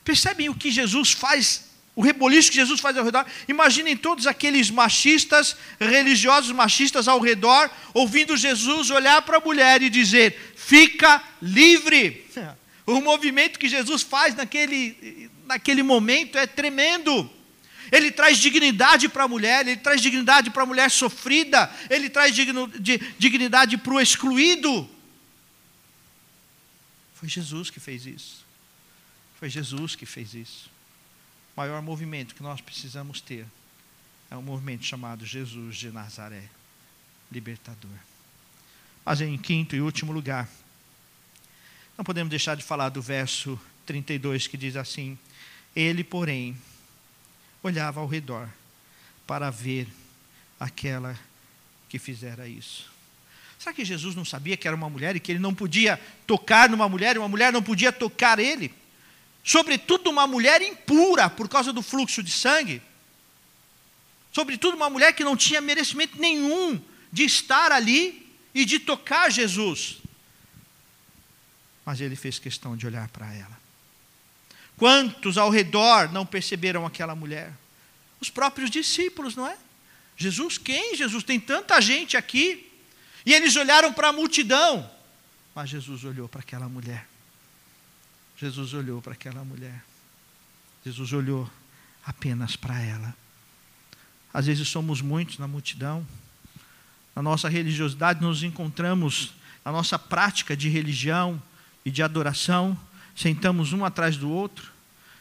Percebem 0.03 0.49
o 0.49 0.55
que 0.55 0.71
Jesus 0.71 1.11
faz, 1.11 1.64
o 1.95 2.01
reboliço 2.01 2.49
que 2.49 2.57
Jesus 2.57 2.81
faz 2.81 2.97
ao 2.97 3.05
redor? 3.05 3.25
Imaginem 3.47 3.95
todos 3.95 4.27
aqueles 4.27 4.69
machistas, 4.69 5.55
religiosos 5.79 6.51
machistas 6.51 7.07
ao 7.07 7.21
redor, 7.21 7.71
ouvindo 7.93 8.35
Jesus 8.35 8.89
olhar 8.89 9.21
para 9.21 9.37
a 9.37 9.39
mulher 9.41 9.81
e 9.81 9.89
dizer: 9.89 10.53
fica 10.55 11.23
livre. 11.41 12.25
O 12.87 13.01
movimento 13.01 13.57
que 13.57 13.67
Jesus 13.67 14.03
faz 14.03 14.35
naquele, 14.35 15.27
naquele 15.47 15.81
momento 15.81 16.37
é 16.37 16.45
tremendo. 16.45 17.27
Ele 17.91 18.11
traz 18.11 18.37
dignidade 18.37 19.09
para 19.09 19.23
a 19.23 19.27
mulher, 19.27 19.67
ele 19.67 19.77
traz 19.77 19.99
dignidade 20.01 20.51
para 20.51 20.61
a 20.61 20.65
mulher 20.67 20.91
sofrida, 20.91 21.67
ele 21.89 22.11
traz 22.11 22.35
digno, 22.35 22.67
de, 22.67 22.99
dignidade 23.17 23.75
para 23.77 23.91
o 23.91 23.99
excluído. 23.99 24.87
Foi 27.15 27.27
Jesus 27.27 27.71
que 27.71 27.79
fez 27.79 28.05
isso. 28.05 28.45
Foi 29.39 29.49
Jesus 29.49 29.95
que 29.95 30.05
fez 30.05 30.35
isso. 30.35 30.69
Maior 31.55 31.81
movimento 31.81 32.35
que 32.35 32.43
nós 32.43 32.59
precisamos 32.59 33.21
ter 33.21 33.45
é 34.29 34.35
um 34.35 34.41
movimento 34.41 34.83
chamado 34.83 35.25
Jesus 35.25 35.77
de 35.77 35.91
Nazaré, 35.91 36.43
libertador. 37.31 37.97
Mas 39.05 39.21
em 39.21 39.37
quinto 39.37 39.75
e 39.75 39.81
último 39.81 40.11
lugar, 40.11 40.49
não 41.97 42.03
podemos 42.03 42.29
deixar 42.29 42.55
de 42.55 42.63
falar 42.63 42.89
do 42.89 43.01
verso 43.01 43.59
32 43.85 44.47
que 44.47 44.57
diz 44.57 44.75
assim: 44.75 45.17
Ele, 45.75 46.03
porém, 46.03 46.57
olhava 47.63 48.01
ao 48.01 48.07
redor 48.07 48.49
para 49.25 49.49
ver 49.49 49.87
aquela 50.59 51.17
que 51.87 51.97
fizera 51.97 52.47
isso. 52.47 52.91
Será 53.57 53.73
que 53.73 53.85
Jesus 53.85 54.15
não 54.15 54.25
sabia 54.25 54.57
que 54.57 54.67
era 54.67 54.75
uma 54.75 54.89
mulher 54.89 55.15
e 55.15 55.19
que 55.19 55.31
ele 55.31 55.39
não 55.39 55.55
podia 55.55 55.99
tocar 56.27 56.69
numa 56.69 56.89
mulher 56.89 57.15
e 57.15 57.19
uma 57.19 57.29
mulher 57.29 57.53
não 57.53 57.63
podia 57.63 57.91
tocar 57.91 58.39
ele? 58.39 58.73
Sobretudo 59.45 60.09
uma 60.09 60.25
mulher 60.25 60.59
impura 60.63 61.29
por 61.29 61.47
causa 61.47 61.71
do 61.71 61.83
fluxo 61.83 62.23
de 62.23 62.31
sangue. 62.31 62.81
Sobretudo 64.33 64.75
uma 64.75 64.89
mulher 64.89 65.13
que 65.13 65.23
não 65.23 65.37
tinha 65.37 65.61
merecimento 65.61 66.19
nenhum 66.19 66.81
de 67.11 67.23
estar 67.23 67.71
ali 67.71 68.27
e 68.55 68.65
de 68.65 68.79
tocar 68.79 69.31
Jesus. 69.31 69.97
Mas 71.85 72.01
ele 72.01 72.15
fez 72.15 72.39
questão 72.39 72.75
de 72.75 72.87
olhar 72.87 73.07
para 73.09 73.31
ela. 73.35 73.55
Quantos 74.77 75.37
ao 75.37 75.51
redor 75.51 76.11
não 76.11 76.25
perceberam 76.25 76.83
aquela 76.83 77.15
mulher? 77.15 77.53
Os 78.19 78.31
próprios 78.31 78.71
discípulos, 78.71 79.35
não 79.35 79.45
é? 79.45 79.55
Jesus, 80.17 80.57
quem? 80.57 80.95
Jesus, 80.95 81.23
tem 81.23 81.39
tanta 81.39 81.79
gente 81.79 82.17
aqui. 82.17 82.71
E 83.23 83.31
eles 83.31 83.55
olharam 83.55 83.93
para 83.93 84.07
a 84.07 84.13
multidão, 84.13 84.89
mas 85.53 85.69
Jesus 85.69 86.03
olhou 86.03 86.27
para 86.27 86.39
aquela 86.39 86.67
mulher. 86.67 87.07
Jesus 88.37 88.73
olhou 88.73 89.01
para 89.01 89.13
aquela 89.13 89.43
mulher. 89.43 89.83
Jesus 90.83 91.13
olhou 91.13 91.49
apenas 92.05 92.55
para 92.55 92.79
ela. 92.79 93.15
Às 94.33 94.45
vezes 94.45 94.67
somos 94.67 95.01
muitos 95.01 95.37
na 95.37 95.47
multidão. 95.47 96.05
Na 97.15 97.21
nossa 97.21 97.47
religiosidade 97.47 98.21
nos 98.21 98.43
encontramos, 98.43 99.33
na 99.63 99.71
nossa 99.71 99.97
prática 99.97 100.55
de 100.55 100.67
religião 100.67 101.41
e 101.85 101.89
de 101.89 102.03
adoração, 102.03 102.77
sentamos 103.15 103.71
um 103.71 103.85
atrás 103.85 104.17
do 104.17 104.29
outro. 104.29 104.71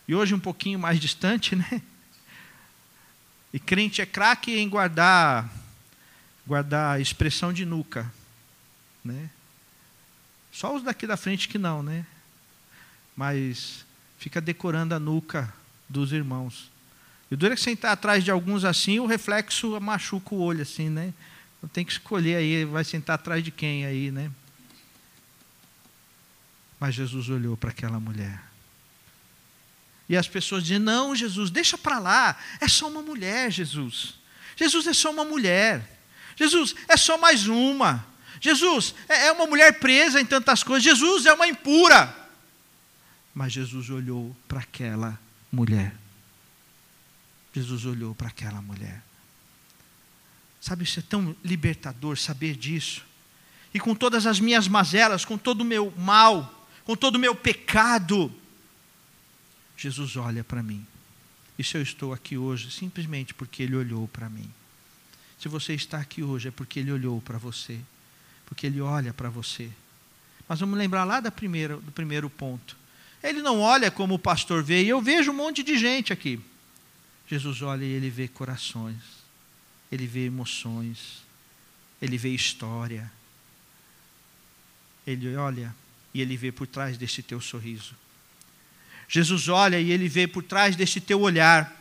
E 0.09 0.15
hoje 0.15 0.35
um 0.35 0.41
pouquinho 0.41 0.79
mais 0.79 1.01
distante, 1.01 1.55
né? 1.55 1.81
E 3.53 3.61
crente 3.61 4.03
é 4.03 4.07
craque 4.07 4.59
em 4.59 4.69
guardar 4.69 5.49
guardar 6.47 7.01
expressão 7.01 7.53
de 7.53 7.65
nuca, 7.65 8.13
né? 9.05 9.31
Só 10.53 10.77
os 10.77 10.83
daqui 10.83 11.07
da 11.07 11.17
frente 11.17 11.49
que 11.49 11.57
não, 11.57 11.83
né? 11.83 12.07
Mas 13.17 13.85
fica 14.19 14.41
decorando 14.41 14.95
a 14.95 14.99
nuca 14.99 15.53
dos 15.89 16.13
irmãos. 16.13 16.71
E 17.31 17.35
o 17.35 17.37
duro 17.37 17.53
é 17.53 17.57
que 17.57 17.63
sentar 17.63 17.93
atrás 17.93 18.25
de 18.25 18.31
alguns 18.31 18.65
assim, 18.65 18.99
o 18.99 19.07
reflexo 19.07 19.81
machuca 19.81 20.35
o 20.35 20.41
olho 20.41 20.63
assim, 20.63 20.89
né? 20.89 21.13
Então 21.59 21.69
tem 21.69 21.85
que 21.85 21.93
escolher 21.93 22.37
aí, 22.37 22.65
vai 22.65 22.85
sentar 22.85 23.15
atrás 23.15 23.43
de 23.43 23.51
quem 23.51 23.87
aí, 23.87 24.11
né? 24.11 24.31
Mas 26.79 26.95
Jesus 26.95 27.29
olhou 27.29 27.57
para 27.57 27.71
aquela 27.71 27.99
mulher. 27.99 28.43
E 30.09 30.17
as 30.17 30.29
pessoas 30.29 30.63
dizem: 30.63 30.79
Não, 30.79 31.15
Jesus, 31.15 31.51
deixa 31.51 31.79
para 31.79 31.99
lá. 31.99 32.37
É 32.61 32.69
só 32.69 32.89
uma 32.89 33.01
mulher, 33.01 33.51
Jesus. 33.51 34.15
Jesus 34.57 34.87
é 34.87 34.93
só 34.93 35.11
uma 35.11 35.25
mulher. 35.25 35.99
Jesus, 36.37 36.75
é 36.89 36.97
só 36.97 37.17
mais 37.17 37.47
uma. 37.47 38.05
Jesus, 38.41 38.95
é, 39.09 39.29
é 39.29 39.33
uma 39.33 39.47
mulher 39.47 39.79
presa 39.79 40.21
em 40.21 40.27
tantas 40.27 40.63
coisas. 40.63 40.83
Jesus 40.83 41.25
é 41.27 41.33
uma 41.33 41.47
impura. 41.47 42.24
Mas 43.35 43.53
Jesus 43.53 43.91
olhou 43.91 44.35
para 44.47 44.61
aquela 44.61 45.19
mulher. 45.51 45.95
Jesus 47.55 47.85
olhou 47.85 48.15
para 48.15 48.29
aquela 48.29 48.63
mulher. 48.63 49.03
Sabe, 50.61 50.85
isso 50.85 51.01
é 51.01 51.03
tão 51.03 51.37
libertador 51.45 52.17
saber 52.17 52.57
disso. 52.57 53.05
E 53.73 53.81
com 53.81 53.95
todas 53.95 54.27
as 54.27 54.41
minhas 54.41 54.69
mazelas, 54.69 55.25
com 55.25 55.37
todo 55.37 55.61
o 55.61 55.65
meu 55.65 55.93
mal, 55.97 56.67
com 56.85 56.97
todo 56.97 57.17
o 57.17 57.19
meu 57.19 57.35
pecado, 57.35 58.33
Jesus 59.77 60.17
olha 60.17 60.45
para 60.45 60.63
mim. 60.63 60.87
E 61.59 61.65
se 61.65 61.77
eu 61.77 61.83
estou 61.83 62.13
aqui 62.13 62.37
hoje, 62.37 62.71
simplesmente 62.71 63.35
porque 63.35 63.63
Ele 63.63 63.77
olhou 63.77 64.09
para 64.09 64.29
mim. 64.29 64.51
Se 65.39 65.49
você 65.49 65.75
está 65.75 65.99
aqui 65.99 66.23
hoje, 66.23 66.49
é 66.49 66.51
porque 66.51 66.81
Ele 66.81 66.93
olhou 66.93 67.21
para 67.21 67.39
você. 67.39 67.81
Porque 68.47 68.67
Ele 68.67 68.81
olha 68.81 69.13
para 69.13 69.29
você. 69.29 69.71
Mas 70.49 70.61
vamos 70.61 70.79
lembrar 70.79 71.05
lá 71.05 71.21
da 71.21 71.31
primeira, 71.31 71.77
do 71.77 71.93
primeiro 71.93 72.29
ponto. 72.29 72.77
Ele 73.25 73.41
não 73.41 73.59
olha 73.59 73.91
como 73.91 74.15
o 74.15 74.19
pastor 74.19 74.63
vê, 74.63 74.85
e 74.85 74.89
eu 74.91 75.01
vejo 75.01 75.31
um 75.31 75.35
monte 75.35 75.63
de 75.63 75.79
gente 75.79 76.13
aqui. 76.13 76.39
Jesus 77.27 77.63
olha 77.63 77.83
e 77.83 77.89
ele 77.89 78.11
vê 78.11 78.29
corações, 78.29 79.01
ele 79.91 80.07
vê 80.07 80.27
emoções, 80.27 81.23
ele 82.03 82.19
vê 82.19 82.29
história. 82.29 83.11
Ele 85.07 85.35
olha 85.37 85.75
e 86.13 86.21
ele 86.21 86.37
vê 86.37 86.53
por 86.53 86.67
trás 86.67 86.99
desse 86.99 87.23
teu 87.23 87.41
sorriso. 87.41 87.95
Jesus 89.09 89.49
olha 89.49 89.81
e 89.81 89.91
ele 89.91 90.07
vê 90.07 90.27
por 90.27 90.43
trás 90.43 90.77
desse 90.77 91.01
teu 91.01 91.21
olhar, 91.23 91.75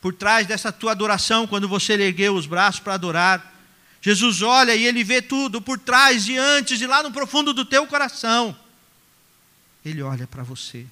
por 0.00 0.14
trás 0.14 0.46
dessa 0.46 0.70
tua 0.70 0.92
adoração, 0.92 1.48
quando 1.48 1.68
você 1.68 1.94
ergueu 1.94 2.36
os 2.36 2.46
braços 2.46 2.80
para 2.80 2.94
adorar. 2.94 3.52
Jesus 4.00 4.40
olha 4.40 4.74
e 4.74 4.84
ele 4.84 5.02
vê 5.02 5.20
tudo 5.20 5.60
por 5.60 5.80
trás 5.80 6.28
e 6.28 6.36
antes 6.36 6.80
e 6.80 6.86
lá 6.86 7.02
no 7.02 7.10
profundo 7.10 7.52
do 7.52 7.64
teu 7.64 7.88
coração. 7.88 8.56
Ele 9.84 10.02
olha 10.02 10.26
para 10.26 10.42
você. 10.42 10.86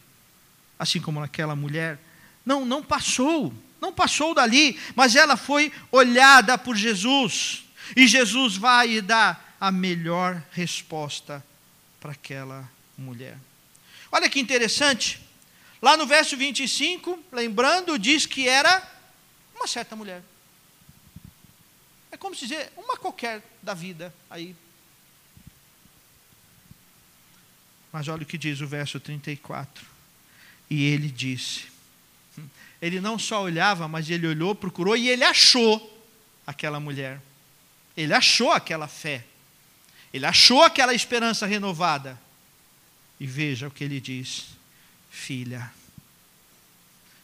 Assim 0.79 1.01
como 1.01 1.23
aquela 1.23 1.55
mulher 1.55 1.99
não 2.45 2.65
não 2.65 2.83
passou, 2.83 3.53
não 3.81 3.93
passou 3.93 4.35
dali, 4.35 4.79
mas 4.95 5.15
ela 5.15 5.37
foi 5.37 5.73
olhada 5.91 6.57
por 6.59 6.77
Jesus. 6.77 7.65
E 7.97 8.07
Jesus 8.07 8.57
vai 8.57 9.01
dá 9.01 9.39
a 9.61 9.71
melhor 9.71 10.43
resposta 10.53 11.45
para 12.01 12.13
aquela 12.13 12.69
mulher. 12.97 13.37
Olha 14.11 14.29
que 14.29 14.41
interessante. 14.41 15.21
Lá 15.83 15.97
no 15.97 16.07
verso 16.07 16.37
25, 16.37 17.19
lembrando, 17.33 17.99
diz 17.99 18.27
que 18.27 18.49
era 18.49 18.83
uma 19.55 19.67
certa 19.67 19.95
mulher. 19.95 20.23
É 22.11 22.17
como 22.17 22.35
se 22.35 22.47
dizer, 22.47 22.73
uma 22.77 22.97
qualquer 22.97 23.43
da 23.63 23.73
vida 23.73 24.13
aí. 24.29 24.55
Mas 27.93 28.09
olha 28.09 28.23
o 28.23 28.27
que 28.27 28.39
diz 28.39 28.61
o 28.61 28.67
verso 28.67 29.01
34. 29.01 29.85
E 30.69 30.85
ele 30.85 31.09
disse: 31.09 31.67
Ele 32.81 33.01
não 33.01 33.19
só 33.19 33.43
olhava, 33.43 33.89
mas 33.89 34.09
ele 34.09 34.27
olhou, 34.27 34.55
procurou 34.55 34.97
e 34.97 35.09
ele 35.09 35.25
achou 35.25 36.05
aquela 36.47 36.79
mulher. 36.79 37.21
Ele 37.97 38.15
achou 38.15 38.53
aquela 38.53 38.87
fé. 38.87 39.25
Ele 40.13 40.27
achou 40.27 40.63
aquela 40.63 40.95
esperança 40.95 41.47
renovada. 41.47 42.21
E 43.19 43.27
veja 43.27 43.69
o 43.69 43.71
que 43.71 43.85
ele 43.85 44.01
diz: 44.01 44.47
Filha. 45.11 45.73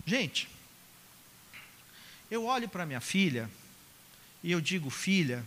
Gente, 0.04 0.48
eu 2.30 2.44
olho 2.44 2.68
para 2.68 2.86
minha 2.86 3.00
filha 3.00 3.50
e 4.42 4.52
eu 4.52 4.60
digo 4.60 4.90
filha. 4.90 5.44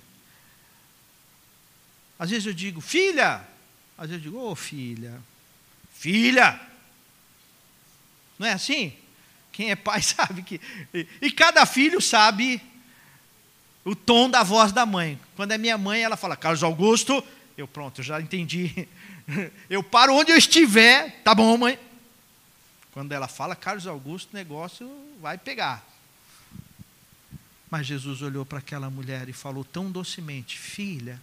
Às 2.17 2.29
vezes 2.29 2.45
eu 2.45 2.53
digo 2.53 2.81
filha, 2.81 3.45
às 3.99 4.09
vezes 4.09 4.25
eu 4.25 4.31
digo 4.31 4.41
ô 4.41 4.51
oh, 4.51 4.55
filha, 4.55 5.21
filha. 5.91 6.57
Não 8.39 8.47
é 8.47 8.53
assim? 8.53 8.93
Quem 9.51 9.71
é 9.71 9.75
pai 9.75 10.01
sabe 10.01 10.41
que. 10.41 10.61
E 11.21 11.29
cada 11.29 11.65
filho 11.65 11.99
sabe 11.99 12.61
o 13.83 13.93
tom 13.93 14.29
da 14.29 14.41
voz 14.41 14.71
da 14.71 14.85
mãe. 14.85 15.19
Quando 15.35 15.51
é 15.51 15.57
minha 15.57 15.77
mãe, 15.77 16.01
ela 16.01 16.15
fala 16.15 16.37
Carlos 16.37 16.63
Augusto, 16.63 17.21
eu 17.57 17.67
pronto, 17.67 17.99
eu 17.99 18.05
já 18.05 18.21
entendi. 18.21 18.87
Eu 19.69 19.83
paro 19.83 20.15
onde 20.15 20.31
eu 20.31 20.37
estiver, 20.37 21.21
tá 21.21 21.35
bom, 21.35 21.55
mãe? 21.55 21.77
Quando 22.91 23.11
ela 23.11 23.27
fala 23.27 23.55
Carlos 23.55 23.85
Augusto, 23.85 24.33
o 24.33 24.35
negócio 24.35 24.91
vai 25.21 25.37
pegar. 25.37 25.85
Mas 27.69 27.85
Jesus 27.85 28.23
olhou 28.23 28.43
para 28.43 28.57
aquela 28.57 28.89
mulher 28.89 29.29
e 29.29 29.33
falou 29.33 29.63
tão 29.63 29.91
docemente: 29.91 30.57
Filha, 30.57 31.21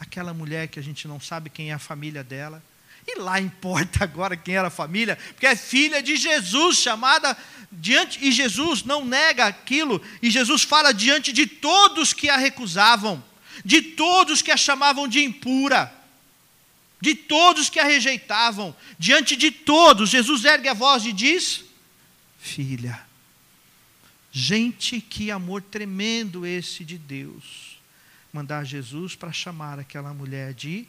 aquela 0.00 0.34
mulher 0.34 0.66
que 0.66 0.80
a 0.80 0.82
gente 0.82 1.06
não 1.06 1.20
sabe 1.20 1.48
quem 1.48 1.70
é 1.70 1.74
a 1.74 1.78
família 1.78 2.24
dela, 2.24 2.60
e 3.06 3.18
lá 3.18 3.40
importa 3.40 4.02
agora 4.04 4.36
quem 4.36 4.56
era 4.56 4.68
a 4.68 4.70
família, 4.70 5.16
porque 5.16 5.46
é 5.46 5.54
filha 5.54 6.02
de 6.02 6.16
Jesus, 6.16 6.78
chamada 6.78 7.36
diante, 7.70 8.18
e 8.20 8.32
Jesus 8.32 8.82
não 8.82 9.04
nega 9.04 9.46
aquilo, 9.46 10.02
e 10.20 10.30
Jesus 10.30 10.62
fala 10.62 10.92
diante 10.92 11.32
de 11.32 11.46
todos 11.46 12.12
que 12.12 12.28
a 12.28 12.36
recusavam, 12.36 13.22
de 13.64 13.80
todos 13.82 14.42
que 14.42 14.50
a 14.50 14.56
chamavam 14.56 15.06
de 15.06 15.22
impura, 15.22 15.94
de 17.00 17.14
todos 17.14 17.70
que 17.70 17.78
a 17.78 17.84
rejeitavam, 17.84 18.74
diante 18.98 19.36
de 19.36 19.50
todos, 19.50 20.10
Jesus 20.10 20.44
ergue 20.44 20.68
a 20.68 20.74
voz 20.74 21.04
e 21.04 21.12
diz: 21.12 21.64
Filha, 22.38 23.00
Gente, 24.32 25.00
que 25.00 25.30
amor 25.30 25.60
tremendo 25.60 26.46
esse 26.46 26.84
de 26.84 26.96
Deus. 26.96 27.69
Mandar 28.32 28.64
Jesus 28.64 29.16
para 29.16 29.32
chamar 29.32 29.78
aquela 29.78 30.14
mulher 30.14 30.54
de 30.54 30.86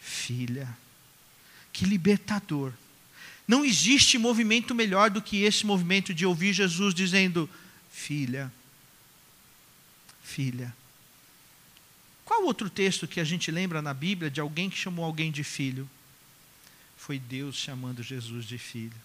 filha. 0.00 0.68
Que 1.72 1.84
libertador. 1.84 2.72
Não 3.46 3.64
existe 3.64 4.16
movimento 4.16 4.74
melhor 4.74 5.10
do 5.10 5.20
que 5.20 5.42
esse 5.42 5.66
movimento 5.66 6.14
de 6.14 6.24
ouvir 6.24 6.52
Jesus 6.52 6.94
dizendo: 6.94 7.48
Filha, 7.90 8.52
filha. 10.22 10.74
Qual 12.24 12.44
outro 12.44 12.70
texto 12.70 13.06
que 13.06 13.20
a 13.20 13.24
gente 13.24 13.50
lembra 13.50 13.82
na 13.82 13.92
Bíblia 13.92 14.30
de 14.30 14.40
alguém 14.40 14.70
que 14.70 14.76
chamou 14.76 15.04
alguém 15.04 15.30
de 15.30 15.44
filho? 15.44 15.88
Foi 16.96 17.18
Deus 17.18 17.56
chamando 17.56 18.02
Jesus 18.02 18.46
de 18.46 18.56
filho 18.56 18.96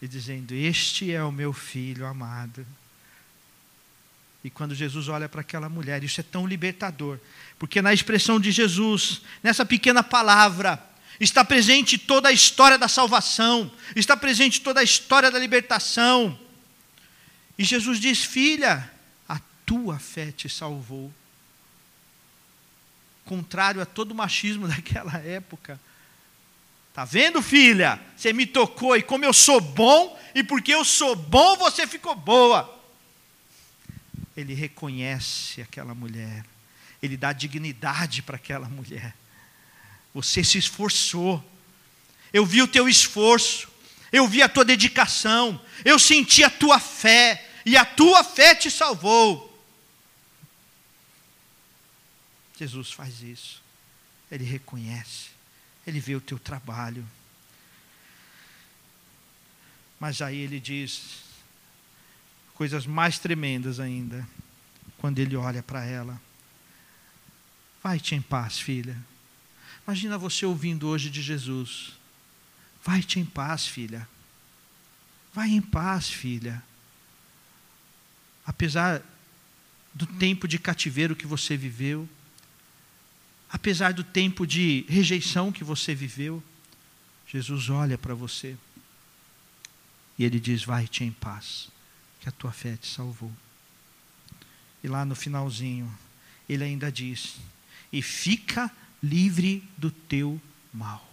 e 0.00 0.06
dizendo: 0.06 0.52
Este 0.52 1.10
é 1.10 1.24
o 1.24 1.32
meu 1.32 1.52
filho 1.52 2.06
amado 2.06 2.64
e 4.44 4.50
quando 4.50 4.74
Jesus 4.74 5.08
olha 5.08 5.28
para 5.28 5.40
aquela 5.40 5.68
mulher, 5.68 6.02
isso 6.02 6.20
é 6.20 6.24
tão 6.24 6.46
libertador, 6.46 7.18
porque 7.58 7.80
na 7.80 7.94
expressão 7.94 8.40
de 8.40 8.50
Jesus, 8.50 9.22
nessa 9.42 9.64
pequena 9.64 10.02
palavra, 10.02 10.82
está 11.20 11.44
presente 11.44 11.96
toda 11.96 12.28
a 12.28 12.32
história 12.32 12.76
da 12.76 12.88
salvação, 12.88 13.70
está 13.94 14.16
presente 14.16 14.60
toda 14.60 14.80
a 14.80 14.82
história 14.82 15.30
da 15.30 15.38
libertação. 15.38 16.36
E 17.56 17.62
Jesus 17.62 18.00
diz: 18.00 18.24
Filha, 18.24 18.90
a 19.28 19.40
tua 19.64 20.00
fé 20.00 20.32
te 20.32 20.48
salvou. 20.48 21.12
Contrário 23.24 23.80
a 23.80 23.86
todo 23.86 24.10
o 24.10 24.16
machismo 24.16 24.66
daquela 24.68 25.18
época. 25.18 25.80
Está 26.88 27.04
vendo, 27.04 27.40
filha? 27.40 28.00
Você 28.16 28.32
me 28.32 28.44
tocou 28.44 28.96
e 28.96 29.02
como 29.02 29.24
eu 29.24 29.32
sou 29.32 29.60
bom, 29.60 30.18
e 30.34 30.42
porque 30.42 30.74
eu 30.74 30.84
sou 30.84 31.14
bom, 31.14 31.56
você 31.56 31.86
ficou 31.86 32.16
boa 32.16 32.81
ele 34.36 34.54
reconhece 34.54 35.60
aquela 35.60 35.94
mulher, 35.94 36.44
ele 37.02 37.16
dá 37.16 37.32
dignidade 37.32 38.22
para 38.22 38.36
aquela 38.36 38.68
mulher. 38.68 39.14
Você 40.14 40.42
se 40.44 40.58
esforçou, 40.58 41.42
eu 42.32 42.44
vi 42.46 42.62
o 42.62 42.68
teu 42.68 42.88
esforço, 42.88 43.68
eu 44.10 44.26
vi 44.26 44.42
a 44.42 44.48
tua 44.48 44.64
dedicação, 44.64 45.60
eu 45.84 45.98
senti 45.98 46.44
a 46.44 46.50
tua 46.50 46.78
fé, 46.78 47.48
e 47.64 47.76
a 47.76 47.84
tua 47.84 48.24
fé 48.24 48.54
te 48.54 48.70
salvou. 48.70 49.48
Jesus 52.58 52.92
faz 52.92 53.22
isso, 53.22 53.62
ele 54.30 54.44
reconhece, 54.44 55.30
ele 55.86 55.98
vê 55.98 56.14
o 56.14 56.20
teu 56.20 56.38
trabalho. 56.38 57.06
Mas 59.98 60.20
aí 60.20 60.38
ele 60.38 60.58
diz: 60.60 61.22
coisas 62.54 62.86
mais 62.86 63.18
tremendas 63.18 63.80
ainda, 63.80 64.26
quando 64.98 65.18
ele 65.18 65.36
olha 65.36 65.62
para 65.62 65.84
ela. 65.84 66.20
Vai-te 67.82 68.14
em 68.14 68.22
paz, 68.22 68.58
filha. 68.58 68.96
Imagina 69.86 70.16
você 70.16 70.46
ouvindo 70.46 70.86
hoje 70.86 71.10
de 71.10 71.20
Jesus. 71.20 71.94
Vai-te 72.84 73.18
em 73.18 73.24
paz, 73.24 73.66
filha. 73.66 74.08
Vai 75.34 75.50
em 75.50 75.60
paz, 75.60 76.08
filha. 76.08 76.62
Apesar 78.46 79.02
do 79.92 80.06
tempo 80.06 80.46
de 80.46 80.58
cativeiro 80.58 81.16
que 81.16 81.26
você 81.26 81.56
viveu, 81.56 82.08
apesar 83.50 83.92
do 83.92 84.04
tempo 84.04 84.46
de 84.46 84.84
rejeição 84.88 85.50
que 85.50 85.64
você 85.64 85.94
viveu, 85.94 86.42
Jesus 87.26 87.70
olha 87.70 87.98
para 87.98 88.14
você 88.14 88.56
e 90.18 90.24
ele 90.24 90.38
diz: 90.38 90.64
Vai-te 90.64 91.02
em 91.02 91.12
paz 91.12 91.72
que 92.22 92.28
a 92.28 92.32
tua 92.32 92.52
fé 92.52 92.76
te 92.80 92.86
salvou. 92.86 93.32
E 94.82 94.86
lá 94.86 95.04
no 95.04 95.14
finalzinho, 95.16 95.92
ele 96.48 96.62
ainda 96.62 96.90
diz: 96.90 97.36
e 97.92 98.00
fica 98.00 98.70
livre 99.02 99.62
do 99.76 99.90
teu 99.90 100.40
mal. 100.72 101.06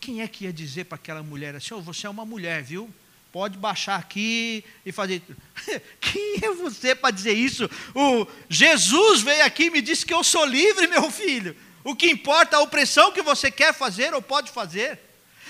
Quem 0.00 0.22
é 0.22 0.28
que 0.28 0.44
ia 0.44 0.52
dizer 0.52 0.84
para 0.84 0.94
aquela 0.94 1.22
mulher 1.24 1.56
assim: 1.56 1.74
oh, 1.74 1.82
você 1.82 2.06
é 2.06 2.10
uma 2.10 2.24
mulher, 2.24 2.62
viu? 2.62 2.88
Pode 3.32 3.58
baixar 3.58 3.98
aqui 3.98 4.64
e 4.86 4.92
fazer. 4.92 5.20
Quem 6.00 6.36
é 6.40 6.52
você 6.52 6.94
para 6.94 7.10
dizer 7.10 7.32
isso? 7.32 7.68
O 7.92 8.26
Jesus 8.48 9.22
veio 9.22 9.44
aqui 9.44 9.64
e 9.64 9.70
me 9.70 9.82
disse 9.82 10.06
que 10.06 10.14
eu 10.14 10.22
sou 10.22 10.44
livre, 10.44 10.86
meu 10.86 11.10
filho. 11.10 11.56
O 11.82 11.96
que 11.96 12.08
importa 12.08 12.54
é 12.54 12.58
a 12.60 12.62
opressão 12.62 13.10
que 13.10 13.22
você 13.22 13.50
quer 13.50 13.74
fazer 13.74 14.14
ou 14.14 14.22
pode 14.22 14.52
fazer. 14.52 15.00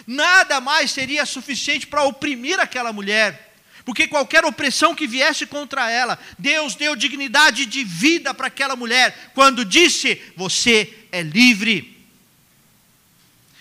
Nada 0.07 0.61
mais 0.61 0.91
seria 0.91 1.27
suficiente 1.27 1.87
para 1.87 2.05
oprimir 2.05 2.59
aquela 2.61 2.93
mulher 2.93 3.55
porque 3.85 4.09
qualquer 4.09 4.45
opressão 4.45 4.95
que 4.95 5.07
viesse 5.07 5.47
contra 5.47 5.91
ela, 5.91 6.19
Deus 6.39 6.75
deu 6.75 6.97
dignidade 6.97 7.67
de 7.67 7.85
vida 7.85 8.33
para 8.33 8.47
aquela 8.47 8.75
mulher, 8.75 9.33
quando 9.35 9.65
disse: 9.65 10.21
Você 10.37 11.07
é 11.13 11.23
livre. 11.23 11.93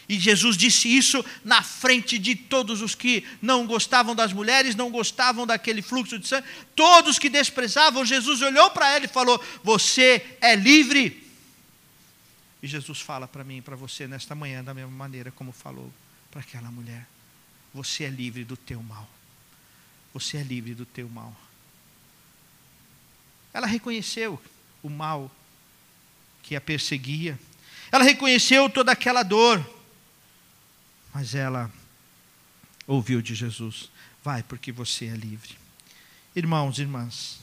E 0.07 0.19
Jesus 0.19 0.57
disse 0.57 0.95
isso 0.95 1.23
na 1.43 1.61
frente 1.61 2.19
de 2.19 2.35
todos 2.35 2.81
os 2.81 2.93
que 2.93 3.25
não 3.41 3.65
gostavam 3.65 4.13
das 4.13 4.31
mulheres, 4.31 4.75
não 4.75 4.91
gostavam 4.91 5.47
daquele 5.47 5.81
fluxo 5.81 6.19
de 6.19 6.27
sangue, 6.27 6.47
todos 6.75 7.17
que 7.17 7.29
desprezavam. 7.29 8.05
Jesus 8.05 8.41
olhou 8.41 8.69
para 8.69 8.91
ela 8.91 9.05
e 9.05 9.09
falou: 9.09 9.43
Você 9.61 10.25
é 10.39 10.55
livre. 10.55 11.21
E 12.61 12.67
Jesus 12.67 13.01
fala 13.01 13.27
para 13.27 13.43
mim 13.43 13.57
e 13.57 13.61
para 13.61 13.75
você 13.75 14.07
nesta 14.07 14.33
manhã, 14.33 14.63
da 14.63 14.73
mesma 14.73 14.91
maneira 14.91 15.31
como 15.31 15.51
falou 15.51 15.91
para 16.33 16.41
aquela 16.41 16.71
mulher: 16.71 17.07
Você 17.75 18.05
é 18.05 18.09
livre 18.09 18.43
do 18.43 18.57
teu 18.57 18.81
mal. 18.81 19.07
Você 20.15 20.37
é 20.37 20.43
livre 20.43 20.73
do 20.73 20.83
teu 20.85 21.07
mal. 21.07 21.35
Ela 23.53 23.67
reconheceu 23.67 24.41
o 24.81 24.89
mal 24.89 25.31
que 26.41 26.55
a 26.55 26.61
perseguia. 26.61 27.39
Ela 27.91 28.03
reconheceu 28.03 28.67
toda 28.67 28.91
aquela 28.91 29.21
dor. 29.21 29.63
Mas 31.13 31.35
ela 31.35 31.71
ouviu 32.87 33.21
de 33.21 33.35
Jesus: 33.35 33.91
Vai, 34.23 34.41
porque 34.41 34.71
você 34.71 35.05
é 35.05 35.15
livre. 35.15 35.55
Irmãos 36.35 36.79
e 36.79 36.81
irmãs, 36.81 37.41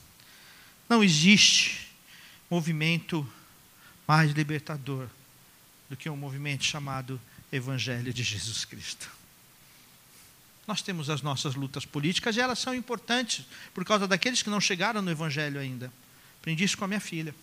não 0.88 1.05
existe 1.05 1.88
movimento 2.51 3.24
mais 4.05 4.32
libertador 4.32 5.07
do 5.88 5.97
que 5.97 6.11
um 6.11 6.16
movimento 6.16 6.64
chamado 6.64 7.20
Evangelho 7.53 8.12
de 8.12 8.22
Jesus 8.22 8.64
Cristo. 8.64 9.11
Nós 10.66 10.82
temos 10.82 11.11
as 11.11 11.20
nossas 11.20 11.55
lutas 11.55 11.84
políticas 11.84 12.36
e 12.36 12.40
elas 12.40 12.59
são 12.59 12.74
importantes 12.74 13.44
por 13.74 13.84
causa 13.84 14.07
daqueles 14.07 14.42
que 14.42 14.51
não 14.51 14.61
chegaram 14.61 15.03
no 15.03 15.11
Evangelho 15.11 15.59
ainda. 15.59 15.92
Aprendi 16.38 16.64
isso 16.64 16.78
com 16.78 16.84
a 16.84 16.88
minha 16.88 17.01
filha. 17.01 17.34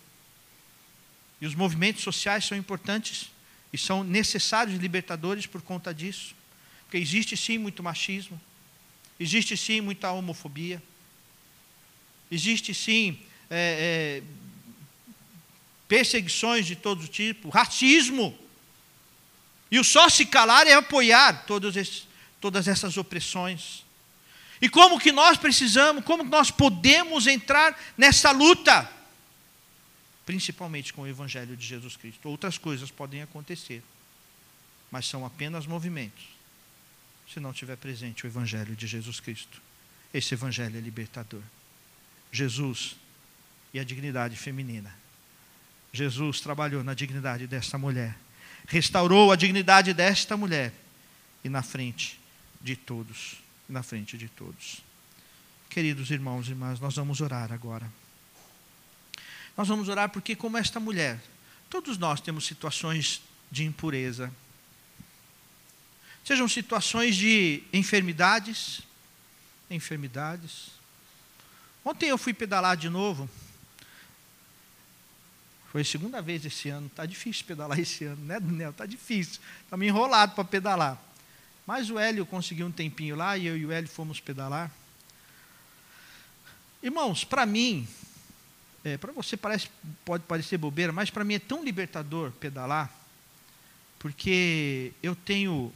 E 1.40 1.46
os 1.46 1.54
movimentos 1.54 2.02
sociais 2.02 2.44
são 2.44 2.56
importantes 2.56 3.30
e 3.72 3.78
são 3.78 4.02
necessários 4.02 4.74
e 4.74 4.78
libertadores 4.78 5.46
por 5.46 5.62
conta 5.62 5.92
disso. 5.92 6.34
Porque 6.84 6.96
existe 6.96 7.36
sim 7.36 7.58
muito 7.58 7.82
machismo, 7.82 8.40
existe 9.20 9.56
sim 9.56 9.80
muita 9.82 10.10
homofobia, 10.10 10.82
existe 12.30 12.72
sim 12.72 13.18
é, 13.50 14.22
é, 14.22 14.22
perseguições 15.86 16.66
de 16.66 16.76
todo 16.76 17.06
tipo, 17.06 17.50
racismo. 17.50 18.36
E 19.70 19.78
o 19.78 19.84
só 19.84 20.08
se 20.08 20.24
calar 20.26 20.66
é 20.66 20.74
apoiar 20.74 21.44
esses, 21.76 22.06
todas 22.40 22.66
essas 22.68 22.96
opressões. 22.96 23.84
E 24.60 24.68
como 24.68 24.98
que 24.98 25.12
nós 25.12 25.36
precisamos, 25.36 26.04
como 26.04 26.24
nós 26.24 26.50
podemos 26.50 27.26
entrar 27.26 27.78
nessa 27.96 28.30
luta? 28.30 28.90
Principalmente 30.26 30.92
com 30.92 31.02
o 31.02 31.06
Evangelho 31.06 31.56
de 31.56 31.66
Jesus 31.66 31.96
Cristo. 31.96 32.28
Outras 32.28 32.58
coisas 32.58 32.90
podem 32.90 33.22
acontecer, 33.22 33.82
mas 34.90 35.06
são 35.06 35.24
apenas 35.24 35.66
movimentos, 35.66 36.24
se 37.32 37.38
não 37.40 37.52
tiver 37.52 37.76
presente 37.76 38.24
o 38.24 38.26
Evangelho 38.26 38.74
de 38.74 38.86
Jesus 38.86 39.20
Cristo. 39.20 39.62
Esse 40.12 40.34
Evangelho 40.34 40.76
é 40.76 40.80
libertador. 40.80 41.42
Jesus 42.32 42.96
e 43.72 43.78
a 43.78 43.84
dignidade 43.84 44.36
feminina. 44.36 44.94
Jesus 45.92 46.40
trabalhou 46.40 46.84
na 46.84 46.94
dignidade 46.94 47.46
desta 47.46 47.78
mulher, 47.78 48.16
restaurou 48.68 49.32
a 49.32 49.36
dignidade 49.36 49.94
desta 49.94 50.36
mulher, 50.36 50.72
e 51.42 51.48
na 51.48 51.62
frente 51.62 52.20
de 52.60 52.76
todos, 52.76 53.36
na 53.68 53.82
frente 53.82 54.16
de 54.18 54.28
todos. 54.28 54.82
Queridos 55.70 56.10
irmãos 56.10 56.46
e 56.46 56.50
irmãs, 56.50 56.78
nós 56.78 56.94
vamos 56.94 57.20
orar 57.20 57.50
agora. 57.50 57.90
Nós 59.56 59.66
vamos 59.66 59.88
orar 59.88 60.10
porque, 60.10 60.36
como 60.36 60.58
esta 60.58 60.78
mulher, 60.78 61.18
todos 61.70 61.96
nós 61.96 62.20
temos 62.20 62.46
situações 62.46 63.22
de 63.50 63.64
impureza, 63.64 64.32
sejam 66.22 66.46
situações 66.46 67.16
de 67.16 67.62
enfermidades, 67.72 68.82
enfermidades. 69.70 70.68
Ontem 71.82 72.10
eu 72.10 72.18
fui 72.18 72.34
pedalar 72.34 72.76
de 72.76 72.90
novo. 72.90 73.28
Foi 75.68 75.82
a 75.82 75.84
segunda 75.84 76.20
vez 76.22 76.44
esse 76.44 76.68
ano. 76.68 76.86
Está 76.86 77.04
difícil 77.06 77.44
pedalar 77.44 77.78
esse 77.78 78.04
ano, 78.04 78.24
né, 78.24 78.40
Daniel? 78.40 78.70
Está 78.70 78.86
difícil. 78.86 79.40
Está 79.64 79.76
me 79.76 79.86
enrolado 79.86 80.34
para 80.34 80.44
pedalar. 80.44 81.02
Mas 81.66 81.90
o 81.90 81.98
Hélio 81.98 82.24
conseguiu 82.24 82.66
um 82.66 82.72
tempinho 82.72 83.14
lá 83.14 83.36
e 83.36 83.46
eu 83.46 83.56
e 83.56 83.66
o 83.66 83.72
Hélio 83.72 83.88
fomos 83.88 84.20
pedalar. 84.20 84.70
Irmãos, 86.82 87.24
para 87.24 87.44
mim, 87.44 87.86
é, 88.84 88.96
para 88.96 89.12
você 89.12 89.36
parece, 89.36 89.68
pode 90.04 90.24
parecer 90.24 90.56
bobeira, 90.56 90.92
mas 90.92 91.10
para 91.10 91.24
mim 91.24 91.34
é 91.34 91.38
tão 91.38 91.62
libertador 91.62 92.30
pedalar, 92.32 92.90
porque 93.98 94.92
eu 95.02 95.14
tenho 95.14 95.72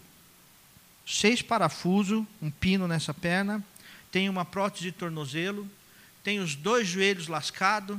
seis 1.06 1.42
parafusos, 1.42 2.24
um 2.40 2.50
pino 2.50 2.86
nessa 2.86 3.12
perna, 3.12 3.62
tenho 4.10 4.30
uma 4.30 4.44
prótese 4.44 4.84
de 4.84 4.92
tornozelo, 4.92 5.68
tenho 6.22 6.42
os 6.42 6.54
dois 6.54 6.86
joelhos 6.86 7.26
lascados. 7.26 7.98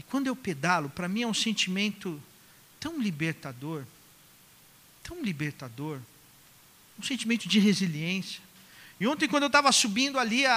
E 0.00 0.02
quando 0.02 0.28
eu 0.28 0.34
pedalo, 0.34 0.88
para 0.88 1.06
mim 1.06 1.20
é 1.20 1.26
um 1.26 1.34
sentimento 1.34 2.18
tão 2.80 2.98
libertador 2.98 3.84
tão 5.10 5.20
libertador, 5.22 5.98
um 6.96 7.02
sentimento 7.02 7.48
de 7.48 7.58
resiliência. 7.58 8.40
E 9.00 9.06
ontem, 9.08 9.28
quando 9.28 9.42
eu 9.42 9.48
estava 9.48 9.72
subindo 9.72 10.20
ali 10.20 10.46
a, 10.46 10.54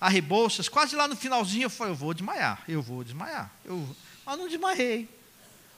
a, 0.00 0.06
a, 0.06 0.08
Rebouças, 0.08 0.66
quase 0.66 0.96
lá 0.96 1.06
no 1.06 1.14
finalzinho, 1.14 1.64
eu 1.64 1.70
falei: 1.70 1.92
eu 1.92 1.96
vou 1.96 2.14
desmaiar, 2.14 2.64
eu 2.66 2.80
vou 2.80 3.04
desmaiar. 3.04 3.52
Eu, 3.66 3.86
mas 4.24 4.38
não 4.38 4.48
desmaiei. 4.48 5.06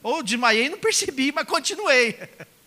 Ou 0.00 0.22
desmaiei 0.22 0.66
e 0.66 0.68
não 0.68 0.78
percebi, 0.78 1.32
mas 1.32 1.44
continuei. 1.44 2.16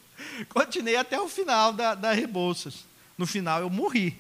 continuei 0.50 0.98
até 0.98 1.18
o 1.18 1.30
final 1.30 1.72
da, 1.72 1.96
da 1.96 2.12
Rebouças. 2.12 2.86
No 3.18 3.26
final 3.26 3.62
eu 3.62 3.70
morri, 3.70 4.20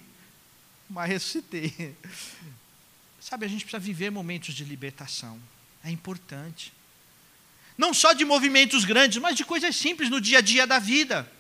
mas 0.89 1.09
ressuscitei. 1.09 1.97
Sabe, 3.21 3.45
a 3.45 3.47
gente 3.47 3.63
precisa 3.63 3.79
viver 3.79 4.09
momentos 4.09 4.55
de 4.55 4.65
libertação. 4.65 5.39
É 5.83 5.91
importante. 5.91 6.73
Não 7.77 7.93
só 7.93 8.13
de 8.13 8.25
movimentos 8.25 8.83
grandes, 8.83 9.21
mas 9.21 9.37
de 9.37 9.45
coisas 9.45 9.75
simples 9.75 10.09
no 10.09 10.19
dia 10.19 10.39
a 10.39 10.41
dia 10.41 10.65
da 10.65 10.79
vida. 10.79 11.31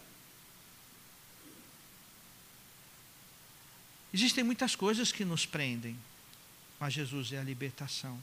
Existem 4.13 4.43
muitas 4.43 4.75
coisas 4.75 5.11
que 5.11 5.25
nos 5.25 5.45
prendem, 5.45 5.97
mas 6.79 6.93
Jesus 6.93 7.31
é 7.31 7.39
a 7.39 7.43
libertação. 7.43 8.21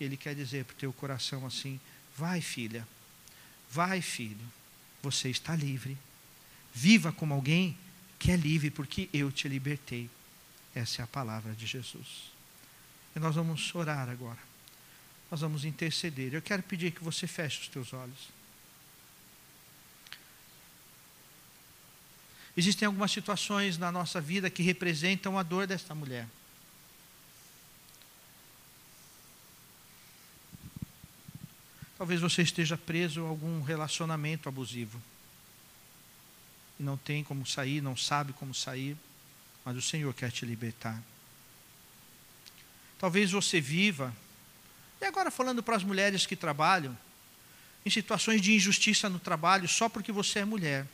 Ele 0.00 0.16
quer 0.16 0.34
dizer 0.34 0.64
para 0.64 0.74
o 0.74 0.78
teu 0.78 0.92
coração 0.92 1.44
assim: 1.44 1.80
vai, 2.16 2.40
filha, 2.40 2.86
vai, 3.70 4.00
filho, 4.00 4.46
você 5.02 5.28
está 5.28 5.56
livre. 5.56 5.98
Viva 6.74 7.12
como 7.12 7.34
alguém 7.34 7.76
que 8.18 8.30
é 8.30 8.36
livre, 8.36 8.70
porque 8.70 9.08
eu 9.12 9.32
te 9.32 9.48
libertei. 9.48 10.08
Essa 10.74 11.02
é 11.02 11.04
a 11.04 11.08
palavra 11.08 11.52
de 11.54 11.66
Jesus. 11.66 12.31
E 13.14 13.18
nós 13.18 13.34
vamos 13.34 13.74
orar 13.74 14.08
agora 14.08 14.52
nós 15.32 15.40
vamos 15.40 15.64
interceder. 15.64 16.34
Eu 16.34 16.42
quero 16.42 16.62
pedir 16.62 16.90
que 16.90 17.02
você 17.02 17.26
feche 17.26 17.62
os 17.62 17.68
teus 17.68 17.94
olhos. 17.94 18.28
Existem 22.54 22.84
algumas 22.84 23.10
situações 23.10 23.78
na 23.78 23.90
nossa 23.90 24.20
vida 24.20 24.50
que 24.50 24.62
representam 24.62 25.38
a 25.38 25.42
dor 25.42 25.66
desta 25.66 25.94
mulher. 25.94 26.28
Talvez 31.96 32.20
você 32.20 32.42
esteja 32.42 32.76
preso 32.76 33.24
a 33.24 33.28
algum 33.30 33.62
relacionamento 33.62 34.50
abusivo. 34.50 35.02
E 36.78 36.82
não 36.82 36.98
tem 36.98 37.24
como 37.24 37.46
sair, 37.46 37.80
não 37.80 37.96
sabe 37.96 38.34
como 38.34 38.54
sair, 38.54 38.98
mas 39.64 39.78
o 39.78 39.80
Senhor 39.80 40.12
quer 40.12 40.30
te 40.30 40.44
libertar. 40.44 41.02
Talvez 43.02 43.32
você 43.32 43.60
viva 43.60 44.14
e 45.00 45.04
agora 45.04 45.28
falando 45.28 45.60
para 45.60 45.74
as 45.74 45.82
mulheres 45.82 46.24
que 46.24 46.36
trabalham, 46.36 46.96
em 47.84 47.90
situações 47.90 48.40
de 48.40 48.54
injustiça 48.54 49.08
no 49.08 49.18
trabalho, 49.18 49.66
só 49.66 49.88
porque 49.88 50.12
você 50.12 50.38
é 50.38 50.44
mulher. 50.44 50.86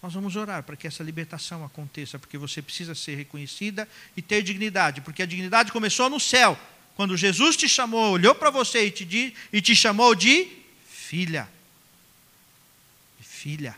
Nós 0.00 0.14
vamos 0.14 0.36
orar 0.36 0.62
para 0.62 0.76
que 0.76 0.86
essa 0.86 1.02
libertação 1.02 1.64
aconteça, 1.64 2.20
porque 2.20 2.38
você 2.38 2.62
precisa 2.62 2.94
ser 2.94 3.16
reconhecida 3.16 3.88
e 4.16 4.22
ter 4.22 4.44
dignidade, 4.44 5.00
porque 5.00 5.20
a 5.20 5.26
dignidade 5.26 5.72
começou 5.72 6.08
no 6.08 6.20
céu, 6.20 6.56
quando 6.94 7.16
Jesus 7.16 7.56
te 7.56 7.68
chamou, 7.68 8.12
olhou 8.12 8.36
para 8.36 8.50
você 8.50 8.86
e 8.86 8.90
te, 8.92 9.34
e 9.52 9.60
te 9.60 9.74
chamou 9.74 10.14
de 10.14 10.48
filha. 10.88 11.48
filha. 13.20 13.74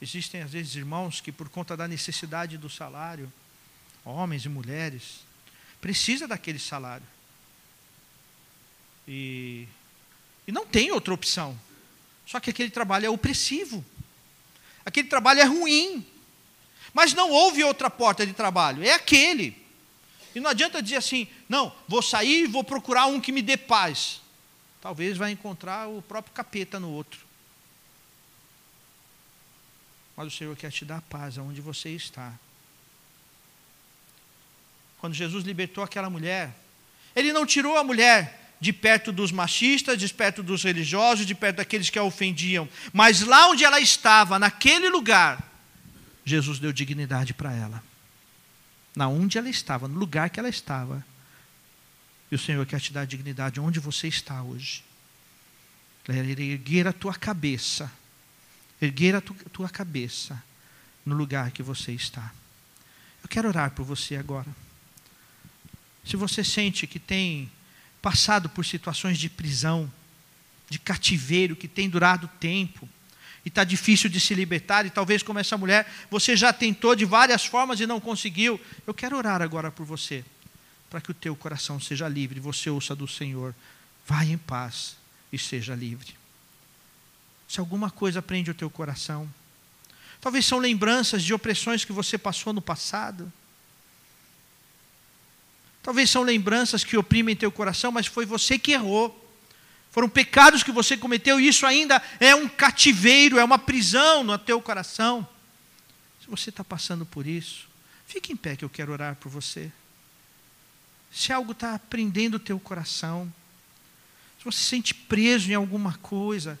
Existem 0.00 0.42
às 0.42 0.50
vezes 0.50 0.74
irmãos 0.76 1.20
que 1.20 1.32
por 1.32 1.48
conta 1.48 1.76
da 1.76 1.88
necessidade 1.88 2.56
do 2.56 2.70
salário, 2.70 3.32
homens 4.04 4.44
e 4.44 4.48
mulheres, 4.48 5.20
precisa 5.80 6.26
daquele 6.26 6.58
salário. 6.58 7.06
E, 9.06 9.66
e 10.46 10.52
não 10.52 10.66
tem 10.66 10.92
outra 10.92 11.14
opção. 11.14 11.58
Só 12.26 12.38
que 12.38 12.50
aquele 12.50 12.70
trabalho 12.70 13.06
é 13.06 13.10
opressivo. 13.10 13.84
Aquele 14.84 15.08
trabalho 15.08 15.40
é 15.40 15.44
ruim. 15.44 16.06
Mas 16.92 17.12
não 17.14 17.30
houve 17.30 17.64
outra 17.64 17.90
porta 17.90 18.26
de 18.26 18.32
trabalho, 18.32 18.82
é 18.82 18.92
aquele. 18.92 19.56
E 20.34 20.40
não 20.40 20.50
adianta 20.50 20.82
dizer 20.82 20.96
assim, 20.96 21.26
não, 21.48 21.74
vou 21.86 22.02
sair 22.02 22.44
e 22.44 22.46
vou 22.46 22.62
procurar 22.62 23.06
um 23.06 23.20
que 23.20 23.32
me 23.32 23.42
dê 23.42 23.56
paz. 23.56 24.20
Talvez 24.80 25.16
vai 25.16 25.32
encontrar 25.32 25.88
o 25.88 26.00
próprio 26.02 26.32
capeta 26.32 26.78
no 26.78 26.90
outro. 26.90 27.27
Mas 30.18 30.34
o 30.34 30.36
Senhor 30.36 30.56
quer 30.56 30.72
te 30.72 30.84
dar 30.84 31.00
paz 31.02 31.38
aonde 31.38 31.60
você 31.60 31.90
está. 31.90 32.32
Quando 34.98 35.14
Jesus 35.14 35.44
libertou 35.44 35.84
aquela 35.84 36.10
mulher, 36.10 36.52
Ele 37.14 37.32
não 37.32 37.46
tirou 37.46 37.78
a 37.78 37.84
mulher 37.84 38.56
de 38.58 38.72
perto 38.72 39.12
dos 39.12 39.30
machistas, 39.30 39.96
de 39.96 40.12
perto 40.12 40.42
dos 40.42 40.64
religiosos, 40.64 41.24
de 41.24 41.36
perto 41.36 41.58
daqueles 41.58 41.88
que 41.88 42.00
a 42.00 42.02
ofendiam, 42.02 42.68
mas 42.92 43.20
lá 43.20 43.46
onde 43.46 43.64
ela 43.64 43.78
estava, 43.78 44.40
naquele 44.40 44.88
lugar, 44.90 45.40
Jesus 46.24 46.58
deu 46.58 46.72
dignidade 46.72 47.32
para 47.32 47.52
ela. 47.52 47.80
Na 48.96 49.06
onde 49.06 49.38
ela 49.38 49.48
estava, 49.48 49.86
no 49.86 49.96
lugar 49.96 50.30
que 50.30 50.40
ela 50.40 50.48
estava. 50.48 51.06
E 52.28 52.34
o 52.34 52.38
Senhor 52.40 52.66
quer 52.66 52.80
te 52.80 52.92
dar 52.92 53.06
dignidade 53.06 53.60
onde 53.60 53.78
você 53.78 54.08
está 54.08 54.42
hoje. 54.42 54.82
Erguer 56.08 56.88
a 56.88 56.92
tua 56.92 57.14
cabeça 57.14 57.88
erguer 58.80 59.14
a 59.14 59.20
tua 59.20 59.68
cabeça 59.68 60.42
no 61.04 61.14
lugar 61.14 61.50
que 61.50 61.62
você 61.62 61.92
está. 61.92 62.32
Eu 63.22 63.28
quero 63.28 63.48
orar 63.48 63.72
por 63.72 63.84
você 63.84 64.16
agora. 64.16 64.46
Se 66.04 66.16
você 66.16 66.44
sente 66.44 66.86
que 66.86 66.98
tem 66.98 67.50
passado 68.00 68.48
por 68.48 68.64
situações 68.64 69.18
de 69.18 69.28
prisão, 69.28 69.92
de 70.68 70.78
cativeiro, 70.78 71.56
que 71.56 71.66
tem 71.66 71.88
durado 71.88 72.28
tempo, 72.40 72.88
e 73.44 73.48
está 73.48 73.64
difícil 73.64 74.08
de 74.08 74.20
se 74.20 74.34
libertar, 74.34 74.86
e 74.86 74.90
talvez 74.90 75.22
como 75.22 75.38
essa 75.38 75.56
mulher, 75.56 75.90
você 76.10 76.36
já 76.36 76.52
tentou 76.52 76.94
de 76.94 77.04
várias 77.04 77.44
formas 77.44 77.80
e 77.80 77.86
não 77.86 78.00
conseguiu, 78.00 78.60
eu 78.86 78.94
quero 78.94 79.16
orar 79.16 79.42
agora 79.42 79.70
por 79.70 79.84
você, 79.84 80.24
para 80.88 81.00
que 81.00 81.10
o 81.10 81.14
teu 81.14 81.34
coração 81.34 81.80
seja 81.80 82.08
livre, 82.08 82.40
você 82.40 82.70
ouça 82.70 82.94
do 82.94 83.08
Senhor, 83.08 83.54
vai 84.06 84.30
em 84.30 84.38
paz 84.38 84.96
e 85.32 85.38
seja 85.38 85.74
livre 85.74 86.18
se 87.48 87.58
alguma 87.58 87.90
coisa 87.90 88.20
prende 88.20 88.50
o 88.50 88.54
teu 88.54 88.68
coração. 88.68 89.28
Talvez 90.20 90.44
são 90.44 90.58
lembranças 90.58 91.22
de 91.22 91.32
opressões 91.32 91.84
que 91.84 91.92
você 91.92 92.18
passou 92.18 92.52
no 92.52 92.60
passado. 92.60 93.32
Talvez 95.82 96.10
são 96.10 96.22
lembranças 96.22 96.84
que 96.84 96.98
oprimem 96.98 97.34
teu 97.34 97.50
coração, 97.50 97.90
mas 97.90 98.06
foi 98.06 98.26
você 98.26 98.58
que 98.58 98.72
errou. 98.72 99.24
Foram 99.90 100.08
pecados 100.08 100.62
que 100.62 100.70
você 100.70 100.96
cometeu 100.96 101.40
e 101.40 101.48
isso 101.48 101.64
ainda 101.64 102.02
é 102.20 102.34
um 102.34 102.46
cativeiro, 102.46 103.38
é 103.38 103.44
uma 103.44 103.58
prisão 103.58 104.22
no 104.22 104.36
teu 104.38 104.60
coração. 104.60 105.26
Se 106.20 106.28
você 106.28 106.50
está 106.50 106.62
passando 106.62 107.06
por 107.06 107.26
isso, 107.26 107.66
fique 108.06 108.32
em 108.32 108.36
pé 108.36 108.54
que 108.54 108.64
eu 108.64 108.68
quero 108.68 108.92
orar 108.92 109.16
por 109.16 109.30
você. 109.30 109.72
Se 111.10 111.32
algo 111.32 111.52
está 111.52 111.78
prendendo 111.78 112.34
o 112.34 112.40
teu 112.40 112.60
coração, 112.60 113.32
se 114.38 114.44
você 114.44 114.58
se 114.58 114.64
sente 114.64 114.94
preso 114.94 115.50
em 115.50 115.54
alguma 115.54 115.94
coisa, 115.94 116.60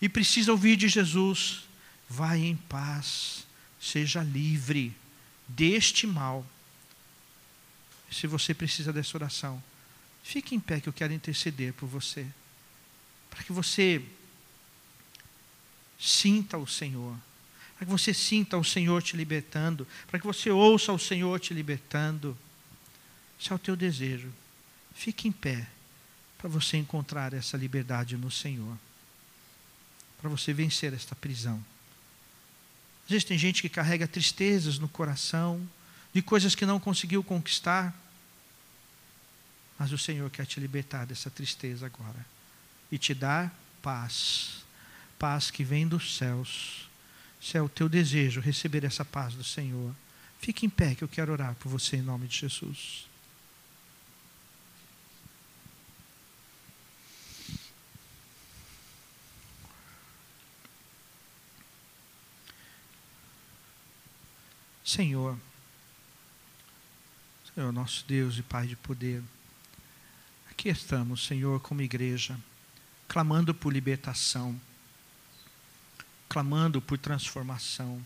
e 0.00 0.08
precisa 0.08 0.52
ouvir 0.52 0.76
de 0.76 0.88
Jesus: 0.88 1.64
vai 2.08 2.40
em 2.40 2.56
paz, 2.56 3.46
seja 3.80 4.22
livre 4.22 4.94
deste 5.48 6.06
mal. 6.06 6.46
Se 8.10 8.26
você 8.26 8.54
precisa 8.54 8.92
dessa 8.92 9.16
oração, 9.16 9.62
fique 10.22 10.54
em 10.54 10.60
pé 10.60 10.80
que 10.80 10.88
eu 10.88 10.92
quero 10.92 11.12
interceder 11.12 11.72
por 11.72 11.88
você, 11.88 12.26
para 13.30 13.42
que 13.42 13.52
você 13.52 14.02
sinta 15.98 16.56
o 16.56 16.66
Senhor, 16.66 17.16
para 17.76 17.84
que 17.84 17.92
você 17.92 18.14
sinta 18.14 18.56
o 18.56 18.64
Senhor 18.64 19.02
te 19.02 19.16
libertando, 19.16 19.86
para 20.06 20.20
que 20.20 20.26
você 20.26 20.50
ouça 20.50 20.92
o 20.92 20.98
Senhor 20.98 21.40
te 21.40 21.52
libertando. 21.52 22.36
Se 23.38 23.52
é 23.52 23.54
o 23.54 23.58
teu 23.58 23.76
desejo, 23.76 24.32
fique 24.94 25.28
em 25.28 25.32
pé 25.32 25.68
para 26.38 26.48
você 26.48 26.76
encontrar 26.76 27.34
essa 27.34 27.56
liberdade 27.56 28.16
no 28.16 28.30
Senhor 28.30 28.78
para 30.18 30.28
você 30.28 30.52
vencer 30.52 30.92
esta 30.92 31.14
prisão. 31.14 31.62
Às 33.04 33.10
vezes 33.10 33.24
tem 33.24 33.38
gente 33.38 33.62
que 33.62 33.68
carrega 33.68 34.08
tristezas 34.08 34.78
no 34.78 34.88
coração, 34.88 35.66
de 36.12 36.22
coisas 36.22 36.54
que 36.54 36.66
não 36.66 36.80
conseguiu 36.80 37.22
conquistar. 37.22 37.94
Mas 39.78 39.92
o 39.92 39.98
Senhor 39.98 40.28
quer 40.30 40.46
te 40.46 40.58
libertar 40.58 41.04
dessa 41.04 41.30
tristeza 41.30 41.86
agora 41.86 42.26
e 42.90 42.98
te 42.98 43.14
dar 43.14 43.54
paz, 43.82 44.64
paz 45.18 45.50
que 45.50 45.62
vem 45.62 45.86
dos 45.86 46.16
céus. 46.16 46.88
Se 47.40 47.56
é 47.56 47.62
o 47.62 47.68
teu 47.68 47.88
desejo 47.88 48.40
receber 48.40 48.82
essa 48.84 49.04
paz 49.04 49.34
do 49.34 49.44
Senhor, 49.44 49.94
fique 50.40 50.66
em 50.66 50.70
pé 50.70 50.94
que 50.94 51.04
eu 51.04 51.08
quero 51.08 51.32
orar 51.32 51.54
por 51.56 51.68
você 51.68 51.96
em 51.96 52.02
nome 52.02 52.26
de 52.26 52.38
Jesus. 52.38 53.06
Senhor, 64.96 65.36
Senhor, 67.54 67.70
nosso 67.70 68.02
Deus 68.08 68.38
e 68.38 68.42
Pai 68.42 68.66
de 68.66 68.76
poder, 68.76 69.22
aqui 70.50 70.70
estamos, 70.70 71.26
Senhor, 71.26 71.60
como 71.60 71.82
igreja, 71.82 72.34
clamando 73.06 73.52
por 73.52 73.74
libertação, 73.74 74.58
clamando 76.30 76.80
por 76.80 76.96
transformação, 76.96 78.02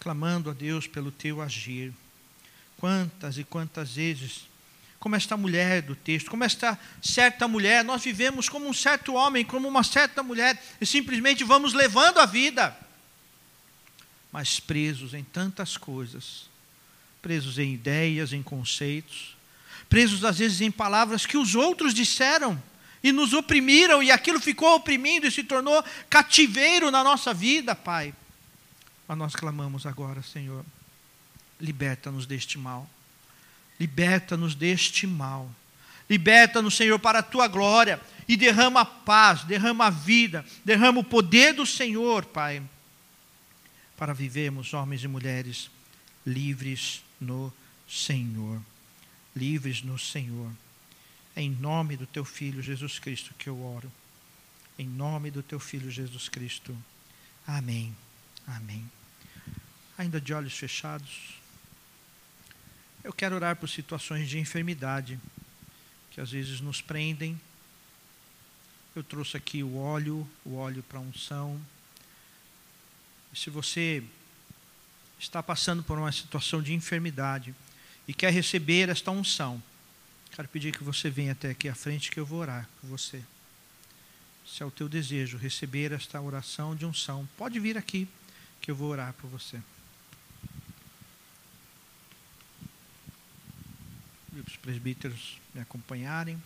clamando 0.00 0.50
a 0.50 0.52
Deus 0.52 0.88
pelo 0.88 1.12
teu 1.12 1.40
agir. 1.40 1.94
Quantas 2.76 3.38
e 3.38 3.44
quantas 3.44 3.94
vezes, 3.94 4.48
como 4.98 5.14
esta 5.14 5.36
mulher 5.36 5.80
do 5.80 5.94
texto, 5.94 6.28
como 6.28 6.42
esta 6.42 6.76
certa 7.00 7.46
mulher, 7.46 7.84
nós 7.84 8.02
vivemos 8.02 8.48
como 8.48 8.68
um 8.68 8.74
certo 8.74 9.14
homem, 9.14 9.44
como 9.44 9.68
uma 9.68 9.84
certa 9.84 10.24
mulher, 10.24 10.60
e 10.80 10.86
simplesmente 10.86 11.44
vamos 11.44 11.72
levando 11.72 12.18
a 12.18 12.26
vida 12.26 12.76
mas 14.32 14.60
presos 14.60 15.14
em 15.14 15.24
tantas 15.24 15.76
coisas, 15.76 16.48
presos 17.22 17.58
em 17.58 17.74
ideias, 17.74 18.32
em 18.32 18.42
conceitos, 18.42 19.36
presos 19.88 20.24
às 20.24 20.38
vezes 20.38 20.60
em 20.60 20.70
palavras 20.70 21.26
que 21.26 21.36
os 21.36 21.54
outros 21.54 21.94
disseram 21.94 22.60
e 23.02 23.12
nos 23.12 23.32
oprimiram, 23.32 24.02
e 24.02 24.10
aquilo 24.10 24.40
ficou 24.40 24.74
oprimindo 24.74 25.26
e 25.26 25.30
se 25.30 25.44
tornou 25.44 25.82
cativeiro 26.10 26.90
na 26.90 27.04
nossa 27.04 27.32
vida, 27.32 27.74
Pai. 27.74 28.12
Mas 29.06 29.16
nós 29.16 29.34
clamamos 29.34 29.86
agora, 29.86 30.22
Senhor, 30.22 30.64
liberta-nos 31.60 32.26
deste 32.26 32.58
mal, 32.58 32.88
liberta-nos 33.78 34.54
deste 34.54 35.06
mal, 35.06 35.48
liberta-nos, 36.10 36.76
Senhor, 36.76 36.98
para 36.98 37.20
a 37.20 37.22
tua 37.22 37.46
glória, 37.46 38.00
e 38.28 38.36
derrama 38.36 38.80
a 38.80 38.84
paz, 38.84 39.44
derrama 39.44 39.86
a 39.86 39.90
vida, 39.90 40.44
derrama 40.64 41.00
o 41.00 41.04
poder 41.04 41.54
do 41.54 41.64
Senhor, 41.64 42.24
Pai 42.24 42.62
para 43.96 44.12
vivermos, 44.12 44.74
homens 44.74 45.02
e 45.02 45.08
mulheres, 45.08 45.70
livres 46.26 47.02
no 47.20 47.52
Senhor. 47.88 48.60
Livres 49.34 49.82
no 49.82 49.98
Senhor. 49.98 50.52
É 51.34 51.42
em 51.42 51.50
nome 51.50 51.96
do 51.96 52.06
teu 52.06 52.24
Filho 52.24 52.62
Jesus 52.62 52.98
Cristo 52.98 53.34
que 53.38 53.48
eu 53.48 53.62
oro. 53.62 53.90
Em 54.78 54.86
nome 54.86 55.30
do 55.30 55.42
teu 55.42 55.58
Filho 55.58 55.90
Jesus 55.90 56.28
Cristo. 56.28 56.76
Amém. 57.46 57.96
Amém. 58.46 58.90
Ainda 59.96 60.20
de 60.20 60.34
olhos 60.34 60.54
fechados. 60.54 61.34
Eu 63.02 63.12
quero 63.12 63.34
orar 63.34 63.56
por 63.56 63.68
situações 63.68 64.28
de 64.28 64.38
enfermidade 64.38 65.18
que 66.10 66.20
às 66.20 66.30
vezes 66.30 66.60
nos 66.60 66.82
prendem. 66.82 67.40
Eu 68.94 69.04
trouxe 69.04 69.36
aqui 69.36 69.62
o 69.62 69.76
óleo, 69.76 70.28
o 70.44 70.56
óleo 70.56 70.82
para 70.82 70.98
unção 71.00 71.60
se 73.36 73.50
você 73.50 74.02
está 75.18 75.42
passando 75.42 75.82
por 75.82 75.98
uma 75.98 76.10
situação 76.10 76.62
de 76.62 76.72
enfermidade 76.72 77.54
e 78.08 78.14
quer 78.14 78.32
receber 78.32 78.88
esta 78.88 79.10
unção, 79.10 79.62
quero 80.34 80.48
pedir 80.48 80.76
que 80.76 80.82
você 80.82 81.10
venha 81.10 81.32
até 81.32 81.50
aqui 81.50 81.68
à 81.68 81.74
frente 81.74 82.10
que 82.10 82.18
eu 82.18 82.24
vou 82.24 82.40
orar 82.40 82.66
por 82.80 82.88
você. 82.88 83.22
Se 84.46 84.62
é 84.62 84.66
o 84.66 84.70
teu 84.70 84.88
desejo 84.88 85.36
receber 85.36 85.92
esta 85.92 86.18
oração 86.20 86.74
de 86.74 86.86
unção, 86.86 87.28
pode 87.36 87.60
vir 87.60 87.76
aqui 87.76 88.08
que 88.60 88.70
eu 88.70 88.76
vou 88.76 88.90
orar 88.90 89.12
por 89.12 89.28
você. 89.28 89.60
E 94.34 94.40
os 94.40 94.56
presbíteros 94.56 95.38
me 95.54 95.60
acompanharem. 95.60 96.42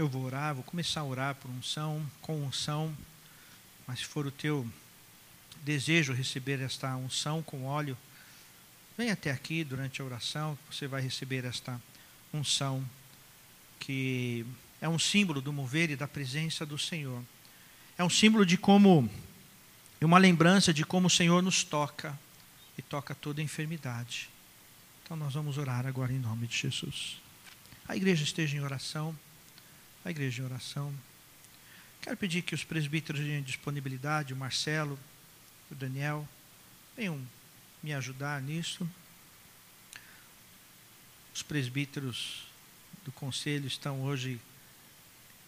Eu 0.00 0.08
vou 0.08 0.24
orar, 0.24 0.54
vou 0.54 0.64
começar 0.64 1.02
a 1.02 1.04
orar 1.04 1.34
por 1.34 1.50
unção, 1.50 2.10
com 2.22 2.42
unção, 2.42 2.96
mas 3.86 3.98
se 3.98 4.06
for 4.06 4.24
o 4.24 4.30
teu 4.30 4.66
desejo 5.62 6.14
receber 6.14 6.58
esta 6.62 6.96
unção 6.96 7.42
com 7.42 7.66
óleo, 7.66 7.94
vem 8.96 9.10
até 9.10 9.30
aqui 9.30 9.62
durante 9.62 10.00
a 10.00 10.04
oração, 10.06 10.58
você 10.70 10.86
vai 10.86 11.02
receber 11.02 11.44
esta 11.44 11.78
unção 12.32 12.82
que 13.78 14.46
é 14.80 14.88
um 14.88 14.98
símbolo 14.98 15.42
do 15.42 15.52
mover 15.52 15.90
e 15.90 15.96
da 15.96 16.08
presença 16.08 16.64
do 16.64 16.78
Senhor. 16.78 17.22
É 17.98 18.02
um 18.02 18.08
símbolo 18.08 18.46
de 18.46 18.56
como, 18.56 19.06
e 20.00 20.04
uma 20.06 20.16
lembrança 20.16 20.72
de 20.72 20.82
como 20.82 21.08
o 21.08 21.10
Senhor 21.10 21.42
nos 21.42 21.62
toca 21.62 22.18
e 22.78 22.80
toca 22.80 23.14
toda 23.14 23.42
enfermidade. 23.42 24.30
Então 25.04 25.14
nós 25.14 25.34
vamos 25.34 25.58
orar 25.58 25.86
agora 25.86 26.10
em 26.10 26.18
nome 26.18 26.46
de 26.46 26.56
Jesus. 26.56 27.20
A 27.86 27.94
igreja 27.94 28.24
esteja 28.24 28.56
em 28.56 28.60
oração. 28.60 29.14
A 30.04 30.10
igreja 30.10 30.42
em 30.42 30.44
oração. 30.44 30.94
Quero 32.00 32.16
pedir 32.16 32.42
que 32.42 32.54
os 32.54 32.64
presbíteros 32.64 33.20
de 33.20 33.40
disponibilidade, 33.42 34.32
o 34.32 34.36
Marcelo, 34.36 34.98
o 35.70 35.74
Daniel, 35.74 36.26
venham 36.96 37.20
me 37.82 37.92
ajudar 37.92 38.40
nisso. 38.40 38.88
Os 41.34 41.42
presbíteros 41.42 42.46
do 43.04 43.12
conselho 43.12 43.66
estão 43.66 44.02
hoje 44.02 44.40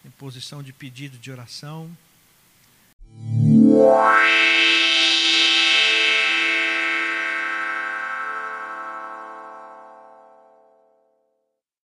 em 0.05 0.11
posição 0.11 0.61
de 0.61 0.71
pedido 0.71 1.17
de 1.17 1.31
oração. 1.31 1.95